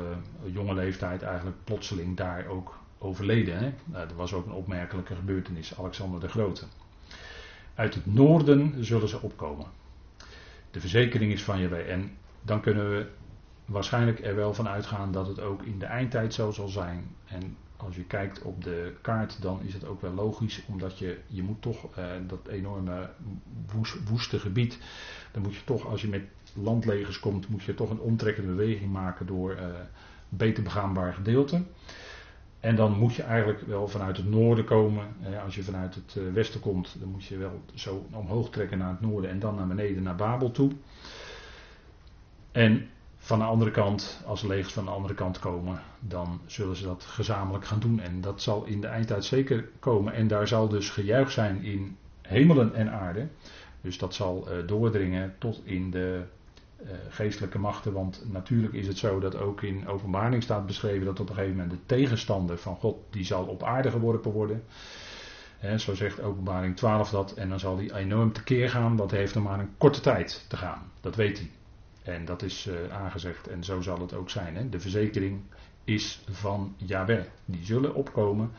jonge 0.53 0.75
leeftijd 0.75 1.23
eigenlijk 1.23 1.57
plotseling 1.65 2.17
daar 2.17 2.47
ook 2.47 2.79
overleden. 2.99 3.59
Hè. 3.59 3.73
dat 3.91 4.13
was 4.17 4.33
ook 4.33 4.47
een 4.47 4.53
opmerkelijke 4.53 5.15
gebeurtenis. 5.15 5.79
Alexander 5.79 6.21
de 6.21 6.29
Grote. 6.29 6.65
Uit 7.75 7.95
het 7.95 8.15
noorden 8.15 8.85
zullen 8.85 9.09
ze 9.09 9.23
opkomen. 9.23 9.67
De 10.71 10.81
verzekering 10.81 11.33
is 11.33 11.43
van 11.43 11.61
je 11.61 11.77
En 11.77 12.17
dan 12.43 12.61
kunnen 12.61 12.91
we 12.91 13.07
waarschijnlijk 13.69 14.21
er 14.21 14.35
wel 14.35 14.55
van 14.55 14.69
uitgaan 14.69 15.13
dat 15.13 15.27
het 15.27 15.41
ook 15.41 15.63
in 15.63 15.79
de 15.79 15.87
eindtijd 15.87 16.35
zo 16.35 16.51
zal 16.51 16.69
zijn. 16.69 17.17
En 17.25 17.57
als 17.77 17.97
je 17.97 18.05
kijkt 18.05 18.43
op 18.43 18.65
de 18.65 18.95
kaart, 19.01 19.43
dan 19.43 19.61
is 19.63 19.75
het 19.75 19.87
ook 19.87 20.01
wel 20.01 20.13
logisch, 20.13 20.63
omdat 20.67 20.99
je, 20.99 21.19
je 21.27 21.43
moet 21.43 21.63
toch 21.63 21.97
eh, 21.97 22.05
dat 22.27 22.49
enorme 22.49 23.11
woeste 24.09 24.39
gebied, 24.39 24.79
dan 25.33 25.43
moet 25.43 25.55
je 25.55 25.65
toch, 25.65 25.87
als 25.87 26.03
je 26.03 26.09
met 26.09 26.23
landlegers 26.55 27.21
komt, 27.21 27.49
moet 27.49 27.63
je 27.63 27.75
toch 27.75 27.91
een 27.91 28.01
omtrekkende 28.01 28.49
beweging 28.49 28.93
maken 28.93 29.27
door 29.27 29.53
uh, 29.53 29.65
beter 30.29 30.63
begaanbaar 30.63 31.15
gedeelte. 31.15 31.63
En 32.61 32.77
dan 32.77 32.93
moet 32.93 33.15
je 33.15 33.23
eigenlijk 33.23 33.61
wel 33.67 33.89
vanuit 33.89 34.17
het 34.17 34.29
noorden 34.29 34.65
komen. 34.65 35.07
als 35.45 35.55
je 35.55 35.63
vanuit 35.63 35.95
het 35.95 36.15
uh, 36.19 36.33
westen 36.33 36.61
komt, 36.61 36.97
dan 37.01 37.09
moet 37.09 37.25
je 37.25 37.37
wel 37.37 37.63
zo 37.75 38.07
omhoog 38.13 38.51
trekken 38.51 38.79
naar 38.79 38.91
het 38.91 39.01
noorden 39.01 39.31
en 39.31 39.39
dan 39.39 39.55
naar 39.55 39.67
beneden 39.67 40.03
naar 40.03 40.17
Babel 40.17 40.51
toe. 40.51 40.73
En 42.53 42.89
van 43.29 43.39
de 43.39 43.45
andere 43.45 43.71
kant, 43.71 44.23
als 44.27 44.43
legers 44.43 44.73
van 44.73 44.85
de 44.85 44.91
andere 44.91 45.15
kant 45.15 45.39
komen, 45.39 45.81
dan 46.01 46.41
zullen 46.47 46.77
ze 46.77 46.85
dat 46.85 47.05
gezamenlijk 47.05 47.65
gaan 47.65 47.79
doen. 47.79 48.01
En 48.01 48.21
dat 48.21 48.43
zal 48.43 48.65
in 48.65 48.81
de 48.81 48.87
eindtijd 48.87 49.25
zeker 49.25 49.69
komen. 49.79 50.13
En 50.13 50.29
daar 50.29 50.49
zal 50.49 50.69
dus 50.69 50.91
gejuich 50.91 51.31
zijn 51.31 51.63
in 51.63 51.97
hemelen 52.23 52.75
en 52.75 52.91
aarde. 52.91 53.29
Dus 53.81 53.99
dat 53.99 54.15
zal 54.15 54.49
uh, 54.49 54.67
doordringen 54.67 55.35
tot 55.39 55.61
in 55.65 55.91
de 55.91 56.23
uh, 56.83 56.91
geestelijke 57.09 57.59
machten. 57.59 57.93
Want 57.93 58.25
natuurlijk 58.33 58.73
is 58.73 58.87
het 58.87 58.99
zo 58.99 59.21
dat 59.21 59.37
ook 59.37 59.63
in 59.63 59.89
openbaring 59.89 60.43
staat 60.43 60.67
beschreven 60.67 61.05
dat 61.05 61.21
op 61.21 61.29
een 61.29 61.35
gegeven 61.35 61.57
moment 61.57 61.75
de 61.75 61.87
tegenstander 61.87 62.59
van 62.59 62.77
God, 62.77 62.97
die 63.11 63.25
zal 63.25 63.45
op 63.45 63.63
aarde 63.63 63.91
geworpen 63.91 64.33
worden. 64.33 64.63
Zo 65.77 65.95
zegt 65.95 66.23
openbaring 66.23 66.77
12 66.77 67.11
dat. 67.11 67.33
En 67.33 67.49
dan 67.49 67.59
zal 67.59 67.77
die 67.77 67.95
enorm 67.95 68.33
tekeer 68.33 68.71
gaan. 68.71 68.97
Dat 68.97 69.11
heeft 69.11 69.35
er 69.35 69.43
maar 69.43 69.59
een 69.59 69.75
korte 69.79 70.01
tijd 70.01 70.45
te 70.49 70.57
gaan. 70.57 70.91
Dat 71.01 71.17
weet 71.17 71.39
hij. 71.39 71.51
En 72.09 72.25
dat 72.25 72.43
is 72.43 72.67
uh, 72.67 72.75
aangezegd 72.93 73.49
en 73.49 73.65
zo 73.65 73.81
zal 73.81 74.01
het 74.01 74.15
ook 74.15 74.31
zijn. 74.31 74.57
Hè. 74.57 74.69
De 74.69 74.81
verzekering 74.81 75.41
is 75.85 76.21
van 76.31 76.75
Yahweh. 76.77 77.25
Die 77.45 77.65
zullen 77.65 77.95
opkomen. 77.95 78.51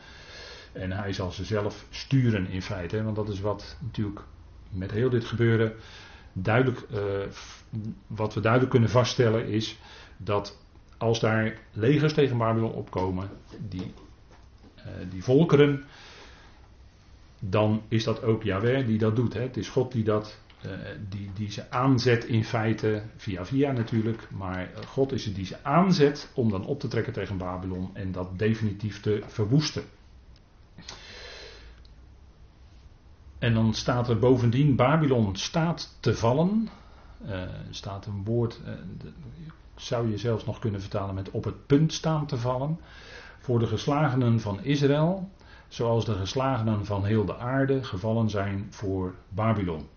En 0.72 0.92
hij 0.92 1.12
zal 1.12 1.30
ze 1.30 1.44
zelf 1.44 1.86
sturen 1.90 2.48
in 2.48 2.62
feite. 2.62 3.02
Want 3.02 3.16
dat 3.16 3.28
is 3.28 3.40
wat 3.40 3.76
natuurlijk 3.80 4.20
met 4.70 4.90
heel 4.90 5.10
dit 5.10 5.24
gebeuren 5.24 5.74
duidelijk, 6.32 6.80
uh, 6.90 6.98
wat 8.06 8.34
we 8.34 8.40
duidelijk 8.40 8.70
kunnen 8.70 8.90
vaststellen 8.90 9.46
is 9.46 9.78
dat 10.16 10.58
als 10.98 11.20
daar 11.20 11.58
legers 11.72 12.12
tegen 12.12 12.38
Babylon 12.38 12.72
opkomen, 12.72 13.30
die, 13.68 13.92
uh, 14.76 14.84
die 15.10 15.24
volkeren, 15.24 15.84
dan 17.38 17.82
is 17.88 18.04
dat 18.04 18.22
ook 18.22 18.42
Yahweh 18.42 18.86
die 18.86 18.98
dat 18.98 19.16
doet. 19.16 19.34
Hè. 19.34 19.40
Het 19.40 19.56
is 19.56 19.68
God 19.68 19.92
die, 19.92 20.04
dat, 20.04 20.40
uh, 20.66 20.72
die, 21.08 21.30
die 21.34 21.50
ze 21.50 21.70
aanzet 21.70 22.24
in 22.24 22.44
feite, 22.44 23.02
via 23.16 23.44
via 23.44 23.72
natuurlijk, 23.72 24.28
maar 24.30 24.70
God 24.86 25.12
is 25.12 25.24
het 25.24 25.34
die 25.34 25.46
ze 25.46 25.64
aanzet 25.64 26.30
om 26.34 26.50
dan 26.50 26.66
op 26.66 26.80
te 26.80 26.88
trekken 26.88 27.12
tegen 27.12 27.38
Babylon 27.38 27.90
en 27.92 28.12
dat 28.12 28.38
definitief 28.38 29.00
te 29.00 29.22
verwoesten. 29.26 29.82
En 33.38 33.54
dan 33.54 33.74
staat 33.74 34.08
er 34.08 34.18
bovendien, 34.18 34.76
Babylon 34.76 35.36
staat 35.36 35.96
te 36.00 36.14
vallen. 36.14 36.68
Uh, 37.26 37.42
staat 37.70 38.06
een 38.06 38.24
woord, 38.24 38.60
uh, 38.66 38.72
zou 39.74 40.10
je 40.10 40.18
zelfs 40.18 40.44
nog 40.44 40.58
kunnen 40.58 40.80
vertalen 40.80 41.14
met 41.14 41.30
op 41.30 41.44
het 41.44 41.66
punt 41.66 41.92
staan 41.92 42.26
te 42.26 42.36
vallen. 42.36 42.78
Voor 43.38 43.58
de 43.58 43.66
geslagenen 43.66 44.40
van 44.40 44.62
Israël, 44.62 45.30
zoals 45.68 46.04
de 46.04 46.14
geslagenen 46.14 46.84
van 46.84 47.04
heel 47.04 47.24
de 47.24 47.36
aarde 47.36 47.84
gevallen 47.84 48.30
zijn 48.30 48.66
voor 48.70 49.14
Babylon. 49.28 49.88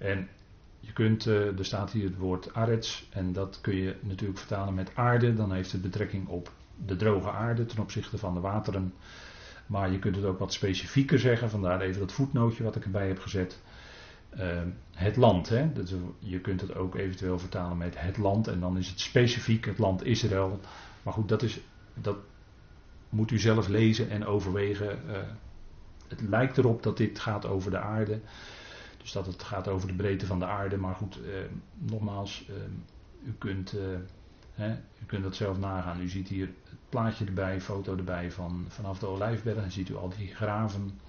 En 0.00 0.28
je 0.80 0.92
kunt, 0.92 1.26
uh, 1.26 1.58
er 1.58 1.64
staat 1.64 1.92
hier 1.92 2.04
het 2.04 2.16
woord 2.16 2.54
arets, 2.54 3.08
en 3.10 3.32
dat 3.32 3.58
kun 3.60 3.76
je 3.76 3.96
natuurlijk 4.00 4.38
vertalen 4.38 4.74
met 4.74 4.90
aarde. 4.94 5.34
Dan 5.34 5.52
heeft 5.52 5.72
het 5.72 5.82
betrekking 5.82 6.28
op 6.28 6.52
de 6.86 6.96
droge 6.96 7.30
aarde 7.30 7.66
ten 7.66 7.78
opzichte 7.78 8.18
van 8.18 8.34
de 8.34 8.40
wateren. 8.40 8.92
Maar 9.66 9.92
je 9.92 9.98
kunt 9.98 10.16
het 10.16 10.24
ook 10.24 10.38
wat 10.38 10.52
specifieker 10.52 11.18
zeggen, 11.18 11.50
vandaar 11.50 11.80
even 11.80 12.00
dat 12.00 12.12
voetnootje 12.12 12.62
wat 12.62 12.76
ik 12.76 12.84
erbij 12.84 13.08
heb 13.08 13.18
gezet. 13.18 13.60
Uh, 14.38 14.62
het 14.92 15.16
land, 15.16 15.48
hè? 15.48 15.70
Je 16.18 16.40
kunt 16.40 16.60
het 16.60 16.74
ook 16.74 16.94
eventueel 16.94 17.38
vertalen 17.38 17.76
met 17.76 18.00
het 18.00 18.16
land 18.16 18.48
en 18.48 18.60
dan 18.60 18.78
is 18.78 18.88
het 18.88 19.00
specifiek 19.00 19.64
het 19.64 19.78
land 19.78 20.04
Israël. 20.04 20.60
Maar 21.02 21.12
goed, 21.12 21.28
dat, 21.28 21.42
is, 21.42 21.60
dat 21.94 22.16
moet 23.08 23.30
u 23.30 23.38
zelf 23.38 23.68
lezen 23.68 24.10
en 24.10 24.26
overwegen. 24.26 24.98
Uh, 25.08 25.16
het 26.08 26.20
lijkt 26.20 26.58
erop 26.58 26.82
dat 26.82 26.96
dit 26.96 27.18
gaat 27.18 27.46
over 27.46 27.70
de 27.70 27.78
aarde. 27.78 28.20
Dus 29.00 29.12
dat 29.12 29.26
het 29.26 29.42
gaat 29.42 29.68
over 29.68 29.88
de 29.88 29.94
breedte 29.94 30.26
van 30.26 30.38
de 30.38 30.44
aarde. 30.44 30.76
Maar 30.76 30.94
goed, 30.94 31.18
uh, 31.18 31.34
nogmaals, 31.78 32.48
u 33.24 33.34
kunt 33.38 33.74
He, 34.60 34.70
u 34.72 35.06
kunt 35.06 35.22
dat 35.22 35.34
zelf 35.34 35.58
nagaan. 35.58 36.00
U 36.00 36.08
ziet 36.08 36.28
hier 36.28 36.46
het 36.46 36.78
plaatje 36.88 37.24
erbij, 37.24 37.60
foto 37.60 37.96
erbij 37.96 38.30
van 38.30 38.64
vanaf 38.68 38.98
de 38.98 39.06
Olijfberg. 39.06 39.62
En 39.62 39.70
ziet 39.70 39.88
u 39.88 39.96
al 39.96 40.12
die 40.18 40.34
graven. 40.34 41.00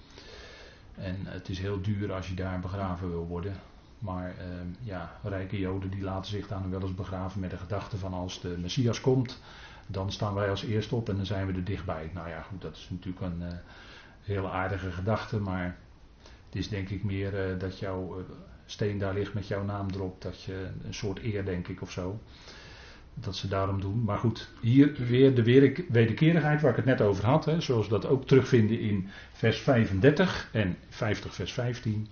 En 0.94 1.16
het 1.26 1.48
is 1.48 1.58
heel 1.58 1.80
duur 1.80 2.12
als 2.12 2.28
je 2.28 2.34
daar 2.34 2.60
begraven 2.60 3.10
wil 3.10 3.26
worden. 3.26 3.54
Maar 3.98 4.28
eh, 4.28 4.46
ja, 4.80 5.12
rijke 5.22 5.58
Joden 5.58 5.90
die 5.90 6.02
laten 6.02 6.30
zich 6.30 6.48
dan 6.48 6.70
wel 6.70 6.80
eens 6.80 6.94
begraven 6.94 7.40
met 7.40 7.50
de 7.50 7.56
gedachte 7.56 7.96
van 7.96 8.12
als 8.12 8.40
de 8.40 8.56
Messias 8.58 9.00
komt, 9.00 9.40
dan 9.86 10.12
staan 10.12 10.34
wij 10.34 10.50
als 10.50 10.64
eerste 10.64 10.94
op 10.94 11.08
en 11.08 11.16
dan 11.16 11.26
zijn 11.26 11.46
we 11.46 11.52
er 11.52 11.64
dichtbij. 11.64 12.10
Nou 12.14 12.28
ja, 12.28 12.40
goed, 12.40 12.62
dat 12.62 12.76
is 12.76 12.88
natuurlijk 12.90 13.20
een 13.20 13.42
uh, 13.42 13.48
hele 14.22 14.50
aardige 14.50 14.90
gedachte, 14.90 15.40
maar 15.40 15.76
het 16.52 16.60
is 16.60 16.68
denk 16.68 16.88
ik 16.88 17.04
meer 17.04 17.52
uh, 17.52 17.58
dat 17.58 17.78
jouw 17.78 18.18
eh, 18.18 18.24
steen 18.66 18.98
daar 18.98 19.14
ligt 19.14 19.34
met 19.34 19.48
jouw 19.48 19.64
naam 19.64 19.86
erop, 19.94 20.22
dat 20.22 20.42
je 20.42 20.68
een 20.84 20.94
soort 20.94 21.22
eer 21.22 21.44
denk 21.44 21.68
ik 21.68 21.82
of 21.82 21.90
zo 21.90 22.20
dat 23.14 23.36
ze 23.36 23.48
daarom 23.48 23.80
doen. 23.80 24.04
Maar 24.04 24.18
goed, 24.18 24.48
hier 24.60 24.92
weer 25.06 25.34
de 25.34 25.42
wederkerigheid 25.88 26.60
waar 26.60 26.70
ik 26.70 26.76
het 26.76 26.84
net 26.84 27.00
over 27.00 27.26
had. 27.26 27.44
Hè, 27.44 27.60
zoals 27.60 27.86
we 27.86 27.92
dat 27.92 28.06
ook 28.06 28.26
terugvinden 28.26 28.80
in 28.80 29.08
vers 29.32 29.58
35 29.58 30.48
en 30.52 30.76
50 30.88 31.34
vers 31.34 31.52
15. 31.52 32.08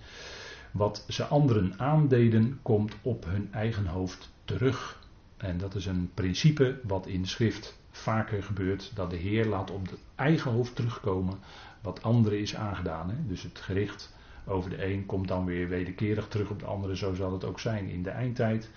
Wat 0.70 1.04
ze 1.08 1.24
anderen 1.24 1.74
aandeden, 1.78 2.58
komt 2.62 2.94
op 3.02 3.24
hun 3.24 3.48
eigen 3.52 3.86
hoofd 3.86 4.30
terug. 4.44 4.98
En 5.36 5.58
dat 5.58 5.74
is 5.74 5.86
een 5.86 6.10
principe 6.14 6.80
wat 6.82 7.06
in 7.06 7.26
schrift 7.26 7.78
vaker 7.90 8.42
gebeurt. 8.42 8.90
Dat 8.94 9.10
de 9.10 9.16
Heer 9.16 9.46
laat 9.46 9.70
op 9.70 9.90
het 9.90 9.98
eigen 10.14 10.50
hoofd 10.50 10.74
terugkomen 10.74 11.38
wat 11.80 12.02
anderen 12.02 12.40
is 12.40 12.56
aangedaan. 12.56 13.10
Hè. 13.10 13.16
Dus 13.26 13.42
het 13.42 13.58
gericht 13.58 14.12
over 14.50 14.70
de 14.70 14.84
een 14.84 15.06
komt 15.06 15.28
dan 15.28 15.44
weer 15.44 15.68
wederkerig 15.68 16.28
terug 16.28 16.50
op 16.50 16.58
de 16.58 16.66
andere. 16.66 16.96
Zo 16.96 17.14
zal 17.14 17.32
het 17.32 17.44
ook 17.44 17.60
zijn 17.60 17.88
in 17.88 18.02
de 18.02 18.10
eindtijd. 18.10 18.70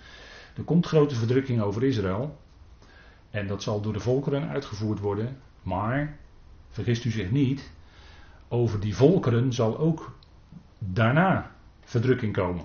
Er 0.56 0.62
komt 0.62 0.86
grote 0.86 1.14
verdrukking 1.14 1.60
over 1.60 1.82
Israël. 1.82 2.38
En 3.30 3.46
dat 3.46 3.62
zal 3.62 3.80
door 3.80 3.92
de 3.92 4.00
volkeren 4.00 4.48
uitgevoerd 4.48 5.00
worden. 5.00 5.36
Maar, 5.62 6.18
vergist 6.70 7.04
u 7.04 7.10
zich 7.10 7.30
niet, 7.30 7.70
over 8.48 8.80
die 8.80 8.96
volkeren 8.96 9.52
zal 9.52 9.78
ook 9.78 10.16
daarna 10.78 11.50
verdrukking 11.80 12.32
komen. 12.32 12.64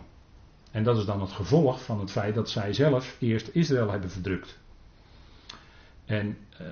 En 0.72 0.84
dat 0.84 0.98
is 0.98 1.06
dan 1.06 1.22
het 1.22 1.32
gevolg 1.32 1.84
van 1.84 2.00
het 2.00 2.12
feit 2.12 2.36
dat 2.36 2.50
zij 2.50 2.74
zelf 2.74 3.15
eerst 3.19 3.50
Israël 3.54 3.91
hebben 3.91 4.12
verdrukt. 4.12 4.60
En 6.06 6.38
uh, 6.62 6.67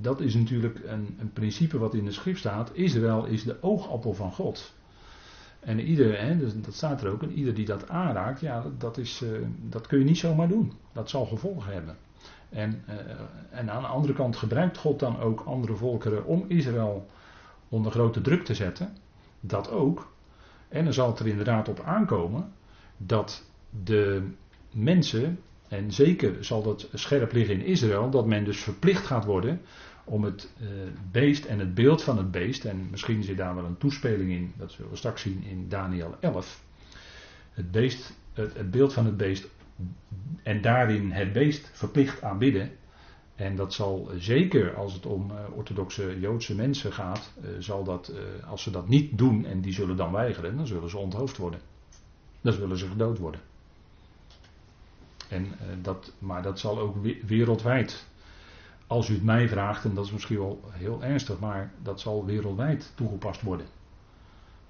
dat 0.00 0.20
is 0.20 0.34
natuurlijk 0.34 0.80
een, 0.84 1.16
een, 1.18 1.32
principe 1.32 1.78
wat 1.78 1.94
in 1.94 2.04
de 2.04 2.12
schrift 2.12 2.38
staat. 2.38 2.70
Israël 2.72 3.24
is 3.24 3.44
de 3.44 3.62
oogappel 3.62 4.14
van 4.14 4.32
God. 4.32 4.74
En 5.60 5.80
ieder, 5.80 6.20
hè, 6.20 6.36
dus 6.36 6.52
dat 6.54 6.74
staat 6.74 7.02
er 7.02 7.10
ook, 7.10 7.22
en 7.22 7.32
ieder 7.32 7.54
die 7.54 7.64
dat 7.64 7.88
aanraakt, 7.88 8.40
ja, 8.40 8.64
dat, 8.78 8.98
is, 8.98 9.22
uh, 9.22 9.30
dat 9.62 9.86
kun 9.86 9.98
je 9.98 10.04
niet 10.04 10.18
zomaar 10.18 10.48
doen. 10.48 10.72
Dat 10.92 11.10
zal 11.10 11.26
gevolgen 11.26 11.72
hebben. 11.72 11.96
En, 12.48 12.82
uh, 12.88 12.94
en 13.50 13.70
aan 13.70 13.82
de 13.82 13.88
andere 13.88 14.12
kant 14.12 14.36
gebruikt 14.36 14.78
God 14.78 14.98
dan 14.98 15.20
ook 15.20 15.42
andere 15.46 15.74
volkeren 15.74 16.24
om 16.24 16.44
Israël 16.48 17.06
onder 17.68 17.92
grote 17.92 18.20
druk 18.20 18.44
te 18.44 18.54
zetten. 18.54 18.96
Dat 19.40 19.70
ook. 19.70 20.12
En 20.68 20.84
dan 20.84 20.92
zal 20.92 21.08
het 21.08 21.18
er 21.18 21.26
inderdaad 21.26 21.68
op 21.68 21.80
aankomen 21.80 22.52
dat 22.96 23.44
de 23.84 24.28
mensen, 24.70 25.40
en 25.68 25.92
zeker 25.92 26.44
zal 26.44 26.62
dat 26.62 26.88
scherp 26.94 27.32
liggen 27.32 27.54
in 27.54 27.64
Israël, 27.64 28.10
dat 28.10 28.26
men 28.26 28.44
dus 28.44 28.60
verplicht 28.60 29.06
gaat 29.06 29.24
worden 29.24 29.60
om 30.10 30.24
het 30.24 30.50
uh, 30.60 30.68
beest 31.10 31.44
en 31.44 31.58
het 31.58 31.74
beeld 31.74 32.02
van 32.02 32.16
het 32.16 32.30
beest, 32.30 32.64
en 32.64 32.88
misschien 32.90 33.22
zit 33.22 33.36
daar 33.36 33.54
wel 33.54 33.64
een 33.64 33.78
toespeling 33.78 34.30
in, 34.30 34.52
dat 34.56 34.72
zullen 34.72 34.90
we 34.90 34.96
straks 34.96 35.22
zien 35.22 35.42
in 35.42 35.68
Daniel 35.68 36.16
11. 36.20 36.62
Het, 37.52 37.70
beest, 37.70 38.16
het, 38.32 38.70
beeld 38.70 38.92
van 38.92 39.04
het 39.06 39.16
beest 39.16 39.48
en 40.42 40.60
daarin 40.60 41.10
het 41.10 41.32
beest 41.32 41.70
verplicht 41.72 42.22
aanbidden. 42.22 42.70
En 43.34 43.56
dat 43.56 43.74
zal 43.74 44.10
zeker 44.18 44.74
als 44.74 44.92
het 44.92 45.06
om 45.06 45.30
uh, 45.30 45.36
orthodoxe 45.56 46.20
Joodse 46.20 46.54
mensen 46.54 46.92
gaat, 46.92 47.32
uh, 47.42 47.50
zal 47.58 47.84
dat, 47.84 48.12
als 48.46 48.62
ze 48.62 48.70
dat 48.70 48.88
niet 48.88 49.18
doen 49.18 49.44
en 49.44 49.60
die 49.60 49.72
zullen 49.72 49.96
dan 49.96 50.12
weigeren, 50.12 50.56
dan 50.56 50.66
zullen 50.66 50.90
ze 50.90 50.98
onthoofd 50.98 51.36
worden. 51.36 51.60
Dan 52.40 52.52
zullen 52.52 52.78
ze 52.78 52.88
gedood 52.88 53.18
worden. 53.18 53.40
En, 55.28 55.46
dat, 55.82 56.12
maar 56.18 56.42
dat 56.42 56.58
zal 56.58 56.78
ook 56.78 56.96
wereldwijd 57.26 58.08
als 58.90 59.08
u 59.08 59.14
het 59.14 59.22
mij 59.22 59.48
vraagt, 59.48 59.84
en 59.84 59.94
dat 59.94 60.04
is 60.04 60.12
misschien 60.12 60.38
wel 60.38 60.60
heel 60.70 61.02
ernstig, 61.02 61.38
maar 61.38 61.72
dat 61.82 62.00
zal 62.00 62.24
wereldwijd 62.24 62.92
toegepast 62.94 63.42
worden. 63.42 63.66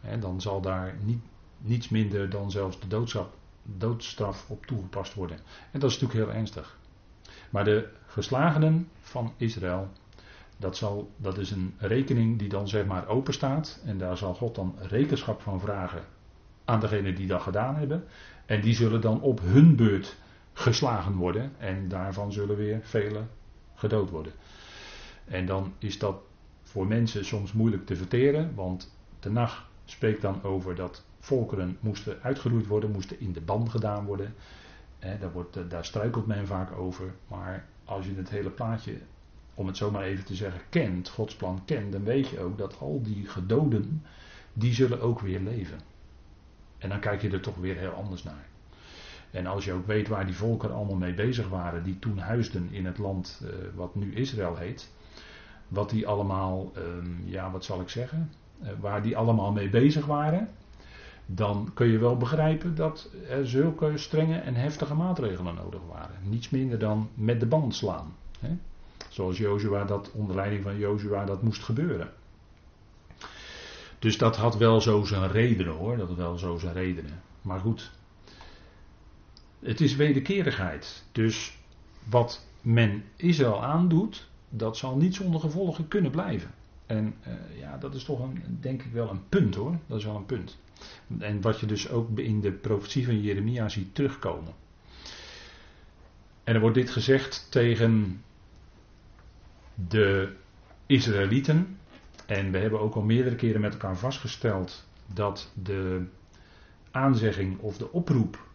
En 0.00 0.20
dan 0.20 0.40
zal 0.40 0.60
daar 0.60 0.94
niet, 1.02 1.22
niets 1.58 1.88
minder 1.88 2.30
dan 2.30 2.50
zelfs 2.50 2.80
de 2.80 2.86
doodstraf, 2.86 3.28
doodstraf 3.62 4.50
op 4.50 4.66
toegepast 4.66 5.14
worden. 5.14 5.36
En 5.70 5.80
dat 5.80 5.90
is 5.90 6.00
natuurlijk 6.00 6.26
heel 6.26 6.38
ernstig. 6.38 6.78
Maar 7.50 7.64
de 7.64 7.88
geslagenen 8.06 8.88
van 9.00 9.32
Israël, 9.36 9.88
dat, 10.56 10.76
zal, 10.76 11.10
dat 11.16 11.38
is 11.38 11.50
een 11.50 11.74
rekening 11.78 12.38
die 12.38 12.48
dan 12.48 12.68
zeg 12.68 12.86
maar 12.86 13.08
open 13.08 13.32
staat. 13.32 13.82
En 13.84 13.98
daar 13.98 14.16
zal 14.16 14.34
God 14.34 14.54
dan 14.54 14.74
rekenschap 14.78 15.40
van 15.40 15.60
vragen 15.60 16.02
aan 16.64 16.80
degenen 16.80 17.14
die 17.14 17.26
dat 17.26 17.42
gedaan 17.42 17.76
hebben. 17.76 18.04
En 18.46 18.60
die 18.60 18.74
zullen 18.74 19.00
dan 19.00 19.20
op 19.20 19.40
hun 19.40 19.76
beurt 19.76 20.16
geslagen 20.52 21.14
worden. 21.14 21.52
En 21.58 21.88
daarvan 21.88 22.32
zullen 22.32 22.56
weer 22.56 22.80
velen 22.82 23.38
gedood 23.80 24.10
worden. 24.10 24.32
En 25.24 25.46
dan 25.46 25.72
is 25.78 25.98
dat 25.98 26.22
voor 26.62 26.86
mensen 26.86 27.24
soms 27.24 27.52
moeilijk 27.52 27.86
te 27.86 27.96
verteren, 27.96 28.54
want 28.54 28.94
de 29.20 29.30
nacht 29.30 29.62
spreekt 29.84 30.22
dan 30.22 30.42
over 30.42 30.74
dat 30.74 31.04
volkeren 31.20 31.76
moesten 31.80 32.22
uitgeroeid 32.22 32.66
worden, 32.66 32.90
moesten 32.90 33.20
in 33.20 33.32
de 33.32 33.40
ban 33.40 33.70
gedaan 33.70 34.04
worden. 34.04 34.34
daar, 34.98 35.32
wordt, 35.32 35.56
eh, 35.56 35.62
daar 35.68 35.84
struikelt 35.84 36.26
men 36.26 36.46
vaak 36.46 36.72
over, 36.72 37.14
maar 37.28 37.66
als 37.84 38.06
je 38.06 38.14
het 38.14 38.30
hele 38.30 38.50
plaatje, 38.50 38.98
om 39.54 39.66
het 39.66 39.76
zomaar 39.76 40.02
even 40.02 40.24
te 40.24 40.34
zeggen, 40.34 40.60
kent, 40.68 41.08
Gods 41.08 41.34
plan 41.34 41.62
kent, 41.64 41.92
dan 41.92 42.04
weet 42.04 42.28
je 42.28 42.40
ook 42.40 42.58
dat 42.58 42.78
al 42.78 43.02
die 43.02 43.26
gedoden, 43.26 44.04
die 44.52 44.74
zullen 44.74 45.00
ook 45.00 45.20
weer 45.20 45.40
leven. 45.40 45.80
En 46.78 46.88
dan 46.88 47.00
kijk 47.00 47.22
je 47.22 47.30
er 47.30 47.40
toch 47.40 47.56
weer 47.56 47.76
heel 47.76 47.92
anders 47.92 48.22
naar. 48.22 48.49
En 49.30 49.46
als 49.46 49.64
je 49.64 49.72
ook 49.72 49.86
weet 49.86 50.08
waar 50.08 50.26
die 50.26 50.36
volken 50.36 50.72
allemaal 50.72 50.96
mee 50.96 51.14
bezig 51.14 51.48
waren, 51.48 51.82
die 51.82 51.98
toen 51.98 52.18
huisden 52.18 52.68
in 52.70 52.86
het 52.86 52.98
land 52.98 53.40
uh, 53.44 53.50
wat 53.74 53.94
nu 53.94 54.14
Israël 54.14 54.56
heet, 54.56 54.92
wat 55.68 55.90
die 55.90 56.06
allemaal, 56.06 56.72
um, 56.76 57.22
ja 57.24 57.50
wat 57.50 57.64
zal 57.64 57.80
ik 57.80 57.88
zeggen, 57.88 58.32
uh, 58.62 58.68
waar 58.80 59.02
die 59.02 59.16
allemaal 59.16 59.52
mee 59.52 59.68
bezig 59.68 60.06
waren, 60.06 60.48
dan 61.26 61.70
kun 61.74 61.86
je 61.86 61.98
wel 61.98 62.16
begrijpen 62.16 62.74
dat 62.74 63.10
er 63.28 63.48
zulke 63.48 63.92
strenge 63.98 64.38
en 64.38 64.54
heftige 64.54 64.94
maatregelen 64.94 65.54
nodig 65.54 65.80
waren. 65.88 66.16
Niets 66.22 66.50
minder 66.50 66.78
dan 66.78 67.08
met 67.14 67.40
de 67.40 67.46
band 67.46 67.74
slaan. 67.74 68.14
Hè? 68.40 68.56
Zoals 69.08 69.38
Joshua 69.38 69.84
dat 69.84 70.10
onder 70.12 70.36
leiding 70.36 70.62
van 70.62 70.78
Joshua 70.78 71.24
dat 71.24 71.42
moest 71.42 71.62
gebeuren. 71.62 72.10
Dus 73.98 74.18
dat 74.18 74.36
had 74.36 74.56
wel 74.56 74.80
zo 74.80 75.04
zijn 75.04 75.30
redenen 75.30 75.72
hoor, 75.72 75.96
dat 75.96 76.08
had 76.08 76.16
wel 76.16 76.38
zo 76.38 76.58
zijn 76.58 76.72
redenen. 76.72 77.22
Maar 77.42 77.60
goed, 77.60 77.90
het 79.60 79.80
is 79.80 79.96
wederkerigheid. 79.96 81.04
Dus 81.12 81.58
wat 82.08 82.46
men 82.60 83.04
Israël 83.16 83.62
aandoet, 83.62 84.28
dat 84.48 84.76
zal 84.76 84.96
niet 84.96 85.14
zonder 85.14 85.40
gevolgen 85.40 85.88
kunnen 85.88 86.10
blijven. 86.10 86.50
En 86.86 87.14
uh, 87.26 87.58
ja, 87.58 87.78
dat 87.78 87.94
is 87.94 88.04
toch 88.04 88.20
een, 88.20 88.58
denk 88.60 88.82
ik 88.82 88.92
wel 88.92 89.10
een 89.10 89.28
punt 89.28 89.54
hoor. 89.54 89.78
Dat 89.86 89.98
is 89.98 90.04
wel 90.04 90.16
een 90.16 90.26
punt. 90.26 90.58
En 91.18 91.40
wat 91.40 91.60
je 91.60 91.66
dus 91.66 91.88
ook 91.90 92.18
in 92.18 92.40
de 92.40 92.52
profetie 92.52 93.04
van 93.04 93.20
Jeremia 93.20 93.68
ziet 93.68 93.94
terugkomen. 93.94 94.52
En 96.44 96.54
er 96.54 96.60
wordt 96.60 96.76
dit 96.76 96.90
gezegd 96.90 97.46
tegen 97.50 98.22
de 99.88 100.32
Israëlieten. 100.86 101.78
En 102.26 102.50
we 102.50 102.58
hebben 102.58 102.80
ook 102.80 102.94
al 102.94 103.02
meerdere 103.02 103.36
keren 103.36 103.60
met 103.60 103.72
elkaar 103.72 103.96
vastgesteld 103.96 104.86
dat 105.06 105.52
de 105.62 106.04
aanzegging 106.90 107.58
of 107.58 107.76
de 107.76 107.92
oproep 107.92 108.48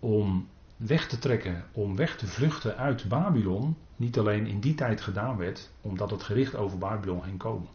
om 0.00 0.48
weg 0.76 1.08
te 1.08 1.18
trekken, 1.18 1.64
om 1.72 1.96
weg 1.96 2.16
te 2.16 2.26
vluchten 2.26 2.76
uit 2.76 3.08
Babylon, 3.08 3.76
niet 3.96 4.18
alleen 4.18 4.46
in 4.46 4.60
die 4.60 4.74
tijd 4.74 5.00
gedaan 5.00 5.36
werd, 5.36 5.70
omdat 5.80 6.10
het 6.10 6.22
gericht 6.22 6.56
over 6.56 6.78
Babylon 6.78 7.22
ging 7.22 7.38
komen. 7.38 7.68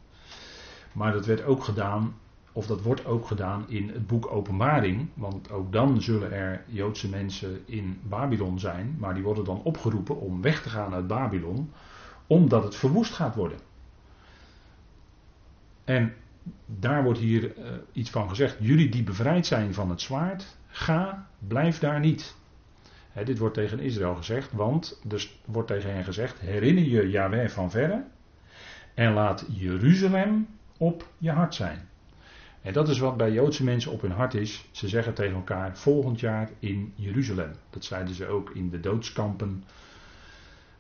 Maar 0.92 1.12
dat 1.12 1.26
werd 1.26 1.44
ook 1.44 1.64
gedaan, 1.64 2.16
of 2.52 2.68
dat 2.68 2.82
wordt 2.82 3.06
ook 3.06 3.28
gedaan 3.28 3.70
in 3.70 3.90
het 3.90 4.08
boek 4.08 4.32
Openbaring, 4.32 5.08
want 5.14 5.52
ook 5.52 5.72
dan 5.72 6.02
zullen 6.02 6.32
er 6.32 6.64
Joodse 6.68 7.10
mensen 7.10 7.62
in 7.66 8.00
Babylon 8.04 8.60
zijn, 8.60 8.96
maar 9.00 9.14
die 9.14 9.24
worden 9.24 9.46
dan 9.46 9.62
opgeroepen 9.64 10.20
om 10.20 10.42
weg 10.42 10.62
te 10.62 10.70
gaan 10.70 10.94
uit 10.94 11.08
Babylon, 11.08 11.72
omdat 12.28 12.64
het 12.64 12.76
verwoest 12.76 13.14
gaat 13.14 13.36
worden. 13.36 13.60
En 15.84 16.14
daar 16.66 17.04
wordt 17.04 17.20
hier 17.20 17.58
uh, 17.58 17.66
iets 17.92 18.10
van 18.10 18.30
gezegd. 18.30 18.58
Jullie 18.60 18.90
die 18.90 19.04
bevrijd 19.04 19.46
zijn 19.46 19.74
van 19.74 19.90
het 19.90 20.02
zwaard, 20.02 20.58
ga, 20.74 21.28
blijf 21.40 21.80
daar 21.80 22.00
niet. 22.00 22.36
dit 23.24 23.38
wordt 23.38 23.54
tegen 23.54 23.80
Israël 23.80 24.16
gezegd, 24.16 24.52
want 24.52 25.00
dus 25.04 25.40
wordt 25.46 25.68
tegen 25.68 25.94
hen 25.94 26.04
gezegd: 26.04 26.40
herinner 26.40 26.84
je 26.84 27.10
Yahweh 27.10 27.50
van 27.50 27.72
verre 27.72 28.04
en 28.94 29.14
laat 29.14 29.46
Jeruzalem 29.50 30.48
op 30.78 31.08
je 31.18 31.32
hart 31.32 31.56
zijn. 31.56 31.90
En 32.62 32.74
dat 32.74 32.90
is 32.90 33.00
wat 33.00 33.18
bij 33.18 33.32
Joodse 33.32 33.64
mensen 33.64 33.92
op 33.92 34.02
hun 34.02 34.12
hart 34.12 34.34
is. 34.34 34.66
Ze 34.72 34.88
zeggen 34.88 35.14
tegen 35.14 35.36
elkaar 35.36 35.78
volgend 35.78 36.20
jaar 36.20 36.50
in 36.60 36.94
Jeruzalem. 36.96 37.52
Dat 37.70 37.86
zeiden 37.86 38.16
ze 38.16 38.28
ook 38.28 38.50
in 38.50 38.70
de 38.70 38.80
doodskampen 38.80 39.64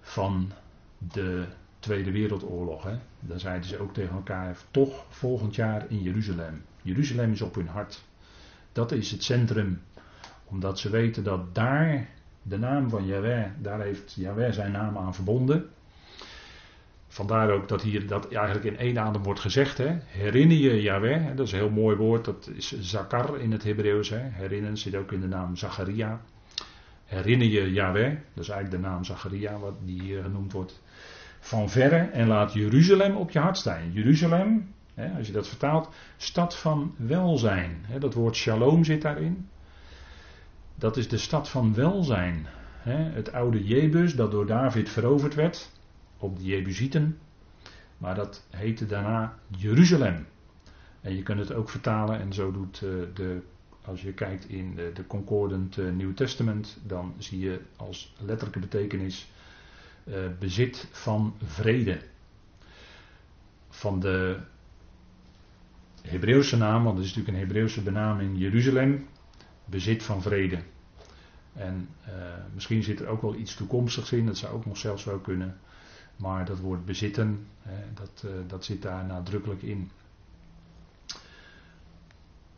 van 0.01 0.51
de 0.97 1.45
Tweede 1.79 2.11
Wereldoorlog. 2.11 2.83
Hè. 2.83 2.97
Dan 3.19 3.39
zeiden 3.39 3.69
ze 3.69 3.79
ook 3.79 3.93
tegen 3.93 4.15
elkaar 4.15 4.57
toch 4.71 5.05
volgend 5.09 5.55
jaar 5.55 5.85
in 5.89 6.01
Jeruzalem. 6.01 6.61
Jeruzalem 6.81 7.31
is 7.31 7.41
op 7.41 7.55
hun 7.55 7.67
hart. 7.67 8.03
Dat 8.73 8.91
is 8.91 9.11
het 9.11 9.23
centrum. 9.23 9.81
Omdat 10.43 10.79
ze 10.79 10.89
weten 10.89 11.23
dat 11.23 11.55
daar 11.55 12.09
de 12.41 12.57
naam 12.57 12.89
van 12.89 13.05
Yahweh, 13.05 13.45
daar 13.61 13.81
heeft 13.81 14.13
Yahweh 14.17 14.51
zijn 14.51 14.71
naam 14.71 14.97
aan 14.97 15.15
verbonden. 15.15 15.69
Vandaar 17.07 17.51
ook 17.51 17.67
dat 17.67 17.81
hier 17.81 18.07
dat 18.07 18.33
eigenlijk 18.33 18.65
in 18.65 18.77
één 18.77 18.99
adem 18.99 19.23
wordt 19.23 19.39
gezegd. 19.39 19.77
Hè. 19.77 19.97
Herinner 20.07 20.57
je 20.57 20.81
Yahweh, 20.81 21.35
dat 21.35 21.45
is 21.45 21.51
een 21.51 21.57
heel 21.57 21.69
mooi 21.69 21.95
woord, 21.95 22.25
dat 22.25 22.49
is 22.55 22.79
zakar 22.79 23.39
in 23.39 23.51
het 23.51 23.63
Hebreeuws. 23.63 24.09
Herinneren 24.15 24.77
zit 24.77 24.95
ook 24.95 25.11
in 25.11 25.21
de 25.21 25.27
naam 25.27 25.55
Zacharia. 25.55 26.21
Herinner 27.05 27.47
je 27.47 27.71
Yahweh, 27.71 28.15
dat 28.33 28.43
is 28.43 28.49
eigenlijk 28.49 28.83
de 28.83 28.89
naam 28.89 29.03
Zacharia 29.03 29.59
wat 29.59 29.73
die 29.85 30.01
hier 30.01 30.21
genoemd 30.21 30.51
wordt. 30.51 30.81
Van 31.39 31.69
verre 31.69 31.97
en 31.97 32.27
laat 32.27 32.53
Jeruzalem 32.53 33.15
op 33.15 33.31
je 33.31 33.39
hart 33.39 33.57
staan. 33.57 33.91
Jeruzalem, 33.91 34.73
hè, 34.82 34.82
als 35.17 35.27
je 35.27 35.33
dat 35.33 35.47
vertaalt, 35.47 35.89
stad 36.17 36.55
van 36.57 36.95
welzijn. 36.97 37.85
Dat 37.99 38.13
woord 38.13 38.35
shalom 38.35 38.83
zit 38.83 39.01
daarin. 39.01 39.49
Dat 40.75 40.97
is 40.97 41.07
de 41.07 41.17
stad 41.17 41.49
van 41.49 41.73
welzijn. 41.73 42.45
Het 42.89 43.31
oude 43.31 43.63
Jebus 43.63 44.15
dat 44.15 44.31
door 44.31 44.45
David 44.45 44.89
veroverd 44.89 45.35
werd 45.35 45.71
op 46.17 46.37
de 46.37 46.43
Jebusieten. 46.43 47.17
Maar 47.97 48.15
dat 48.15 48.45
heette 48.49 48.85
daarna 48.85 49.37
Jeruzalem. 49.57 50.25
En 51.01 51.15
je 51.15 51.23
kunt 51.23 51.39
het 51.39 51.53
ook 51.53 51.69
vertalen, 51.69 52.19
en 52.19 52.33
zo 52.33 52.51
doet 52.51 52.81
uh, 52.81 52.89
de, 53.13 53.41
als 53.85 54.01
je 54.01 54.13
kijkt 54.13 54.49
in 54.49 54.75
de, 54.75 54.91
de 54.93 55.07
Concordant 55.07 55.77
uh, 55.77 55.91
Nieuw 55.91 56.13
Testament, 56.13 56.77
dan 56.85 57.13
zie 57.17 57.39
je 57.39 57.61
als 57.75 58.13
letterlijke 58.19 58.59
betekenis 58.59 59.31
uh, 60.03 60.15
bezit 60.39 60.87
van 60.91 61.35
vrede. 61.43 61.99
Van 63.69 63.99
de 63.99 64.39
Hebreeuwse 66.07 66.57
naam, 66.57 66.83
want 66.83 66.97
het 66.97 67.05
is 67.05 67.13
natuurlijk 67.13 67.37
een 67.37 67.47
Hebreeuwse 67.47 67.81
benaming 67.81 68.39
Jeruzalem, 68.39 69.07
bezit 69.65 70.03
van 70.03 70.21
vrede. 70.21 70.59
En 71.53 71.89
misschien 72.53 72.83
zit 72.83 72.99
er 72.99 73.07
ook 73.07 73.21
wel 73.21 73.35
iets 73.35 73.55
toekomstigs 73.55 74.11
in, 74.11 74.25
dat 74.25 74.37
zou 74.37 74.53
ook 74.53 74.65
nog 74.65 74.77
zelfs 74.77 75.03
wel 75.03 75.19
kunnen. 75.19 75.57
Maar 76.15 76.45
dat 76.45 76.59
woord 76.59 76.85
bezitten, 76.85 77.47
dat, 77.93 78.23
eh, 78.25 78.31
dat 78.47 78.65
zit 78.65 78.81
daar 78.81 79.05
nadrukkelijk 79.05 79.61
in. 79.61 79.91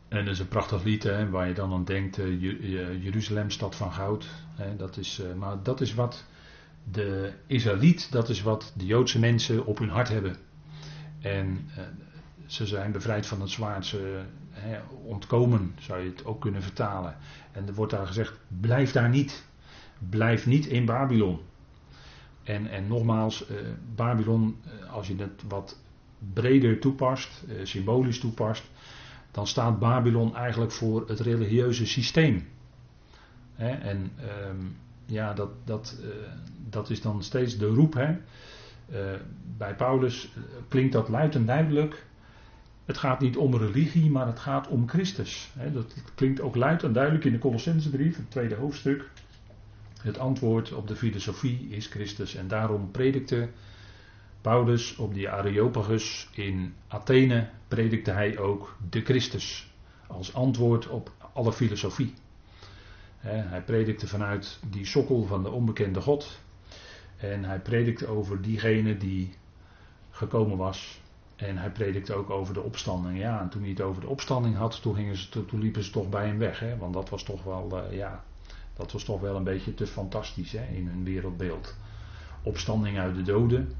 En 0.08 0.24
dat 0.24 0.34
is 0.34 0.38
een 0.38 0.48
prachtig 0.48 0.82
lied 0.82 1.02
hè, 1.02 1.30
waar 1.30 1.48
je 1.48 1.54
dan 1.54 1.72
aan 1.72 1.84
denkt, 1.84 2.18
uh, 2.18 3.02
Jeruzalem, 3.04 3.50
stad 3.50 3.76
van 3.76 3.92
goud. 3.92 4.28
Hè, 4.54 4.76
dat 4.76 4.96
is, 4.96 5.22
maar 5.36 5.62
dat 5.62 5.80
is 5.80 5.94
wat 5.94 6.24
de 6.92 7.32
Israëliet, 7.46 8.12
dat 8.12 8.28
is 8.28 8.42
wat 8.42 8.72
de 8.76 8.86
Joodse 8.86 9.18
mensen 9.18 9.66
op 9.66 9.78
hun 9.78 9.88
hart 9.88 10.08
hebben. 10.08 10.36
En 11.20 11.68
ze 12.46 12.66
zijn 12.66 12.92
bevrijd 12.92 13.26
van 13.26 13.40
het 13.40 13.50
zwaard, 13.50 13.86
ze 13.86 14.22
hè, 14.50 14.78
ontkomen, 15.04 15.74
zou 15.78 16.00
je 16.00 16.08
het 16.08 16.24
ook 16.24 16.40
kunnen 16.40 16.62
vertalen. 16.62 17.16
En 17.52 17.66
er 17.66 17.74
wordt 17.74 17.92
daar 17.92 18.06
gezegd, 18.06 18.38
blijf 18.60 18.92
daar 18.92 19.08
niet. 19.08 19.44
Blijf 20.08 20.46
niet 20.46 20.66
in 20.66 20.84
Babylon. 20.84 21.40
En, 22.42 22.70
en 22.70 22.86
nogmaals, 22.86 23.50
uh, 23.50 23.56
Babylon, 23.94 24.56
uh, 24.66 24.92
als 24.92 25.06
je 25.08 25.16
het 25.16 25.42
wat 25.48 25.78
breder 26.32 26.78
toepast, 26.78 27.44
uh, 27.48 27.64
symbolisch 27.64 28.20
toepast, 28.20 28.64
dan 29.30 29.46
staat 29.46 29.78
Babylon 29.78 30.36
eigenlijk 30.36 30.72
voor 30.72 31.08
het 31.08 31.20
religieuze 31.20 31.86
systeem. 31.86 32.48
En 33.56 34.12
um, 34.48 34.76
ja, 35.06 35.32
dat, 35.32 35.50
dat, 35.64 35.96
dat 36.68 36.90
is 36.90 37.00
dan 37.00 37.22
steeds 37.22 37.58
de 37.58 37.66
roep. 37.66 37.94
Hè? 37.94 38.16
bij 39.56 39.74
Paulus 39.74 40.32
klinkt 40.68 40.92
dat 40.92 41.08
luid 41.08 41.34
en 41.34 41.46
duidelijk. 41.46 42.06
Het 42.86 42.98
gaat 42.98 43.20
niet 43.20 43.36
om 43.36 43.56
religie, 43.56 44.10
maar 44.10 44.26
het 44.26 44.38
gaat 44.38 44.68
om 44.68 44.88
Christus. 44.88 45.50
Dat 45.72 45.94
klinkt 46.14 46.40
ook 46.40 46.56
luid 46.56 46.82
en 46.82 46.92
duidelijk 46.92 47.24
in 47.24 47.32
de 47.32 47.38
Colossensebrief, 47.38 48.16
het 48.16 48.30
tweede 48.30 48.54
hoofdstuk. 48.54 49.10
Het 50.00 50.18
antwoord 50.18 50.72
op 50.72 50.88
de 50.88 50.96
filosofie 50.96 51.68
is 51.68 51.86
Christus. 51.86 52.34
En 52.34 52.48
daarom 52.48 52.90
predikte 52.90 53.48
Paulus 54.40 54.96
op 54.96 55.14
die 55.14 55.28
Areopagus 55.28 56.28
in 56.32 56.74
Athene, 56.88 57.48
predikte 57.68 58.10
hij 58.10 58.38
ook 58.38 58.76
de 58.90 59.00
Christus. 59.00 59.74
Als 60.06 60.34
antwoord 60.34 60.88
op 60.88 61.12
alle 61.32 61.52
filosofie. 61.52 62.14
hij 63.20 63.62
predikte 63.62 64.06
vanuit 64.06 64.60
die 64.70 64.84
sokkel 64.84 65.22
van 65.24 65.42
de 65.42 65.50
onbekende 65.50 66.00
God. 66.00 66.40
En 67.16 67.44
hij 67.44 67.60
predikte 67.60 68.06
over 68.06 68.42
diegene 68.42 68.96
die 68.96 69.34
gekomen 70.10 70.56
was. 70.56 71.00
En 71.36 71.56
hij 71.56 71.70
predikte 71.70 72.14
ook 72.14 72.30
over 72.30 72.54
de 72.54 72.62
opstanding. 72.62 73.18
Ja, 73.18 73.40
en 73.40 73.48
toen 73.48 73.60
hij 73.60 73.70
het 73.70 73.80
over 73.80 74.00
de 74.00 74.08
opstanding 74.08 74.56
had, 74.56 74.82
toen, 74.82 75.60
liepen 75.60 75.84
ze 75.84 75.90
toch 75.90 76.08
bij 76.08 76.26
hem 76.26 76.38
weg. 76.38 76.60
Hè? 76.60 76.76
Want 76.76 76.94
dat 76.94 77.08
was 77.08 77.22
toch 77.22 77.42
wel, 77.42 77.84
uh, 77.84 77.96
ja, 77.96 78.24
dat 78.74 78.92
was 78.92 79.04
toch 79.04 79.20
wel 79.20 79.36
een 79.36 79.44
beetje 79.44 79.74
te 79.74 79.86
fantastisch 79.86 80.52
hè, 80.52 80.66
in 80.74 80.86
hun 80.86 81.04
wereldbeeld. 81.04 81.76
Opstanding 82.42 82.98
uit 82.98 83.14
de 83.14 83.22
doden. 83.22 83.72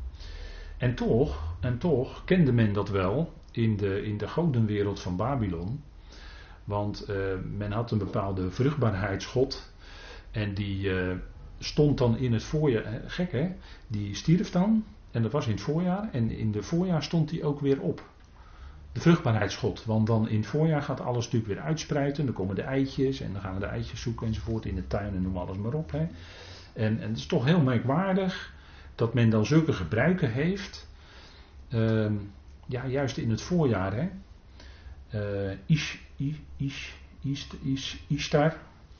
En 0.76 0.94
toch, 0.94 1.54
en 1.60 1.78
toch 1.78 2.24
kende 2.24 2.52
men 2.52 2.72
dat 2.72 2.88
wel 2.88 3.32
in 3.50 3.76
de, 3.76 4.02
in 4.02 4.18
de 4.18 4.28
godenwereld 4.28 5.00
van 5.00 5.16
Babylon. 5.16 5.82
Want 6.64 7.10
uh, 7.10 7.16
men 7.56 7.72
had 7.72 7.90
een 7.90 7.98
bepaalde 7.98 8.50
vruchtbaarheidsgod. 8.50 9.72
En 10.30 10.54
die 10.54 10.88
uh, 10.88 11.14
stond 11.58 11.98
dan 11.98 12.16
in 12.16 12.32
het 12.32 12.44
voorjaar. 12.44 13.02
Gek 13.06 13.32
hè? 13.32 13.54
Die 13.86 14.14
stierf 14.14 14.50
dan. 14.50 14.84
En 15.16 15.22
dat 15.22 15.32
was 15.32 15.46
in 15.46 15.52
het 15.52 15.60
voorjaar. 15.60 16.08
En 16.12 16.30
in 16.30 16.52
de 16.52 16.62
voorjaar 16.62 17.02
stond 17.02 17.30
hij 17.30 17.42
ook 17.42 17.60
weer 17.60 17.80
op 17.80 18.02
de 18.92 19.00
vruchtbaarheidsgod. 19.00 19.84
Want 19.84 20.06
dan 20.06 20.28
in 20.28 20.36
het 20.36 20.46
voorjaar 20.46 20.82
gaat 20.82 21.00
alles 21.00 21.24
natuurlijk 21.24 21.52
weer 21.52 21.62
uitspreiden. 21.62 22.24
Dan 22.24 22.34
komen 22.34 22.54
de 22.54 22.62
eitjes 22.62 23.20
en 23.20 23.32
dan 23.32 23.40
gaan 23.40 23.54
we 23.54 23.60
de 23.60 23.66
eitjes 23.66 24.00
zoeken 24.00 24.26
enzovoort 24.26 24.64
in 24.64 24.74
de 24.74 24.86
tuin 24.86 25.14
en 25.14 25.22
noem 25.22 25.36
alles 25.36 25.56
maar 25.56 25.72
op. 25.72 25.90
Hè. 25.90 26.06
En, 26.72 27.00
en 27.00 27.08
het 27.08 27.16
is 27.16 27.26
toch 27.26 27.44
heel 27.44 27.60
merkwaardig 27.60 28.54
dat 28.94 29.14
men 29.14 29.30
dan 29.30 29.46
zulke 29.46 29.72
gebruiken 29.72 30.32
heeft. 30.32 30.88
Uh, 31.68 32.10
ja, 32.66 32.86
juist 32.86 33.16
in 33.16 33.30
het 33.30 33.42
voorjaar. 33.42 33.94
Hè. 33.94 34.08
Uh, 35.48 35.58
ish. 35.66 35.94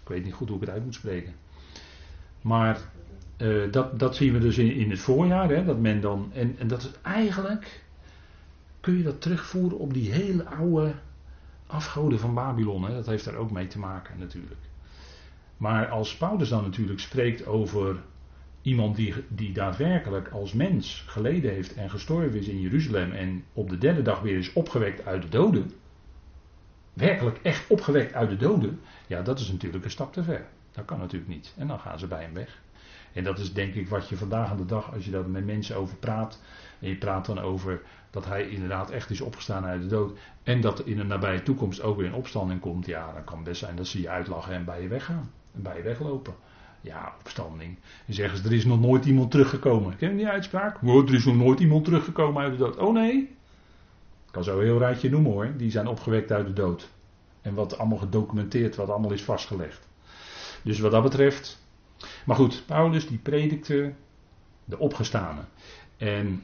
Ik 0.02 0.08
weet 0.08 0.24
niet 0.24 0.34
goed 0.34 0.48
hoe 0.48 0.56
ik 0.56 0.62
het 0.62 0.74
uit 0.74 0.84
moet 0.84 0.94
spreken. 0.94 1.34
Maar 2.40 2.80
uh, 3.38 3.72
dat, 3.72 3.98
dat 3.98 4.16
zien 4.16 4.32
we 4.32 4.38
dus 4.38 4.58
in, 4.58 4.72
in 4.72 4.90
het 4.90 5.00
voorjaar. 5.00 5.48
Hè, 5.48 5.64
dat 5.64 5.78
men 5.78 6.00
dan, 6.00 6.30
en, 6.34 6.56
en 6.58 6.68
dat 6.68 6.82
is 6.82 6.90
eigenlijk 7.02 7.84
kun 8.86 8.96
je 8.96 9.02
dat 9.02 9.20
terugvoeren 9.20 9.78
op 9.78 9.94
die 9.94 10.12
hele 10.12 10.44
oude 10.44 10.94
afgoden 11.66 12.18
van 12.18 12.34
Babylon. 12.34 12.84
Hè? 12.84 12.94
Dat 12.94 13.06
heeft 13.06 13.24
daar 13.24 13.34
ook 13.34 13.50
mee 13.50 13.66
te 13.66 13.78
maken 13.78 14.18
natuurlijk. 14.18 14.60
Maar 15.56 15.88
als 15.88 16.16
Paulus 16.16 16.48
dan 16.48 16.62
natuurlijk 16.62 17.00
spreekt 17.00 17.46
over 17.46 17.96
iemand 18.62 18.96
die, 18.96 19.14
die 19.28 19.52
daadwerkelijk 19.52 20.28
als 20.28 20.52
mens 20.52 21.04
geleden 21.06 21.50
heeft 21.50 21.74
en 21.74 21.90
gestorven 21.90 22.38
is 22.38 22.48
in 22.48 22.60
Jeruzalem 22.60 23.12
en 23.12 23.44
op 23.52 23.70
de 23.70 23.78
derde 23.78 24.02
dag 24.02 24.20
weer 24.20 24.38
is 24.38 24.52
opgewekt 24.52 25.06
uit 25.06 25.22
de 25.22 25.28
doden, 25.28 25.72
werkelijk 26.92 27.38
echt 27.42 27.70
opgewekt 27.70 28.12
uit 28.12 28.28
de 28.28 28.36
doden, 28.36 28.80
ja, 29.06 29.22
dat 29.22 29.38
is 29.38 29.52
natuurlijk 29.52 29.84
een 29.84 29.90
stap 29.90 30.12
te 30.12 30.22
ver. 30.22 30.46
Dat 30.72 30.84
kan 30.84 30.98
natuurlijk 30.98 31.30
niet. 31.30 31.54
En 31.56 31.66
dan 31.66 31.80
gaan 31.80 31.98
ze 31.98 32.06
bij 32.06 32.22
hem 32.22 32.34
weg. 32.34 32.60
En 33.16 33.24
dat 33.24 33.38
is 33.38 33.52
denk 33.52 33.74
ik 33.74 33.88
wat 33.88 34.08
je 34.08 34.16
vandaag 34.16 34.50
aan 34.50 34.56
de 34.56 34.66
dag, 34.66 34.92
als 34.94 35.04
je 35.04 35.10
daar 35.10 35.28
met 35.28 35.46
mensen 35.46 35.76
over 35.76 35.96
praat, 35.96 36.40
en 36.78 36.88
je 36.88 36.96
praat 36.96 37.26
dan 37.26 37.38
over 37.38 37.82
dat 38.10 38.24
hij 38.24 38.48
inderdaad 38.48 38.90
echt 38.90 39.10
is 39.10 39.20
opgestaan 39.20 39.64
uit 39.64 39.80
de 39.80 39.86
dood, 39.86 40.18
en 40.42 40.60
dat 40.60 40.80
in 40.80 40.96
de 40.96 41.04
nabije 41.04 41.42
toekomst 41.42 41.82
ook 41.82 41.96
weer 41.96 42.06
in 42.06 42.14
opstanding 42.14 42.60
komt, 42.60 42.86
ja, 42.86 43.12
dan 43.12 43.24
kan 43.24 43.44
best 43.44 43.58
zijn 43.58 43.76
dat 43.76 43.86
ze 43.86 44.00
je 44.00 44.08
uitlachen 44.08 44.54
en 44.54 44.64
bij 44.64 44.82
je 44.82 44.88
weggaan. 44.88 45.30
En 45.54 45.62
bij 45.62 45.76
je 45.76 45.82
weglopen. 45.82 46.34
Ja, 46.80 47.14
opstanding. 47.18 47.78
En 48.06 48.14
zeggen 48.14 48.38
ze, 48.38 48.44
er 48.44 48.52
is 48.52 48.64
nog 48.64 48.80
nooit 48.80 49.04
iemand 49.04 49.30
teruggekomen. 49.30 49.96
Ken 49.96 50.10
je 50.10 50.16
die 50.16 50.28
uitspraak? 50.28 50.82
Er 50.82 51.14
is 51.14 51.24
nog 51.24 51.36
nooit 51.36 51.60
iemand 51.60 51.84
teruggekomen 51.84 52.42
uit 52.42 52.52
de 52.52 52.58
dood. 52.58 52.76
Oh 52.76 52.94
nee? 52.94 53.16
Ik 54.26 54.32
kan 54.32 54.44
zo 54.44 54.58
een 54.58 54.64
heel 54.64 54.78
rijtje 54.78 55.10
noemen 55.10 55.32
hoor. 55.32 55.52
Die 55.56 55.70
zijn 55.70 55.86
opgewekt 55.86 56.32
uit 56.32 56.46
de 56.46 56.52
dood. 56.52 56.88
En 57.42 57.54
wat 57.54 57.78
allemaal 57.78 57.98
gedocumenteerd, 57.98 58.76
wat 58.76 58.88
allemaal 58.88 59.12
is 59.12 59.24
vastgelegd. 59.24 59.88
Dus 60.62 60.78
wat 60.78 60.90
dat 60.90 61.02
betreft. 61.02 61.64
Maar 62.26 62.36
goed, 62.36 62.62
Paulus 62.66 63.06
die 63.06 63.18
predikte 63.18 63.92
de 64.64 64.78
opgestane. 64.78 65.40
En 65.96 66.42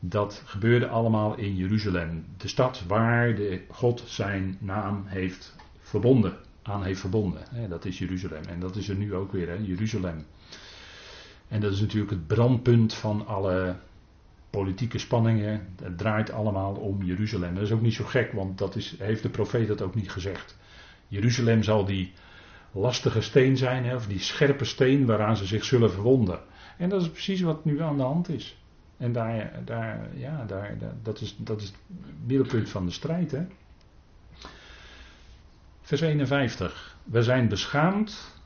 dat 0.00 0.42
gebeurde 0.44 0.88
allemaal 0.88 1.36
in 1.36 1.56
Jeruzalem. 1.56 2.24
De 2.36 2.48
stad 2.48 2.84
waar 2.86 3.34
de 3.34 3.62
God 3.68 4.02
zijn 4.06 4.56
naam 4.60 5.04
heeft 5.06 5.56
verbonden 5.80 6.36
aan 6.62 6.84
heeft 6.84 7.00
verbonden. 7.00 7.68
Dat 7.68 7.84
is 7.84 7.98
Jeruzalem. 7.98 8.42
En 8.44 8.60
dat 8.60 8.76
is 8.76 8.88
er 8.88 8.96
nu 8.96 9.14
ook 9.14 9.32
weer, 9.32 9.48
hè, 9.48 9.54
Jeruzalem. 9.54 10.26
En 11.48 11.60
dat 11.60 11.72
is 11.72 11.80
natuurlijk 11.80 12.10
het 12.10 12.26
brandpunt 12.26 12.94
van 12.94 13.26
alle 13.26 13.76
politieke 14.50 14.98
spanningen. 14.98 15.74
Het 15.82 15.98
draait 15.98 16.30
allemaal 16.30 16.74
om 16.74 17.02
Jeruzalem. 17.02 17.54
Dat 17.54 17.62
is 17.62 17.72
ook 17.72 17.80
niet 17.80 17.94
zo 17.94 18.04
gek, 18.04 18.32
want 18.32 18.58
dat 18.58 18.76
is, 18.76 18.94
heeft 18.98 19.22
de 19.22 19.28
profeet 19.28 19.68
dat 19.68 19.82
ook 19.82 19.94
niet 19.94 20.10
gezegd. 20.10 20.56
Jeruzalem 21.08 21.62
zal 21.62 21.84
die 21.84 22.12
lastige 22.72 23.20
steen 23.20 23.56
zijn, 23.56 23.84
hè, 23.84 23.94
of 23.94 24.06
die 24.06 24.18
scherpe 24.18 24.64
steen 24.64 25.06
waaraan 25.06 25.36
ze 25.36 25.46
zich 25.46 25.64
zullen 25.64 25.90
verwonden. 25.90 26.40
En 26.78 26.88
dat 26.88 27.02
is 27.02 27.10
precies 27.10 27.40
wat 27.40 27.64
nu 27.64 27.82
aan 27.82 27.96
de 27.96 28.02
hand 28.02 28.28
is. 28.28 28.56
En 28.96 29.12
daar, 29.12 29.60
daar, 29.64 30.08
ja, 30.16 30.44
daar, 30.44 30.76
dat, 31.02 31.20
is, 31.20 31.36
dat 31.38 31.60
is 31.60 31.66
het 31.66 31.76
middelpunt 32.26 32.68
van 32.68 32.86
de 32.86 32.92
strijd. 32.92 33.30
Hè. 33.30 33.46
Vers 35.80 36.00
51. 36.00 36.96
We 37.04 37.22
zijn 37.22 37.48
beschaamd, 37.48 38.40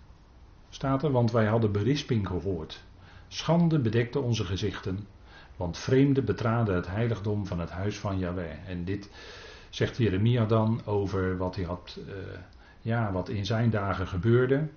staat 0.68 1.02
er, 1.02 1.10
want 1.10 1.30
wij 1.30 1.46
hadden 1.46 1.72
berisping 1.72 2.26
gehoord. 2.26 2.84
Schande 3.28 3.78
bedekte 3.78 4.20
onze 4.20 4.44
gezichten, 4.44 5.06
want 5.56 5.78
vreemden 5.78 6.24
betraden 6.24 6.74
het 6.74 6.86
heiligdom 6.86 7.46
van 7.46 7.60
het 7.60 7.70
huis 7.70 7.98
van 7.98 8.18
Yahweh. 8.18 8.68
En 8.68 8.84
dit 8.84 9.10
zegt 9.70 9.96
Jeremia 9.96 10.44
dan 10.44 10.80
over 10.84 11.36
wat 11.36 11.56
hij 11.56 11.64
had, 11.64 11.98
uh, 12.06 12.14
ja, 12.86 13.12
wat 13.12 13.28
in 13.28 13.46
zijn 13.46 13.70
dagen 13.70 14.06
gebeurde. 14.06 14.68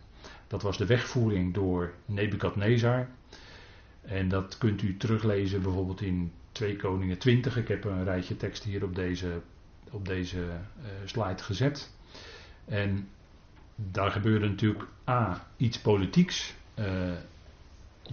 Dat 0.47 0.61
was 0.61 0.77
de 0.77 0.85
wegvoering 0.85 1.53
door 1.53 1.93
Nebukadnezar. 2.05 3.07
En 4.01 4.29
dat 4.29 4.57
kunt 4.57 4.81
u 4.81 4.97
teruglezen 4.97 5.61
bijvoorbeeld 5.61 6.01
in 6.01 6.31
2 6.51 6.75
Koningen 6.75 7.17
20. 7.17 7.57
Ik 7.57 7.67
heb 7.67 7.83
een 7.83 8.03
rijtje 8.03 8.37
tekst 8.37 8.63
hier 8.63 8.83
op 8.83 8.95
deze, 8.95 9.41
op 9.91 10.05
deze 10.05 10.37
uh, 10.37 10.85
slide 11.05 11.43
gezet. 11.43 11.91
En 12.65 13.09
daar 13.75 14.11
gebeurde 14.11 14.47
natuurlijk 14.47 14.85
A, 15.09 15.47
iets 15.57 15.79
politieks. 15.79 16.55
Uh, 16.79 17.11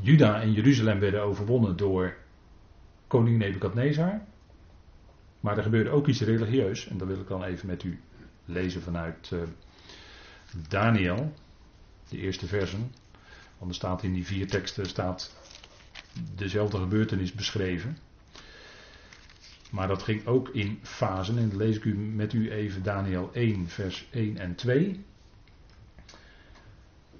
Juda 0.00 0.40
en 0.40 0.52
Jeruzalem 0.52 0.98
werden 0.98 1.22
overwonnen 1.22 1.76
door 1.76 2.16
koning 3.06 3.38
Nebukadnezar. 3.38 4.20
Maar 5.40 5.56
er 5.56 5.62
gebeurde 5.62 5.90
ook 5.90 6.06
iets 6.06 6.20
religieus. 6.20 6.88
En 6.88 6.98
dat 6.98 7.08
wil 7.08 7.20
ik 7.20 7.28
dan 7.28 7.44
even 7.44 7.66
met 7.66 7.82
u 7.82 8.00
lezen 8.44 8.82
vanuit 8.82 9.30
uh, 9.32 9.42
Daniel, 10.68 11.32
de 12.08 12.18
eerste 12.18 12.46
versen. 12.46 12.92
Want 13.58 13.70
er 13.70 13.76
staat 13.76 14.02
in 14.02 14.12
die 14.12 14.26
vier 14.26 14.46
teksten 14.46 14.86
staat 14.86 15.34
dezelfde 16.34 16.78
gebeurtenis 16.78 17.32
beschreven. 17.32 17.96
Maar 19.70 19.88
dat 19.88 20.02
ging 20.02 20.26
ook 20.26 20.48
in 20.48 20.78
fasen. 20.82 21.38
En 21.38 21.56
lees 21.56 21.76
ik 21.76 21.84
u 21.84 21.94
met 21.94 22.32
u 22.32 22.50
even 22.50 22.82
Daniel 22.82 23.30
1, 23.32 23.68
vers 23.68 24.08
1 24.10 24.38
en 24.38 24.54
2. 24.54 25.04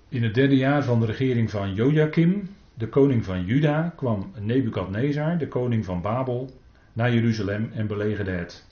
In 0.09 0.23
het 0.23 0.35
derde 0.35 0.57
jaar 0.57 0.85
van 0.85 1.01
de 1.01 1.07
regering 1.07 1.51
van 1.51 1.75
Joachim, 1.75 2.49
de 2.75 2.89
koning 2.89 3.25
van 3.25 3.45
Juda, 3.45 3.93
kwam 3.97 4.33
Nebukadnezar, 4.39 5.39
de 5.39 5.49
koning 5.49 5.85
van 5.85 6.01
Babel, 6.01 6.61
naar 6.93 7.15
Jeruzalem 7.15 7.71
en 7.73 7.87
belegerde 7.87 8.31
het. 8.31 8.67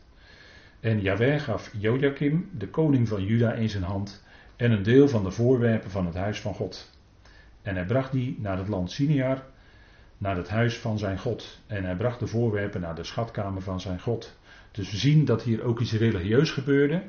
En 0.81 1.00
Jaweh 1.00 1.40
gaf 1.40 1.70
Joachim, 1.79 2.48
de 2.53 2.68
koning 2.68 3.09
van 3.09 3.24
Juda, 3.24 3.53
in 3.53 3.68
zijn 3.68 3.83
hand 3.83 4.24
en 4.57 4.71
een 4.71 4.83
deel 4.83 5.09
van 5.09 5.25
de 5.25 5.31
voorwerpen 5.31 5.90
van 5.90 6.07
het 6.07 6.14
huis 6.14 6.40
van 6.40 6.55
God. 6.55 6.90
En 7.62 7.75
hij 7.75 7.87
bracht 7.87 8.12
die 8.12 8.37
naar 8.40 8.59
het 8.59 8.69
land 8.69 8.90
Siniar 8.90 9.43
naar 10.19 10.37
het 10.37 10.49
huis 10.49 10.79
van 10.79 10.99
zijn 10.99 11.19
God. 11.19 11.61
En 11.67 11.85
hij 11.85 11.97
bracht 11.97 12.19
de 12.19 12.27
voorwerpen 12.27 12.81
naar 12.81 12.95
de 12.95 13.05
schatkamer 13.05 13.62
van 13.62 13.81
zijn 13.81 14.01
God. 14.01 14.37
Dus 14.71 14.90
we 14.90 14.97
zien 14.97 15.25
dat 15.25 15.43
hier 15.43 15.62
ook 15.62 15.81
iets 15.81 15.93
religieus 15.93 16.51
gebeurde. 16.51 17.03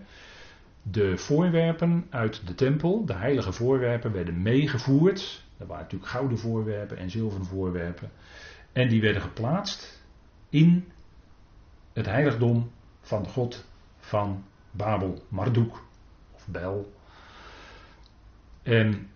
De 0.82 1.18
voorwerpen 1.18 2.06
uit 2.10 2.48
de 2.48 2.56
tempel, 2.56 3.06
de 3.06 3.14
heilige 3.14 3.52
voorwerpen, 3.52 4.12
werden 4.12 4.42
meegevoerd. 4.42 5.44
Er 5.58 5.68
waren 5.68 5.84
natuurlijk 5.84 6.12
gouden 6.12 6.38
voorwerpen 6.38 6.98
en 6.98 7.10
zilveren 7.10 7.46
voorwerpen. 7.46 8.10
En 8.72 8.88
die 8.88 9.02
werden 9.02 9.22
geplaatst 9.22 10.04
in 10.50 10.88
het 11.94 12.06
heiligdom 12.06 12.72
van 13.02 13.28
God 13.28 13.66
van 13.98 14.44
Babel, 14.72 15.24
Marduk 15.30 15.74
of 16.34 16.48
Bel. 16.48 16.94
En 18.66 19.10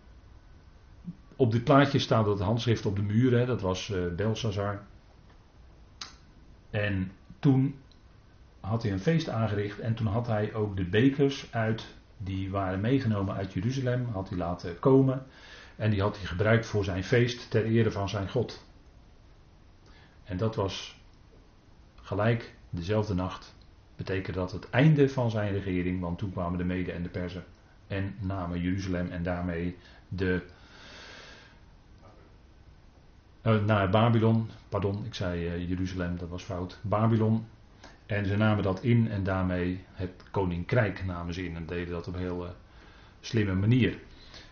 op 1.36 1.52
dit 1.52 1.64
plaatje 1.64 2.00
staat 2.00 2.26
het 2.26 2.40
handschrift 2.40 2.86
op 2.86 2.96
de 2.96 3.02
muur, 3.02 3.38
hè, 3.38 3.46
dat 3.46 3.62
was 3.62 3.90
uh, 3.90 4.16
Belsazar. 4.16 4.82
En 6.70 7.12
toen 7.40 7.76
had 8.60 8.84
hij 8.84 8.92
een 8.92 9.00
feest 9.00 9.30
aangericht 9.30 9.80
en 9.80 9.94
toen 9.96 10.08
had 10.08 10.28
hij 10.28 10.54
ook 10.54 10.78
de 10.78 10.84
bekers 10.84 11.48
uit, 11.52 11.86
die 12.18 12.52
waren 12.52 12.82
meegenomen 12.82 13.36
uit 13.36 13.54
Jeruzalem, 13.54 14.06
had 14.06 14.30
hij 14.30 14.38
laten 14.38 14.80
komen. 14.80 15.26
En 15.76 15.90
die 15.90 16.02
had 16.02 16.18
hij 16.18 16.26
gebruikt 16.26 16.66
voor 16.66 16.84
zijn 16.84 17.04
feest 17.04 17.52
ter 17.52 17.66
ere 17.66 17.92
van 17.92 18.10
zijn 18.10 18.30
God. 18.30 18.66
En 20.24 20.38
dat 20.38 20.56
was 20.56 21.02
gelijk 22.02 22.54
dezelfde 22.70 23.14
nacht. 23.14 23.56
Betekende 23.96 24.40
dat 24.40 24.52
het 24.52 24.70
einde 24.70 25.10
van 25.10 25.30
zijn 25.30 25.54
regering, 25.54 26.02
want 26.02 26.18
toen 26.18 26.32
kwamen 26.32 26.58
de 26.58 26.66
Mede 26.66 26.92
en 26.92 27.04
de 27.04 27.10
Perzen 27.10 27.44
en 27.90 28.16
namen 28.20 28.62
Jeruzalem 28.62 29.12
en 29.12 29.24
daarmee 29.24 29.76
de 30.08 30.42
uh, 33.44 33.66
naar 33.66 33.90
Babylon. 33.90 34.50
Pardon, 34.70 35.06
ik 35.06 35.14
zei 35.14 35.46
uh, 35.46 35.70
Jeruzalem, 35.70 36.18
dat 36.18 36.30
was 36.30 36.44
fout. 36.44 36.80
Babylon. 36.82 37.46
En 38.06 38.26
ze 38.26 38.38
namen 38.38 38.64
dat 38.64 38.84
in 38.84 39.10
en 39.10 39.24
daarmee 39.24 39.84
het 39.92 40.24
koninkrijk 40.32 41.06
namen 41.06 41.34
ze 41.34 41.46
in 41.46 41.56
en 41.56 41.66
deden 41.66 41.94
dat 41.94 42.08
op 42.08 42.14
een 42.14 42.20
heel 42.20 42.44
uh, 42.44 42.50
slimme 43.20 43.54
manier. 43.54 43.98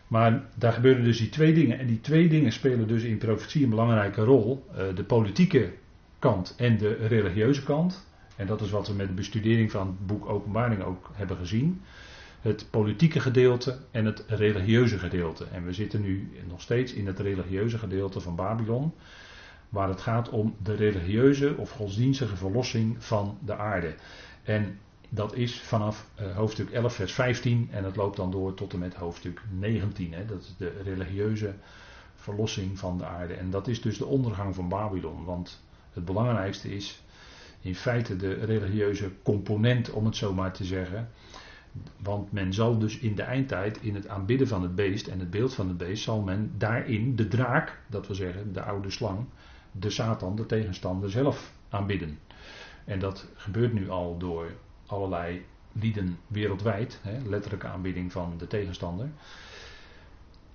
Maar 0.07 0.43
daar 0.55 0.73
gebeurden 0.73 1.03
dus 1.03 1.17
die 1.17 1.29
twee 1.29 1.53
dingen. 1.53 1.79
En 1.79 1.87
die 1.87 2.01
twee 2.01 2.29
dingen 2.29 2.51
spelen 2.51 2.87
dus 2.87 3.03
in 3.03 3.17
profetie 3.17 3.63
een 3.63 3.69
belangrijke 3.69 4.23
rol. 4.23 4.65
de 4.95 5.03
politieke 5.03 5.73
kant 6.19 6.55
en 6.57 6.77
de 6.77 6.93
religieuze 6.93 7.63
kant. 7.63 8.07
En 8.35 8.47
dat 8.47 8.61
is 8.61 8.69
wat 8.69 8.87
we 8.87 8.93
met 8.93 9.07
de 9.07 9.13
bestudering 9.13 9.71
van 9.71 9.87
het 9.87 10.07
boek 10.07 10.29
Openbaring 10.29 10.83
ook 10.83 11.11
hebben 11.13 11.37
gezien 11.37 11.81
het 12.41 12.67
politieke 12.69 13.19
gedeelte 13.19 13.77
en 13.91 14.05
het 14.05 14.23
religieuze 14.27 14.99
gedeelte. 14.99 15.45
En 15.51 15.65
we 15.65 15.73
zitten 15.73 16.01
nu 16.01 16.31
nog 16.47 16.61
steeds 16.61 16.93
in 16.93 17.07
het 17.07 17.19
religieuze 17.19 17.77
gedeelte 17.77 18.19
van 18.19 18.35
Babylon, 18.35 18.93
waar 19.69 19.89
het 19.89 20.01
gaat 20.01 20.29
om 20.29 20.55
de 20.63 20.73
religieuze 20.73 21.55
of 21.57 21.71
godsdienstige 21.71 22.35
verlossing 22.35 23.03
van 23.03 23.37
de 23.45 23.55
aarde. 23.55 23.95
En 24.43 24.79
dat 25.09 25.35
is 25.35 25.59
vanaf 25.59 26.09
uh, 26.21 26.35
hoofdstuk 26.35 26.69
11, 26.69 26.93
vers 26.93 27.13
15 27.13 27.67
en 27.71 27.83
het 27.83 27.95
loopt 27.95 28.15
dan 28.15 28.31
door 28.31 28.53
tot 28.53 28.73
en 28.73 28.79
met 28.79 28.93
hoofdstuk 28.93 29.41
19. 29.59 30.13
Hè. 30.13 30.25
Dat 30.25 30.41
is 30.41 30.53
de 30.57 30.81
religieuze 30.83 31.53
verlossing 32.15 32.79
van 32.79 32.97
de 32.97 33.05
aarde. 33.05 33.33
En 33.33 33.49
dat 33.49 33.67
is 33.67 33.81
dus 33.81 33.97
de 33.97 34.05
ondergang 34.05 34.55
van 34.55 34.69
Babylon, 34.69 35.23
want 35.23 35.63
het 35.93 36.05
belangrijkste 36.05 36.75
is 36.75 37.01
in 37.61 37.75
feite 37.75 38.15
de 38.15 38.33
religieuze 38.33 39.11
component, 39.23 39.89
om 39.89 40.05
het 40.05 40.15
zo 40.15 40.33
maar 40.33 40.53
te 40.53 40.63
zeggen. 40.63 41.09
Want 41.97 42.31
men 42.31 42.53
zal 42.53 42.77
dus 42.77 42.97
in 42.97 43.15
de 43.15 43.21
eindtijd, 43.21 43.81
in 43.81 43.95
het 43.95 44.07
aanbidden 44.07 44.47
van 44.47 44.61
het 44.61 44.75
beest 44.75 45.07
en 45.07 45.19
het 45.19 45.29
beeld 45.29 45.53
van 45.53 45.67
het 45.67 45.77
beest, 45.77 46.03
zal 46.03 46.21
men 46.21 46.51
daarin 46.57 47.15
de 47.15 47.27
draak, 47.27 47.79
dat 47.87 48.07
wil 48.07 48.15
zeggen 48.15 48.53
de 48.53 48.61
oude 48.61 48.89
slang, 48.89 49.25
de 49.71 49.89
Satan, 49.89 50.35
de 50.35 50.45
tegenstander 50.45 51.11
zelf 51.11 51.53
aanbidden. 51.69 52.19
En 52.85 52.99
dat 52.99 53.27
gebeurt 53.35 53.73
nu 53.73 53.89
al 53.89 54.17
door 54.17 54.51
allerlei 54.85 55.45
lieden 55.71 56.17
wereldwijd, 56.27 56.99
hè, 57.01 57.29
letterlijke 57.29 57.67
aanbidding 57.67 58.11
van 58.11 58.33
de 58.37 58.47
tegenstander. 58.47 59.09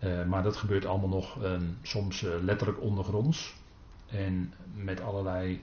Uh, 0.05 0.25
maar 0.25 0.43
dat 0.43 0.57
gebeurt 0.57 0.87
allemaal 0.87 1.09
nog 1.09 1.43
um, 1.43 1.77
soms 1.83 2.23
uh, 2.23 2.31
letterlijk 2.41 2.81
ondergronds. 2.81 3.55
En 4.07 4.53
met 4.75 5.01
allerlei 5.01 5.61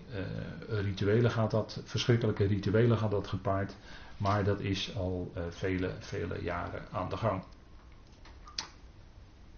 uh, 0.69 0.79
rituelen 0.81 1.31
gaat 1.31 1.51
dat, 1.51 1.81
verschrikkelijke 1.85 2.45
rituelen 2.45 2.97
gaat 2.97 3.11
dat 3.11 3.27
gepaard. 3.27 3.75
Maar 4.19 4.43
dat 4.43 4.59
is 4.59 4.95
al 4.95 5.31
vele, 5.49 5.95
vele 5.99 6.43
jaren 6.43 6.85
aan 6.91 7.09
de 7.09 7.17
gang. 7.17 7.43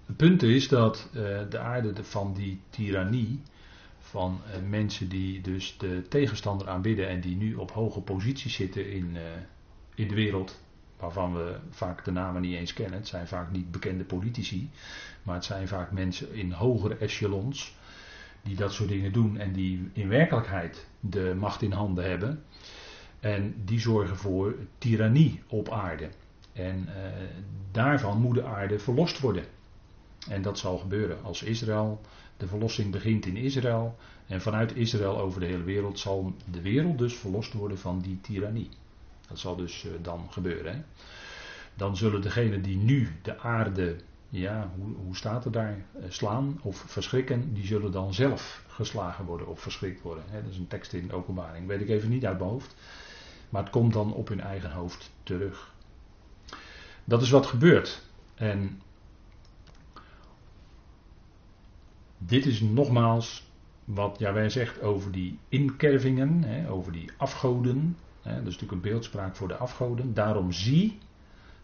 Het 0.05 0.17
punt 0.17 0.43
is 0.43 0.67
dat 0.67 1.09
de 1.49 1.59
aarde 1.59 2.03
van 2.03 2.33
die 2.33 2.61
tirannie, 2.69 3.41
van 3.99 4.41
mensen 4.69 5.09
die 5.09 5.41
dus 5.41 5.77
de 5.77 6.05
tegenstander 6.09 6.69
aanbidden 6.69 7.07
en 7.07 7.21
die 7.21 7.35
nu 7.35 7.55
op 7.55 7.71
hoge 7.71 8.01
posities 8.01 8.53
zitten 8.53 8.91
in, 8.91 9.17
in 9.95 10.07
de 10.07 10.15
wereld, 10.15 10.59
waarvan 10.97 11.33
we 11.33 11.59
vaak 11.69 12.05
de 12.05 12.11
namen 12.11 12.41
niet 12.41 12.55
eens 12.55 12.73
kennen. 12.73 12.99
Het 12.99 13.07
zijn 13.07 13.27
vaak 13.27 13.51
niet 13.51 13.71
bekende 13.71 14.03
politici, 14.03 14.69
maar 15.23 15.35
het 15.35 15.45
zijn 15.45 15.67
vaak 15.67 15.91
mensen 15.91 16.33
in 16.33 16.51
hogere 16.51 16.95
echelons 16.95 17.75
die 18.43 18.55
dat 18.55 18.73
soort 18.73 18.89
dingen 18.89 19.13
doen 19.13 19.37
en 19.37 19.53
die 19.53 19.89
in 19.93 20.07
werkelijkheid 20.07 20.87
de 20.99 21.35
macht 21.39 21.61
in 21.61 21.71
handen 21.71 22.09
hebben. 22.09 22.43
En 23.21 23.55
die 23.65 23.79
zorgen 23.79 24.17
voor 24.17 24.55
tirannie 24.77 25.41
op 25.47 25.69
aarde. 25.69 26.09
En 26.53 26.87
eh, 26.87 27.11
daarvan 27.71 28.21
moet 28.21 28.35
de 28.35 28.43
aarde 28.43 28.79
verlost 28.79 29.19
worden. 29.19 29.45
En 30.29 30.41
dat 30.41 30.59
zal 30.59 30.77
gebeuren 30.77 31.23
als 31.23 31.43
Israël. 31.43 32.01
De 32.37 32.47
verlossing 32.47 32.91
begint 32.91 33.25
in 33.25 33.37
Israël. 33.37 33.97
En 34.27 34.41
vanuit 34.41 34.75
Israël 34.75 35.19
over 35.19 35.39
de 35.39 35.45
hele 35.45 35.63
wereld 35.63 35.99
zal 35.99 36.33
de 36.51 36.61
wereld 36.61 36.97
dus 36.97 37.15
verlost 37.15 37.53
worden 37.53 37.77
van 37.77 37.99
die 37.99 38.21
tirannie. 38.21 38.69
Dat 39.27 39.39
zal 39.39 39.55
dus 39.55 39.83
uh, 39.83 39.91
dan 40.01 40.27
gebeuren. 40.29 40.73
Hè? 40.73 40.81
Dan 41.75 41.97
zullen 41.97 42.21
degenen 42.21 42.61
die 42.61 42.77
nu 42.77 43.09
de 43.21 43.39
aarde, 43.39 43.95
ja, 44.29 44.71
hoe, 44.75 44.95
hoe 44.95 45.15
staat 45.15 45.43
het 45.43 45.53
daar, 45.53 45.77
uh, 45.77 46.03
slaan 46.07 46.59
of 46.61 46.77
verschrikken, 46.77 47.53
die 47.53 47.65
zullen 47.65 47.91
dan 47.91 48.13
zelf 48.13 48.63
geslagen 48.67 49.25
worden 49.25 49.47
of 49.47 49.59
verschrikt 49.59 50.01
worden. 50.01 50.23
Hè? 50.27 50.41
Dat 50.41 50.51
is 50.51 50.57
een 50.57 50.67
tekst 50.67 50.93
in 50.93 51.07
de 51.07 51.13
openbaring, 51.13 51.67
weet 51.67 51.81
ik 51.81 51.89
even 51.89 52.09
niet 52.09 52.25
uit 52.25 52.37
mijn 52.37 52.49
hoofd. 52.49 52.75
Maar 53.51 53.61
het 53.61 53.71
komt 53.71 53.93
dan 53.93 54.13
op 54.13 54.27
hun 54.27 54.41
eigen 54.41 54.71
hoofd 54.71 55.11
terug. 55.23 55.73
Dat 57.03 57.21
is 57.21 57.29
wat 57.29 57.45
gebeurt. 57.45 58.01
En 58.35 58.81
dit 62.17 62.45
is 62.45 62.61
nogmaals 62.61 63.49
wat 63.85 64.19
Jawij 64.19 64.49
zegt 64.49 64.81
over 64.81 65.11
die 65.11 65.39
inkervingen, 65.49 66.43
hè, 66.43 66.69
over 66.69 66.91
die 66.91 67.11
afgoden. 67.17 67.97
Hè, 68.21 68.29
dat 68.35 68.47
is 68.47 68.53
natuurlijk 68.53 68.71
een 68.71 68.91
beeldspraak 68.91 69.35
voor 69.35 69.47
de 69.47 69.55
afgoden. 69.55 70.13
Daarom 70.13 70.51
zie, 70.51 70.97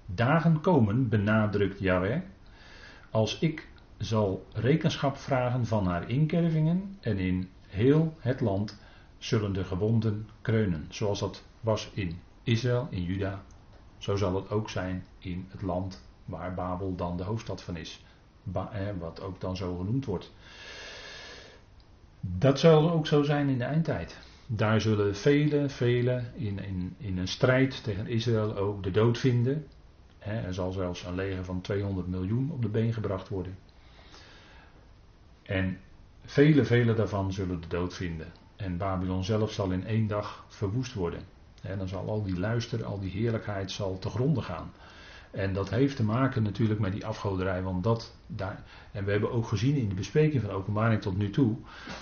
dagen 0.05 0.61
komen, 0.61 1.09
benadrukt 1.09 1.79
Yahweh, 1.79 2.21
als 3.09 3.39
ik 3.39 3.67
zal 3.97 4.45
rekenschap 4.53 5.17
vragen 5.17 5.65
van 5.65 5.85
haar 5.85 6.09
inkervingen 6.09 6.97
en 6.99 7.17
in 7.17 7.49
heel 7.67 8.15
het 8.19 8.41
land 8.41 8.77
zullen 9.17 9.53
de 9.53 9.63
gewonden 9.63 10.29
kreunen. 10.41 10.85
Zoals 10.89 11.19
dat 11.19 11.43
was 11.59 11.89
in 11.93 12.19
Israël, 12.43 12.87
in 12.89 13.03
Juda. 13.03 13.43
Zo 13.97 14.15
zal 14.15 14.35
het 14.35 14.49
ook 14.49 14.69
zijn 14.69 15.05
in 15.19 15.47
het 15.49 15.61
land 15.61 16.03
waar 16.25 16.53
Babel 16.53 16.95
dan 16.95 17.17
de 17.17 17.23
hoofdstad 17.23 17.61
van 17.61 17.77
is. 17.77 18.03
Wat 18.99 19.21
ook 19.21 19.41
dan 19.41 19.55
zo 19.55 19.77
genoemd 19.77 20.05
wordt. 20.05 20.31
Dat 22.19 22.59
zal 22.59 22.91
ook 22.91 23.07
zo 23.07 23.23
zijn 23.23 23.49
in 23.49 23.57
de 23.57 23.63
eindtijd. 23.63 24.17
Daar 24.47 24.81
zullen 24.81 25.15
velen, 25.15 25.69
velen 25.69 26.31
in, 26.35 26.59
in, 26.59 26.95
in 26.97 27.17
een 27.17 27.27
strijd 27.27 27.83
tegen 27.83 28.07
Israël 28.07 28.55
ook 28.55 28.83
de 28.83 28.91
dood 28.91 29.17
vinden. 29.17 29.67
er 30.19 30.53
zal 30.53 30.71
zelfs 30.71 31.03
een 31.03 31.15
leger 31.15 31.43
van 31.45 31.61
200 31.61 32.07
miljoen 32.07 32.51
op 32.51 32.61
de 32.61 32.69
been 32.69 32.93
gebracht 32.93 33.29
worden. 33.29 33.57
En 35.43 35.79
vele, 36.25 36.65
vele 36.65 36.93
daarvan 36.93 37.33
zullen 37.33 37.61
de 37.61 37.67
dood 37.67 37.93
vinden. 37.93 38.31
En 38.55 38.77
Babylon 38.77 39.23
zelf 39.23 39.51
zal 39.51 39.71
in 39.71 39.85
één 39.85 40.07
dag 40.07 40.45
verwoest 40.47 40.93
worden. 40.93 41.21
En 41.67 41.77
dan 41.77 41.87
zal 41.87 42.09
al 42.09 42.23
die 42.23 42.39
luister, 42.39 42.85
al 42.85 42.99
die 42.99 43.11
heerlijkheid 43.11 43.71
zal 43.71 43.99
te 43.99 44.09
gronden 44.09 44.43
gaan. 44.43 44.71
En 45.31 45.53
dat 45.53 45.69
heeft 45.69 45.95
te 45.95 46.03
maken 46.03 46.43
natuurlijk 46.43 46.79
met 46.79 46.91
die 46.91 47.05
afgoderij, 47.05 47.61
want 47.61 47.83
dat 47.83 48.15
daar. 48.27 48.63
En 48.91 49.05
we 49.05 49.11
hebben 49.11 49.31
ook 49.31 49.47
gezien 49.47 49.75
in 49.75 49.89
de 49.89 49.95
bespreking 49.95 50.41
van 50.41 50.51
openbaring 50.51 51.01
tot 51.01 51.17
nu 51.17 51.29
toe, 51.29 51.55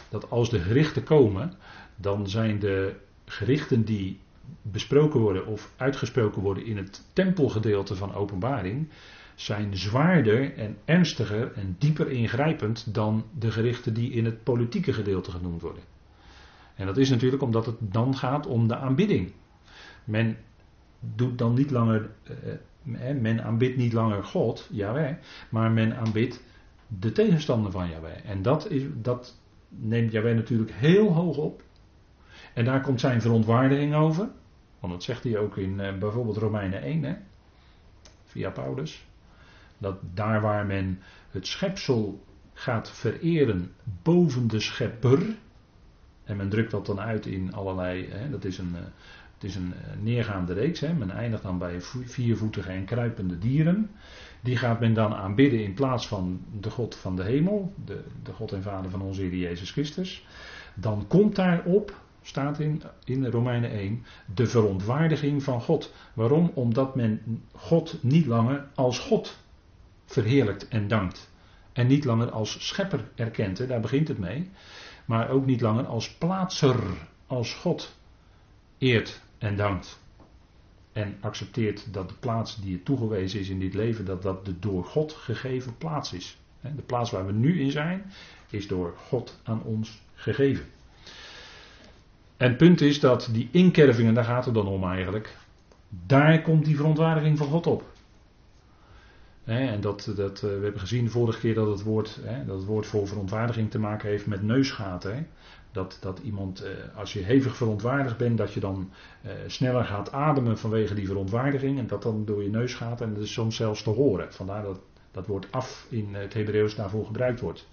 dat 0.10 0.30
als 0.30 0.50
de 0.50 0.60
gerichten 0.60 1.04
komen, 1.04 1.54
dan 1.96 2.30
zijn 2.30 2.60
de 2.60 2.96
gerichten 3.26 3.86
die 3.86 4.20
besproken 4.62 5.20
worden 5.20 5.46
of 5.46 5.72
uitgesproken 5.76 6.42
worden 6.42 6.66
in 6.66 6.78
het 6.78 7.04
tempelgedeelte 7.14 7.96
van 7.96 8.14
openbaring, 8.14 8.90
zijn 9.36 9.78
zwaarder 9.78 10.58
en 10.58 10.78
ernstiger 10.86 11.54
en 11.54 11.76
dieper 11.80 12.10
ingrijpend 12.12 12.94
dan 12.94 13.26
de 13.40 13.52
gerichten 13.52 13.94
die 13.94 14.12
in 14.12 14.26
het 14.26 14.44
politieke 14.44 14.94
gedeelte 14.94 15.32
genoemd 15.32 15.62
worden. 15.62 15.84
En 16.76 16.86
dat 16.86 16.98
is 16.98 17.10
natuurlijk 17.10 17.42
omdat 17.42 17.66
het 17.66 17.76
dan 17.80 18.16
gaat 18.16 18.48
om 18.48 18.68
de 18.68 18.76
aanbidding. 18.76 19.32
Men 20.06 20.38
doet 21.00 21.38
dan 21.38 21.54
niet 21.54 21.72
langer, 21.72 22.10
eh, 22.24 23.16
men 23.16 23.44
aanbidt 23.44 23.78
niet 23.78 23.94
langer 23.94 24.24
God, 24.24 24.70
Jaweh, 24.72 25.16
maar 25.50 25.72
men 25.72 25.98
aanbidt 25.98 26.44
de 26.88 27.12
tegenstander 27.12 27.72
van 27.72 27.90
Jaweh. 27.90 28.30
En 28.30 28.42
dat, 28.42 28.70
is, 28.70 28.84
dat 28.96 29.40
neemt 29.70 30.12
Jaweh 30.12 30.36
natuurlijk 30.36 30.72
heel 30.72 31.14
hoog 31.14 31.38
op. 31.38 31.64
En 32.54 32.66
daar 32.66 32.82
komt 32.82 33.00
zijn 33.00 33.22
verontwaardiging 33.22 33.96
over. 33.96 34.30
Want 34.80 34.94
dat 34.94 35.04
zegt 35.04 35.24
hij 35.24 35.38
ook 35.38 35.58
in 35.58 35.80
uh, 35.80 35.98
bijvoorbeeld 35.98 36.38
Romeinen 36.38 36.82
1, 36.82 37.04
hè, 37.04 37.16
via 38.24 38.50
Paulus. 38.50 39.06
Dat 39.78 39.98
daar 40.14 40.42
waar 40.42 40.66
men 40.66 41.00
het 41.30 41.48
schepsel 41.48 42.24
gaat 42.54 42.92
vereren 42.92 43.72
boven 44.04 44.48
de 44.48 44.60
schepper. 44.60 45.36
En 46.24 46.38
men 46.38 46.50
drukt 46.50 46.72
dat 46.72 46.86
dan 46.86 47.00
uit 47.00 47.26
in 47.26 47.54
allerlei. 47.54 48.10
Hè, 48.10 48.30
dat 48.30 48.46
is 48.46 48.58
een, 48.58 48.76
het 49.36 49.44
is 49.44 49.56
een 49.56 49.74
uh, 49.74 50.04
neergaande 50.04 50.54
reeks. 50.54 50.80
Hè, 50.80 50.94
men 50.94 51.12
eindigt 51.12 51.44
dan 51.44 51.58
bij 51.58 51.82
viervoetige 52.06 52.72
en 52.72 52.86
kruipende 52.86 53.38
dieren. 53.38 53.92
Die 54.42 54.58
gaat 54.58 54.80
men 54.80 54.94
dan 54.94 55.14
aanbidden 55.14 55.64
in 55.64 55.74
plaats 55.74 56.08
van 56.08 56.42
de 56.60 56.70
God 56.70 56.96
van 56.96 57.16
de 57.16 57.24
hemel. 57.24 57.74
De, 57.86 58.04
de 58.24 58.34
God 58.34 58.52
en 58.52 58.62
Vader 58.62 58.92
van 58.92 59.02
onze 59.02 59.22
Heer 59.22 59.36
Jezus 59.36 59.72
Christus. 59.72 60.26
Dan 60.76 61.06
komt 61.08 61.36
daarop 61.36 62.04
staat 62.22 62.60
in, 62.60 62.82
in 63.04 63.26
Romeinen 63.26 63.72
1, 63.72 64.06
de 64.36 64.48
verontwaardiging 64.48 65.44
van 65.44 65.62
God. 65.62 65.94
Waarom? 66.14 66.52
Omdat 66.54 66.96
men 66.96 67.44
God 67.52 67.98
niet 68.02 68.26
langer 68.26 68.68
als 68.76 69.00
God 69.00 69.38
verheerlijkt 70.06 70.68
en 70.68 70.88
dankt. 70.88 71.32
En 71.74 71.88
niet 71.88 72.06
langer 72.06 72.32
als 72.32 72.68
schepper 72.68 73.12
erkent, 73.16 73.68
daar 73.68 73.80
begint 73.80 74.08
het 74.08 74.18
mee. 74.18 74.50
Maar 75.06 75.30
ook 75.30 75.46
niet 75.46 75.62
langer 75.62 75.86
als 75.86 76.14
plaatser, 76.14 76.80
als 77.28 77.54
God 77.54 77.96
eert 78.78 79.22
en 79.38 79.56
dankt. 79.56 80.00
En 80.92 81.18
accepteert 81.20 81.94
dat 81.94 82.10
de 82.10 82.16
plaats 82.20 82.62
die 82.62 82.74
het 82.74 82.86
toegewezen 82.86 83.40
is 83.40 83.50
in 83.50 83.60
dit 83.60 83.74
leven, 83.74 84.06
dat 84.06 84.22
dat 84.22 84.46
de 84.46 84.60
door 84.60 84.84
God 84.84 85.14
gegeven 85.14 85.78
plaats 85.78 86.14
is. 86.14 86.38
De 86.62 86.82
plaats 86.82 87.12
waar 87.12 87.26
we 87.26 87.32
nu 87.32 87.60
in 87.62 87.72
zijn, 87.72 88.12
is 88.50 88.68
door 88.68 88.94
God 88.98 89.40
aan 89.44 89.64
ons 89.64 90.02
gegeven. 90.14 90.66
En 92.38 92.48
het 92.48 92.58
punt 92.58 92.82
is 92.82 93.00
dat 93.00 93.30
die 93.32 93.50
inkervingen, 93.52 94.14
daar 94.14 94.24
gaat 94.24 94.46
het 94.46 94.54
dan 94.54 94.68
om 94.68 94.84
eigenlijk. 94.84 95.36
Daar 95.90 96.42
komt 96.42 96.66
die 96.66 96.76
verontwaardiging 96.76 97.38
van 97.38 97.48
God 97.48 97.68
op. 97.68 97.94
en 99.44 99.82
dat, 99.82 100.12
dat, 100.16 100.36
eh, 100.36 100.42
we 100.42 100.64
hebben 100.64 100.80
gezien 100.80 101.10
vorige 101.10 101.40
keer 101.40 101.54
dat 101.54 101.68
het, 101.68 101.84
woord, 101.84 102.20
dat 102.46 102.58
het 102.58 102.66
woord 102.66 102.86
voor 102.86 103.08
verontwaardiging 103.08 103.72
te 103.72 103.80
maken 103.80 104.10
heeft 104.10 104.26
met 104.26 104.44
neusgaten. 104.44 105.28
Dat, 105.76 105.98
dat 106.02 106.20
iemand, 106.20 106.62
eh, 106.62 106.72
als 106.96 107.14
je 107.14 107.20
hevig 107.20 107.56
verontwaardigd 107.56 108.18
bent, 108.18 108.38
dat 108.38 108.54
je 108.54 108.60
dan 108.60 108.92
eh, 109.22 109.32
sneller 109.48 109.86
gaat 109.86 110.12
ademen 110.12 110.58
vanwege 110.58 110.94
die 110.94 111.08
verontwaardiging. 111.08 111.80
En 111.80 111.88
dat 111.88 112.04
dan 112.04 112.26
door 112.26 112.44
je 112.44 112.50
neus 112.50 112.74
gaat 112.74 113.02
en 113.02 113.14
dat 113.14 113.24
is 113.24 113.34
soms 113.34 113.56
zelfs 113.56 113.84
te 113.84 113.90
horen. 113.90 114.34
Vandaar 114.34 114.64
dat 114.64 114.80
dat 115.12 115.28
woord 115.28 115.52
af 115.52 115.88
in 115.90 116.16
het 116.16 116.34
Hebreeuws 116.34 116.76
daarvoor 116.76 117.06
gebruikt 117.06 117.40
wordt. 117.40 117.68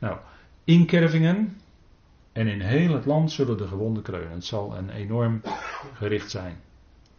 Nou, 0.00 0.18
inkervingen, 0.64 1.56
en 2.32 2.46
in 2.46 2.60
heel 2.60 2.94
het 2.94 3.04
land 3.04 3.32
zullen 3.32 3.56
de 3.56 3.66
gewonden 3.66 4.02
kreunen. 4.02 4.32
Het 4.32 4.44
zal 4.44 4.76
een 4.76 4.90
enorm 4.90 5.40
gericht 5.94 6.30
zijn. 6.30 6.56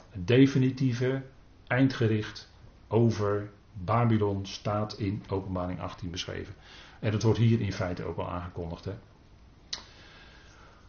Het 0.09 0.27
definitieve 0.27 1.21
eindgericht 1.67 2.51
over 2.87 3.49
Babylon 3.73 4.45
staat 4.45 4.97
in 4.97 5.23
Openbaring 5.29 5.79
18 5.79 6.11
beschreven. 6.11 6.53
En 6.99 7.11
dat 7.11 7.23
wordt 7.23 7.39
hier 7.39 7.61
in 7.61 7.73
feite 7.73 8.03
ook 8.03 8.17
al 8.17 8.29
aangekondigd. 8.29 8.85
Hè? 8.85 8.93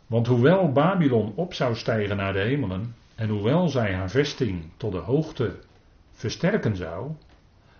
Want 0.07 0.27
hoewel 0.27 0.73
Babylon 0.73 1.33
op 1.35 1.55
zou 1.55 1.75
stijgen 1.75 2.17
naar 2.17 2.33
de 2.33 2.39
hemelen, 2.39 2.95
en 3.15 3.29
hoewel 3.29 3.69
zij 3.69 3.95
haar 3.95 4.11
vesting 4.11 4.63
tot 4.77 4.93
de 4.93 4.99
hoogte 4.99 5.59
versterken 6.11 6.77
zou, 6.77 7.11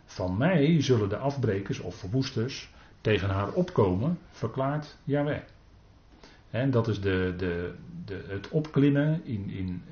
van 0.05 0.37
mij 0.37 0.83
zullen 0.83 1.09
de 1.09 1.17
afbrekers 1.17 1.81
of 1.81 1.95
verwoesters 1.95 2.71
tegen 3.01 3.29
haar 3.29 3.53
opkomen, 3.53 4.19
verklaart 4.31 4.97
Yahweh. 5.05 5.41
En 6.51 6.71
dat 6.71 6.89
is 6.89 7.01
de, 7.01 7.35
de, 7.37 7.75
de, 8.05 8.25
het 8.29 8.49
opklimmen 8.49 9.21
in, 9.25 9.51
in, 9.51 9.83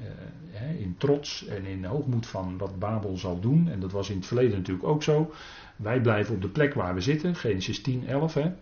uh, 0.53 0.81
in 0.81 0.95
trots 0.99 1.47
en 1.47 1.65
in 1.65 1.85
hoogmoed 1.85 2.27
van 2.27 2.59
wat 2.59 2.79
Babel 2.79 3.17
zal 3.17 3.41
doen. 3.41 3.69
En 3.69 3.81
dat 3.81 3.93
was 3.93 4.11
in 4.11 4.17
het 4.17 4.27
verleden 4.27 4.59
natuurlijk 4.59 4.89
ook 4.89 5.03
zo. 5.03 5.33
Wij 5.77 6.01
blijven 6.01 6.35
op 6.35 6.43
de 6.43 6.49
plek 6.49 6.75
waar 6.75 6.95
we 6.95 7.01
zitten, 7.01 7.35
Genesis 7.35 7.83
10, 7.83 8.07
11. 8.07 8.35
Hè. 8.35 8.53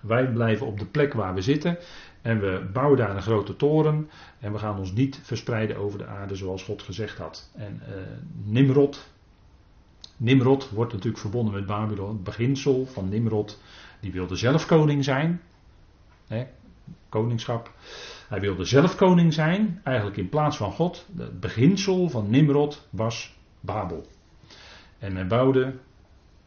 Wij 0.00 0.32
blijven 0.32 0.66
op 0.66 0.78
de 0.78 0.86
plek 0.86 1.12
waar 1.12 1.34
we 1.34 1.42
zitten 1.42 1.78
en 2.22 2.40
we 2.40 2.68
bouwen 2.72 2.98
daar 2.98 3.16
een 3.16 3.22
grote 3.22 3.56
toren 3.56 4.10
en 4.38 4.52
we 4.52 4.58
gaan 4.58 4.78
ons 4.78 4.92
niet 4.92 5.20
verspreiden 5.22 5.76
over 5.76 5.98
de 5.98 6.06
aarde 6.06 6.34
zoals 6.34 6.62
God 6.62 6.82
gezegd 6.82 7.18
had. 7.18 7.50
En 7.54 7.82
uh, 7.88 7.94
Nimrod, 8.44 9.10
Nimrod 10.16 10.70
wordt 10.70 10.92
natuurlijk 10.92 11.20
verbonden 11.20 11.54
met 11.54 11.66
Babylon. 11.66 12.08
Het 12.08 12.24
beginsel 12.24 12.86
van 12.86 13.08
Nimrod, 13.08 13.60
die 14.00 14.12
wilde 14.12 14.36
zelf 14.36 14.66
koning 14.66 15.04
zijn. 15.04 15.40
Hè, 16.26 16.46
koningschap. 17.08 17.70
Hij 18.28 18.40
wilde 18.40 18.64
zelf 18.64 18.96
koning 18.96 19.32
zijn, 19.32 19.80
eigenlijk 19.84 20.16
in 20.16 20.28
plaats 20.28 20.56
van 20.56 20.72
God. 20.72 21.06
Het 21.16 21.40
beginsel 21.40 22.08
van 22.08 22.30
Nimrod 22.30 22.88
was 22.90 23.36
Babel. 23.60 24.06
En 24.98 25.14
hij 25.14 25.26
bouwde 25.26 25.74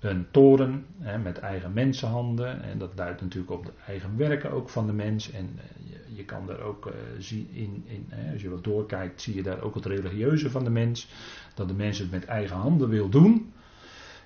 een 0.05 0.25
toren 0.31 0.85
hè, 0.99 1.17
met 1.17 1.39
eigen 1.39 1.73
mensenhanden. 1.73 2.63
En 2.63 2.77
dat 2.77 2.97
duidt 2.97 3.21
natuurlijk 3.21 3.51
op 3.51 3.65
de 3.65 3.71
eigen 3.87 4.17
werken 4.17 4.51
ook 4.51 4.69
van 4.69 4.85
de 4.85 4.93
mens. 4.93 5.31
En 5.31 5.49
eh, 5.57 5.89
je, 5.89 6.15
je, 6.15 6.25
kan 6.25 6.47
daar 6.47 6.59
ook 6.59 6.85
uh, 6.85 6.93
zien, 7.19 7.49
in, 7.53 7.83
in, 7.87 8.05
hè, 8.09 8.31
als 8.31 8.41
je 8.41 8.49
wat 8.49 8.63
doorkijkt, 8.63 9.21
zie 9.21 9.35
je 9.35 9.43
daar 9.43 9.61
ook 9.61 9.75
het 9.75 9.85
religieuze 9.85 10.49
van 10.49 10.63
de 10.63 10.69
mens. 10.69 11.09
Dat 11.53 11.67
de 11.67 11.73
mens 11.73 11.99
het 11.99 12.11
met 12.11 12.25
eigen 12.25 12.55
handen 12.55 12.89
wil 12.89 13.09
doen. 13.09 13.53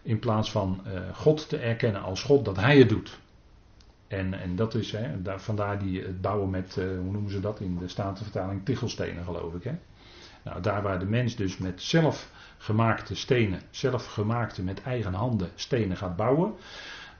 In 0.02 0.20
plaats 0.20 0.52
van 0.52 0.82
uh, 0.88 1.00
God 1.14 1.50
te 1.50 1.58
erkennen 1.58 2.02
als 2.02 2.24
God 2.24 2.46
dat 2.46 2.56
hij 2.56 2.78
het 2.78 2.90
doet. 2.90 3.20
En, 4.08 4.34
en 4.34 4.56
dat 4.56 4.76
is, 4.76 4.92
hè, 4.92 5.22
daar, 5.22 5.42
vandaar 5.42 5.80
die, 5.80 6.02
het 6.02 6.22
bouwen 6.22 6.50
met, 6.50 6.76
hoe 6.76 7.12
noemen 7.12 7.32
ze 7.32 7.40
dat 7.40 7.60
in 7.60 7.78
de 7.78 7.88
Statenvertaling, 7.88 8.66
tichelstenen 8.66 9.24
geloof 9.24 9.54
ik. 9.54 9.64
Hè. 9.64 9.74
Nou, 10.44 10.62
daar 10.62 10.82
waar 10.82 11.00
de 11.00 11.06
mens 11.06 11.36
dus 11.36 11.58
met 11.58 11.82
zelf 11.82 12.32
gemaakte 12.58 13.16
stenen, 13.16 13.62
zelfgemaakte 13.70 14.64
met 14.64 14.82
eigen 14.82 15.14
handen 15.14 15.50
stenen 15.56 15.98
gaat 15.98 16.16
bouwen, 16.16 16.54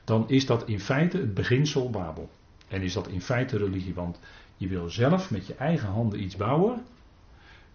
dan 0.04 0.30
is 0.30 0.46
dat 0.46 0.68
in 0.68 0.80
feite 0.80 1.18
het 1.18 1.34
beginsel 1.34 1.90
Babel. 1.90 2.30
En 2.68 2.82
is 2.82 2.94
dat 2.94 3.08
in 3.08 3.22
feite 3.22 3.58
religie, 3.58 3.94
want 3.94 4.20
je 4.58 4.68
wil 4.68 4.90
zelf 4.90 5.32
met 5.32 5.48
je 5.48 5.56
eigen 5.56 5.90
handen 5.90 6.22
iets 6.24 6.36
bouwen, 6.36 6.86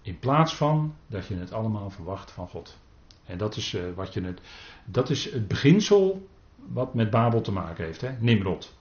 in 0.02 0.18
plaats 0.18 0.54
van 0.54 0.94
dat 1.06 1.26
je 1.26 1.36
het 1.36 1.52
allemaal 1.52 1.90
verwacht 1.90 2.30
van 2.30 2.48
God. 2.48 2.78
En 3.24 3.38
dat 3.38 3.56
is, 3.56 3.74
uh, 3.74 3.82
wat 3.94 4.14
je 4.14 4.20
het, 4.20 4.40
dat 4.84 5.10
is 5.10 5.32
het 5.32 5.48
beginsel 5.48 6.28
wat 6.72 6.94
met 6.94 7.10
Babel 7.10 7.40
te 7.40 7.52
maken 7.52 7.84
heeft, 7.84 8.00
hè? 8.00 8.10
Nimrod. 8.18 8.74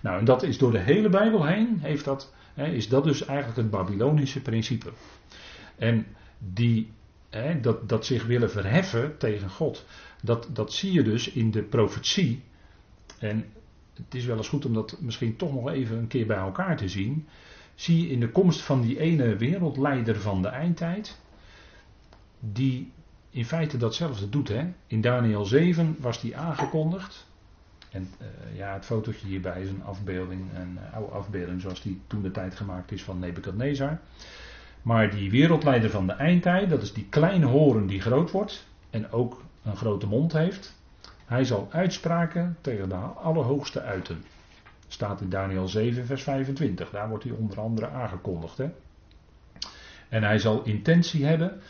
Nou, 0.00 0.18
en 0.18 0.24
dat 0.24 0.42
is 0.42 0.58
door 0.58 0.72
de 0.72 0.78
hele 0.78 1.08
Bijbel 1.08 1.44
heen, 1.44 1.78
heeft 1.80 2.04
dat, 2.04 2.32
hè, 2.54 2.66
is 2.66 2.88
dat 2.88 3.04
dus 3.04 3.24
eigenlijk 3.24 3.58
het 3.58 3.70
Babylonische 3.70 4.40
principe. 4.40 4.92
En 5.78 6.06
die 6.38 6.90
hè, 7.30 7.60
dat, 7.60 7.88
dat 7.88 8.06
zich 8.06 8.26
willen 8.26 8.50
verheffen 8.50 9.18
tegen 9.18 9.50
God. 9.50 9.84
Dat, 10.22 10.48
dat 10.52 10.72
zie 10.72 10.92
je 10.92 11.02
dus 11.02 11.32
in 11.32 11.50
de 11.50 11.62
profetie. 11.62 12.42
En 13.18 13.44
het 13.94 14.14
is 14.14 14.24
wel 14.24 14.36
eens 14.36 14.48
goed 14.48 14.64
om 14.64 14.74
dat 14.74 15.00
misschien 15.00 15.36
toch 15.36 15.54
nog 15.54 15.70
even 15.70 15.98
een 15.98 16.06
keer 16.06 16.26
bij 16.26 16.36
elkaar 16.36 16.76
te 16.76 16.88
zien. 16.88 17.26
Zie 17.74 18.02
je 18.02 18.08
in 18.08 18.20
de 18.20 18.28
komst 18.28 18.62
van 18.62 18.80
die 18.80 18.98
ene 18.98 19.36
wereldleider 19.36 20.20
van 20.20 20.42
de 20.42 20.48
eindtijd. 20.48 21.18
Die 22.40 22.92
in 23.30 23.44
feite 23.44 23.76
datzelfde 23.76 24.28
doet. 24.28 24.48
Hè? 24.48 24.72
In 24.86 25.00
Daniel 25.00 25.44
7 25.44 25.96
was 25.98 26.20
die 26.20 26.36
aangekondigd. 26.36 27.26
En 27.90 28.08
uh, 28.20 28.56
ja, 28.56 28.72
het 28.72 28.84
fotootje 28.84 29.26
hierbij 29.26 29.62
is 29.62 29.68
een 29.68 29.84
afbeelding, 29.84 30.42
een 30.54 30.78
oude 30.92 31.12
afbeelding 31.12 31.60
zoals 31.60 31.82
die 31.82 32.00
toen 32.06 32.22
de 32.22 32.30
tijd 32.30 32.54
gemaakt 32.54 32.92
is 32.92 33.02
van 33.02 33.18
Nebukadnezar. 33.18 34.00
Maar 34.86 35.10
die 35.10 35.30
wereldleider 35.30 35.90
van 35.90 36.06
de 36.06 36.12
eindtijd, 36.12 36.70
dat 36.70 36.82
is 36.82 36.92
die 36.92 37.06
kleine 37.08 37.46
horen 37.46 37.86
die 37.86 38.00
groot 38.00 38.30
wordt 38.30 38.66
en 38.90 39.12
ook 39.12 39.42
een 39.62 39.76
grote 39.76 40.06
mond 40.06 40.32
heeft. 40.32 40.74
Hij 41.24 41.44
zal 41.44 41.68
uitspraken 41.70 42.56
tegen 42.60 42.88
de 42.88 42.94
Allerhoogste 42.94 43.82
uiten. 43.82 44.24
Staat 44.88 45.20
in 45.20 45.28
Daniel 45.28 45.68
7, 45.68 46.06
vers 46.06 46.22
25. 46.22 46.90
Daar 46.90 47.08
wordt 47.08 47.24
hij 47.24 47.32
onder 47.32 47.60
andere 47.60 47.88
aangekondigd. 47.88 48.58
Hè? 48.58 48.70
En 50.08 50.22
hij 50.22 50.38
zal 50.38 50.62
intentie 50.62 51.24
hebben 51.24 51.60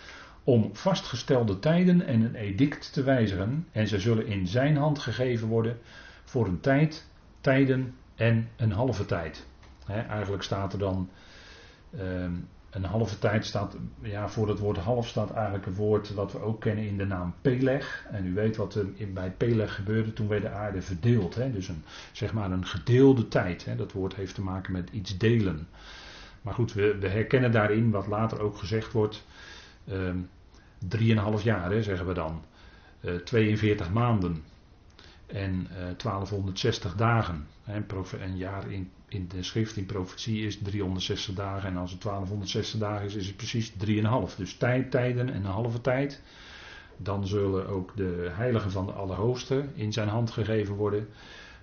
om 0.44 0.70
vastgestelde 0.72 1.58
tijden 1.58 2.06
en 2.06 2.22
een 2.22 2.34
edict 2.34 2.92
te 2.92 3.02
wijzigen. 3.02 3.66
En 3.72 3.88
ze 3.88 4.00
zullen 4.00 4.26
in 4.26 4.46
zijn 4.46 4.76
hand 4.76 4.98
gegeven 4.98 5.48
worden 5.48 5.78
voor 6.24 6.46
een 6.46 6.60
tijd, 6.60 7.06
tijden 7.40 7.94
en 8.14 8.48
een 8.56 8.72
halve 8.72 9.06
tijd. 9.06 9.46
eigenlijk 10.08 10.42
staat 10.42 10.72
er 10.72 10.78
dan 10.78 11.08
ehm, 11.98 12.32
een 12.76 12.84
halve 12.84 13.18
tijd 13.18 13.46
staat, 13.46 13.76
ja, 14.02 14.28
voor 14.28 14.48
het 14.48 14.58
woord 14.58 14.76
half 14.76 15.08
staat 15.08 15.30
eigenlijk 15.32 15.66
een 15.66 15.74
woord 15.74 16.14
wat 16.14 16.32
we 16.32 16.40
ook 16.40 16.60
kennen 16.60 16.86
in 16.86 16.96
de 16.96 17.06
naam 17.06 17.34
Peleg. 17.40 18.06
En 18.10 18.26
u 18.26 18.34
weet 18.34 18.56
wat 18.56 18.74
er 18.74 18.86
bij 19.12 19.30
Peleg 19.30 19.74
gebeurde 19.74 20.12
toen 20.12 20.28
werd 20.28 20.42
de 20.42 20.50
aarde 20.50 20.82
verdeeld. 20.82 21.34
Hè? 21.34 21.52
Dus 21.52 21.68
een, 21.68 21.82
zeg 22.12 22.32
maar 22.32 22.50
een 22.50 22.66
gedeelde 22.66 23.28
tijd. 23.28 23.64
Hè? 23.64 23.76
Dat 23.76 23.92
woord 23.92 24.14
heeft 24.14 24.34
te 24.34 24.42
maken 24.42 24.72
met 24.72 24.90
iets 24.90 25.18
delen. 25.18 25.68
Maar 26.42 26.54
goed, 26.54 26.72
we, 26.72 26.98
we 26.98 27.08
herkennen 27.08 27.52
daarin 27.52 27.90
wat 27.90 28.06
later 28.06 28.40
ook 28.40 28.56
gezegd 28.56 28.92
wordt. 28.92 29.24
Ehm, 29.88 30.18
drieënhalf 30.88 31.42
jaar, 31.42 31.70
hè, 31.70 31.82
zeggen 31.82 32.06
we 32.06 32.14
dan. 32.14 32.42
Uh, 33.00 33.14
eh, 33.14 33.20
42 33.22 33.90
maanden. 33.90 34.44
En 35.26 35.68
uh, 35.70 35.76
eh, 35.76 35.96
1260 35.98 36.94
dagen. 36.94 37.46
Hè, 37.62 37.80
een 38.20 38.36
jaar 38.36 38.70
in 38.70 38.90
in 39.08 39.28
de 39.28 39.42
schrift, 39.42 39.76
in 39.76 39.86
profetie, 39.86 40.46
is 40.46 40.58
360 40.58 41.34
dagen. 41.34 41.68
En 41.68 41.76
als 41.76 41.90
het 41.90 42.02
1260 42.02 42.80
dagen 42.80 43.06
is, 43.06 43.14
is 43.14 43.26
het 43.26 43.36
precies 43.36 43.72
3,5. 43.72 44.36
Dus 44.36 44.56
tijd, 44.56 44.90
tijden 44.90 45.28
en 45.28 45.44
een 45.44 45.50
halve 45.50 45.80
tijd. 45.80 46.22
Dan 46.96 47.26
zullen 47.26 47.68
ook 47.68 47.96
de 47.96 48.30
heiligen 48.32 48.70
van 48.70 48.86
de 48.86 48.92
Allerhoogste 48.92 49.64
in 49.74 49.92
zijn 49.92 50.08
hand 50.08 50.30
gegeven 50.30 50.74
worden. 50.74 51.08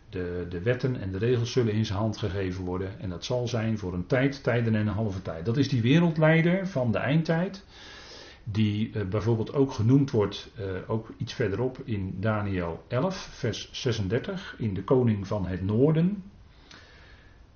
De, 0.09 0.45
de 0.49 0.61
wetten 0.61 1.01
en 1.01 1.11
de 1.11 1.18
regels 1.18 1.51
zullen 1.51 1.74
in 1.74 1.86
zijn 1.86 1.99
hand 1.99 2.18
gegeven 2.18 2.64
worden. 2.64 2.99
En 2.99 3.09
dat 3.09 3.26
zal 3.26 3.47
zijn 3.47 3.78
voor 3.78 3.93
een 3.93 4.07
tijd, 4.07 4.43
tijden 4.43 4.76
en 4.76 4.88
een 4.88 4.93
halve 4.93 5.22
tijd. 5.22 5.45
Dat 5.45 5.57
is 5.57 5.70
die 5.70 5.82
wereldleider 5.82 6.68
van 6.68 6.91
de 6.91 6.97
eindtijd. 6.97 7.64
Die 8.44 8.91
uh, 8.94 9.06
bijvoorbeeld 9.06 9.54
ook 9.54 9.72
genoemd 9.72 10.12
wordt, 10.12 10.52
uh, 10.60 10.66
ook 10.88 11.14
iets 11.18 11.34
verderop 11.34 11.78
in 11.84 12.16
Daniel 12.20 12.84
11, 12.88 13.16
vers 13.16 13.70
36. 13.72 14.56
In 14.58 14.74
de 14.74 14.84
koning 14.84 15.28
van 15.28 15.46
het 15.48 15.62
noorden. 15.62 16.24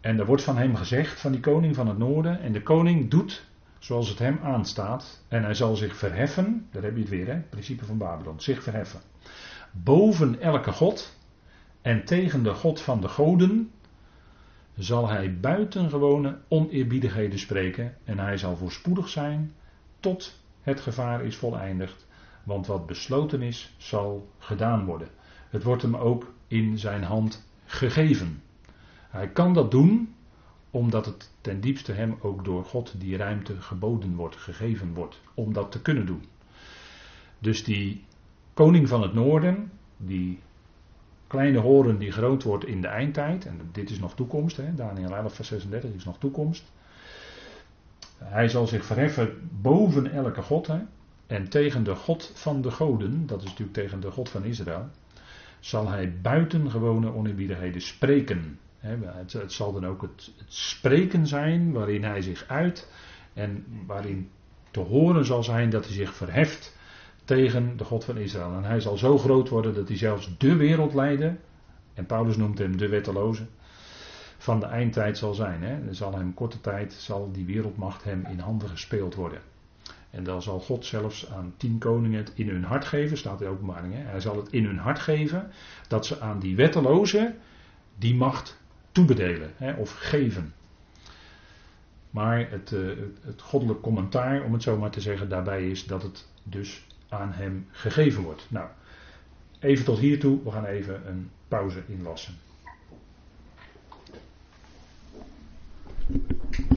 En 0.02 0.20
er 0.20 0.26
wordt 0.26 0.44
van 0.44 0.58
hem 0.58 0.76
gezegd, 0.76 1.20
van 1.20 1.32
die 1.32 1.42
koning 1.42 1.76
van 1.76 1.88
het 1.88 1.98
noorden, 1.98 2.42
en 2.42 2.52
de 2.52 2.64
koning 2.64 3.10
doet 3.10 3.46
zoals 3.80 4.10
het 4.10 4.20
hem 4.20 4.40
aanstaat, 4.44 5.24
en 5.28 5.44
hij 5.44 5.54
zal 5.54 5.76
zich 5.76 5.96
verheffen, 5.96 6.68
daar 6.72 6.84
heb 6.84 6.96
je 6.96 7.02
het 7.02 7.10
weer, 7.10 7.28
hè, 7.28 7.40
principe 7.40 7.86
van 7.86 7.98
Babylon, 7.98 8.40
zich 8.40 8.64
verheffen, 8.64 9.00
boven 9.72 10.42
elke 10.42 10.72
god, 10.72 11.18
en 11.82 12.06
tegen 12.06 12.44
de 12.44 12.54
god 12.54 12.82
van 12.82 13.02
de 13.02 13.08
goden 13.08 13.72
zal 14.78 15.08
hij 15.10 15.40
buitengewone 15.40 16.38
oneerbiedigheden 16.48 17.40
spreken, 17.40 17.98
en 18.04 18.20
hij 18.20 18.38
zal 18.38 18.58
voorspoedig 18.58 19.10
zijn 19.10 19.54
tot 20.00 20.40
het 20.68 20.80
gevaar 20.80 21.24
is 21.24 21.36
voleindigd, 21.36 22.08
want 22.44 22.68
wat 22.68 22.86
besloten 22.86 23.42
is, 23.42 23.76
zal 23.78 24.30
gedaan 24.38 24.86
worden. 24.86 25.08
Het 25.50 25.64
wordt 25.64 25.82
hem 25.82 25.96
ook 25.96 26.34
in 26.48 26.80
zijn 26.80 27.04
hand 27.04 27.48
gegeven. 27.66 28.42
Hij 29.10 29.30
kan 29.30 29.54
dat 29.54 29.72
doen 29.72 30.16
omdat 30.72 31.06
het 31.06 31.32
ten 31.42 31.62
diepste 31.62 31.92
hem 31.92 32.18
ook 32.22 32.46
door 32.46 32.66
God 32.66 33.00
die 33.00 33.18
ruimte 33.18 33.62
geboden 33.62 34.16
wordt, 34.16 34.36
gegeven 34.36 34.94
wordt, 34.94 35.22
om 35.34 35.54
dat 35.54 35.72
te 35.72 35.82
kunnen 35.82 36.06
doen. 36.06 36.24
Dus 37.40 37.64
die 37.64 38.04
koning 38.54 38.88
van 38.88 39.02
het 39.02 39.14
noorden, 39.14 39.72
die 39.98 40.40
kleine 41.28 41.60
horen 41.60 41.98
die 41.98 42.12
groot 42.12 42.44
wordt 42.44 42.66
in 42.66 42.82
de 42.82 42.88
eindtijd, 42.88 43.46
en 43.46 43.70
dit 43.72 43.90
is 43.90 44.00
nog 44.00 44.16
toekomst, 44.16 44.58
hè, 44.58 44.76
Daniel 44.76 45.16
11 45.16 45.34
vers 45.34 45.48
36 45.48 45.94
is 45.94 46.06
nog 46.06 46.18
toekomst. 46.18 46.72
Hij 48.18 48.50
zal 48.50 48.68
zich 48.68 48.86
verheffen 48.86 49.50
boven 49.62 50.12
elke 50.12 50.42
god, 50.42 50.70
en 51.28 51.50
tegen 51.50 51.84
de 51.84 51.96
God 51.96 52.32
van 52.34 52.62
de 52.62 52.72
goden, 52.72 53.28
dat 53.28 53.42
is 53.42 53.50
natuurlijk 53.50 53.78
tegen 53.78 54.00
de 54.00 54.12
God 54.12 54.30
van 54.30 54.44
Israël, 54.44 54.90
zal 55.60 55.88
hij 55.88 56.14
buitengewone 56.22 57.14
oneerbiedigheden 57.14 57.82
spreken. 57.82 58.60
Het, 58.80 59.34
het, 59.34 59.54
zal 59.54 59.74
dan 59.74 59.86
ook 59.86 60.02
het, 60.02 60.32
het, 60.38 60.54
spreken 60.54 61.28
zijn 61.28 61.72
waarin 61.72 62.04
hij 62.04 62.22
zich 62.22 62.46
uit 62.48 62.92
en 63.34 63.66
waarin 63.86 64.30
te 64.72 64.80
horen 64.80 65.26
zal 65.26 65.44
zijn 65.44 65.70
dat 65.70 65.86
hij 65.86 65.94
zich 65.94 66.14
verheft 66.14 66.76
tegen 67.26 67.78
de 67.78 67.84
God 67.84 68.04
van 68.04 68.18
Israël. 68.18 68.54
En 68.54 68.64
hij 68.64 68.80
zal 68.80 68.98
zo 68.98 69.18
groot 69.18 69.50
worden 69.50 69.74
dat 69.74 69.88
hij 69.88 69.98
zelfs 69.98 70.38
de 70.38 70.56
wereldleider, 70.56 71.38
en 71.94 72.06
Paulus 72.06 72.38
noemt 72.38 72.58
hem 72.58 72.78
de 72.78 72.88
wetteloze, 72.88 73.46
van 74.48 74.60
de 74.60 74.66
eindtijd 74.66 75.18
zal 75.18 75.34
zijn. 75.34 75.64
Hè. 75.64 75.94
Zal 75.94 76.14
hem 76.14 76.34
korte 76.34 76.62
tijd, 76.62 76.94
zal 76.94 77.32
die 77.32 77.46
wereldmacht 77.46 78.04
hem 78.04 78.26
in 78.26 78.40
handen 78.40 78.70
gespeeld 78.70 79.16
worden. 79.16 79.42
En 80.10 80.24
dan 80.24 80.42
zal 80.42 80.60
God 80.60 80.86
zelfs 80.86 81.30
aan 81.32 81.54
tien 81.58 81.78
koningen 81.78 82.18
het 82.18 82.32
in 82.36 82.50
hun 82.50 82.64
hart 82.64 82.86
geven, 82.86 83.18
staat 83.18 83.42
in 83.42 83.48
de 83.48 83.54
openbaring. 83.54 83.94
Hè. 83.94 84.02
Hij 84.02 84.20
zal 84.20 84.36
het 84.36 84.52
in 84.52 84.66
hun 84.66 84.78
hart 84.78 85.00
geven 85.00 85.52
dat 85.88 86.06
ze 86.06 86.20
aan 86.20 86.40
die 86.40 86.56
wetteloze 86.56 87.36
die 87.98 88.16
macht 88.16 88.58
toebedelen 88.92 89.52
hè, 89.56 89.74
of 89.74 89.92
geven. 89.92 90.54
Maar 92.10 92.50
het, 92.50 92.72
uh, 92.72 92.98
het 93.22 93.42
goddelijk 93.42 93.82
commentaar, 93.82 94.44
om 94.44 94.54
het 94.54 94.64
zo 94.64 94.78
maar 94.78 94.92
te 94.92 95.02
zeggen, 95.02 95.30
daarbij 95.30 95.70
is 95.70 95.86
dat 95.86 96.04
het 96.04 96.28
dus 96.44 96.86
aan 97.10 97.32
hem 97.32 97.68
gegeven 97.72 98.24
wordt. 98.24 98.46
Nou, 98.50 98.68
even 99.60 99.86
tot 99.86 100.00
hiertoe. 100.00 100.44
We 100.44 100.52
gaan 100.52 100.66
even 100.66 101.08
een 101.08 101.30
pauze 101.48 101.84
inlassen. 101.88 102.47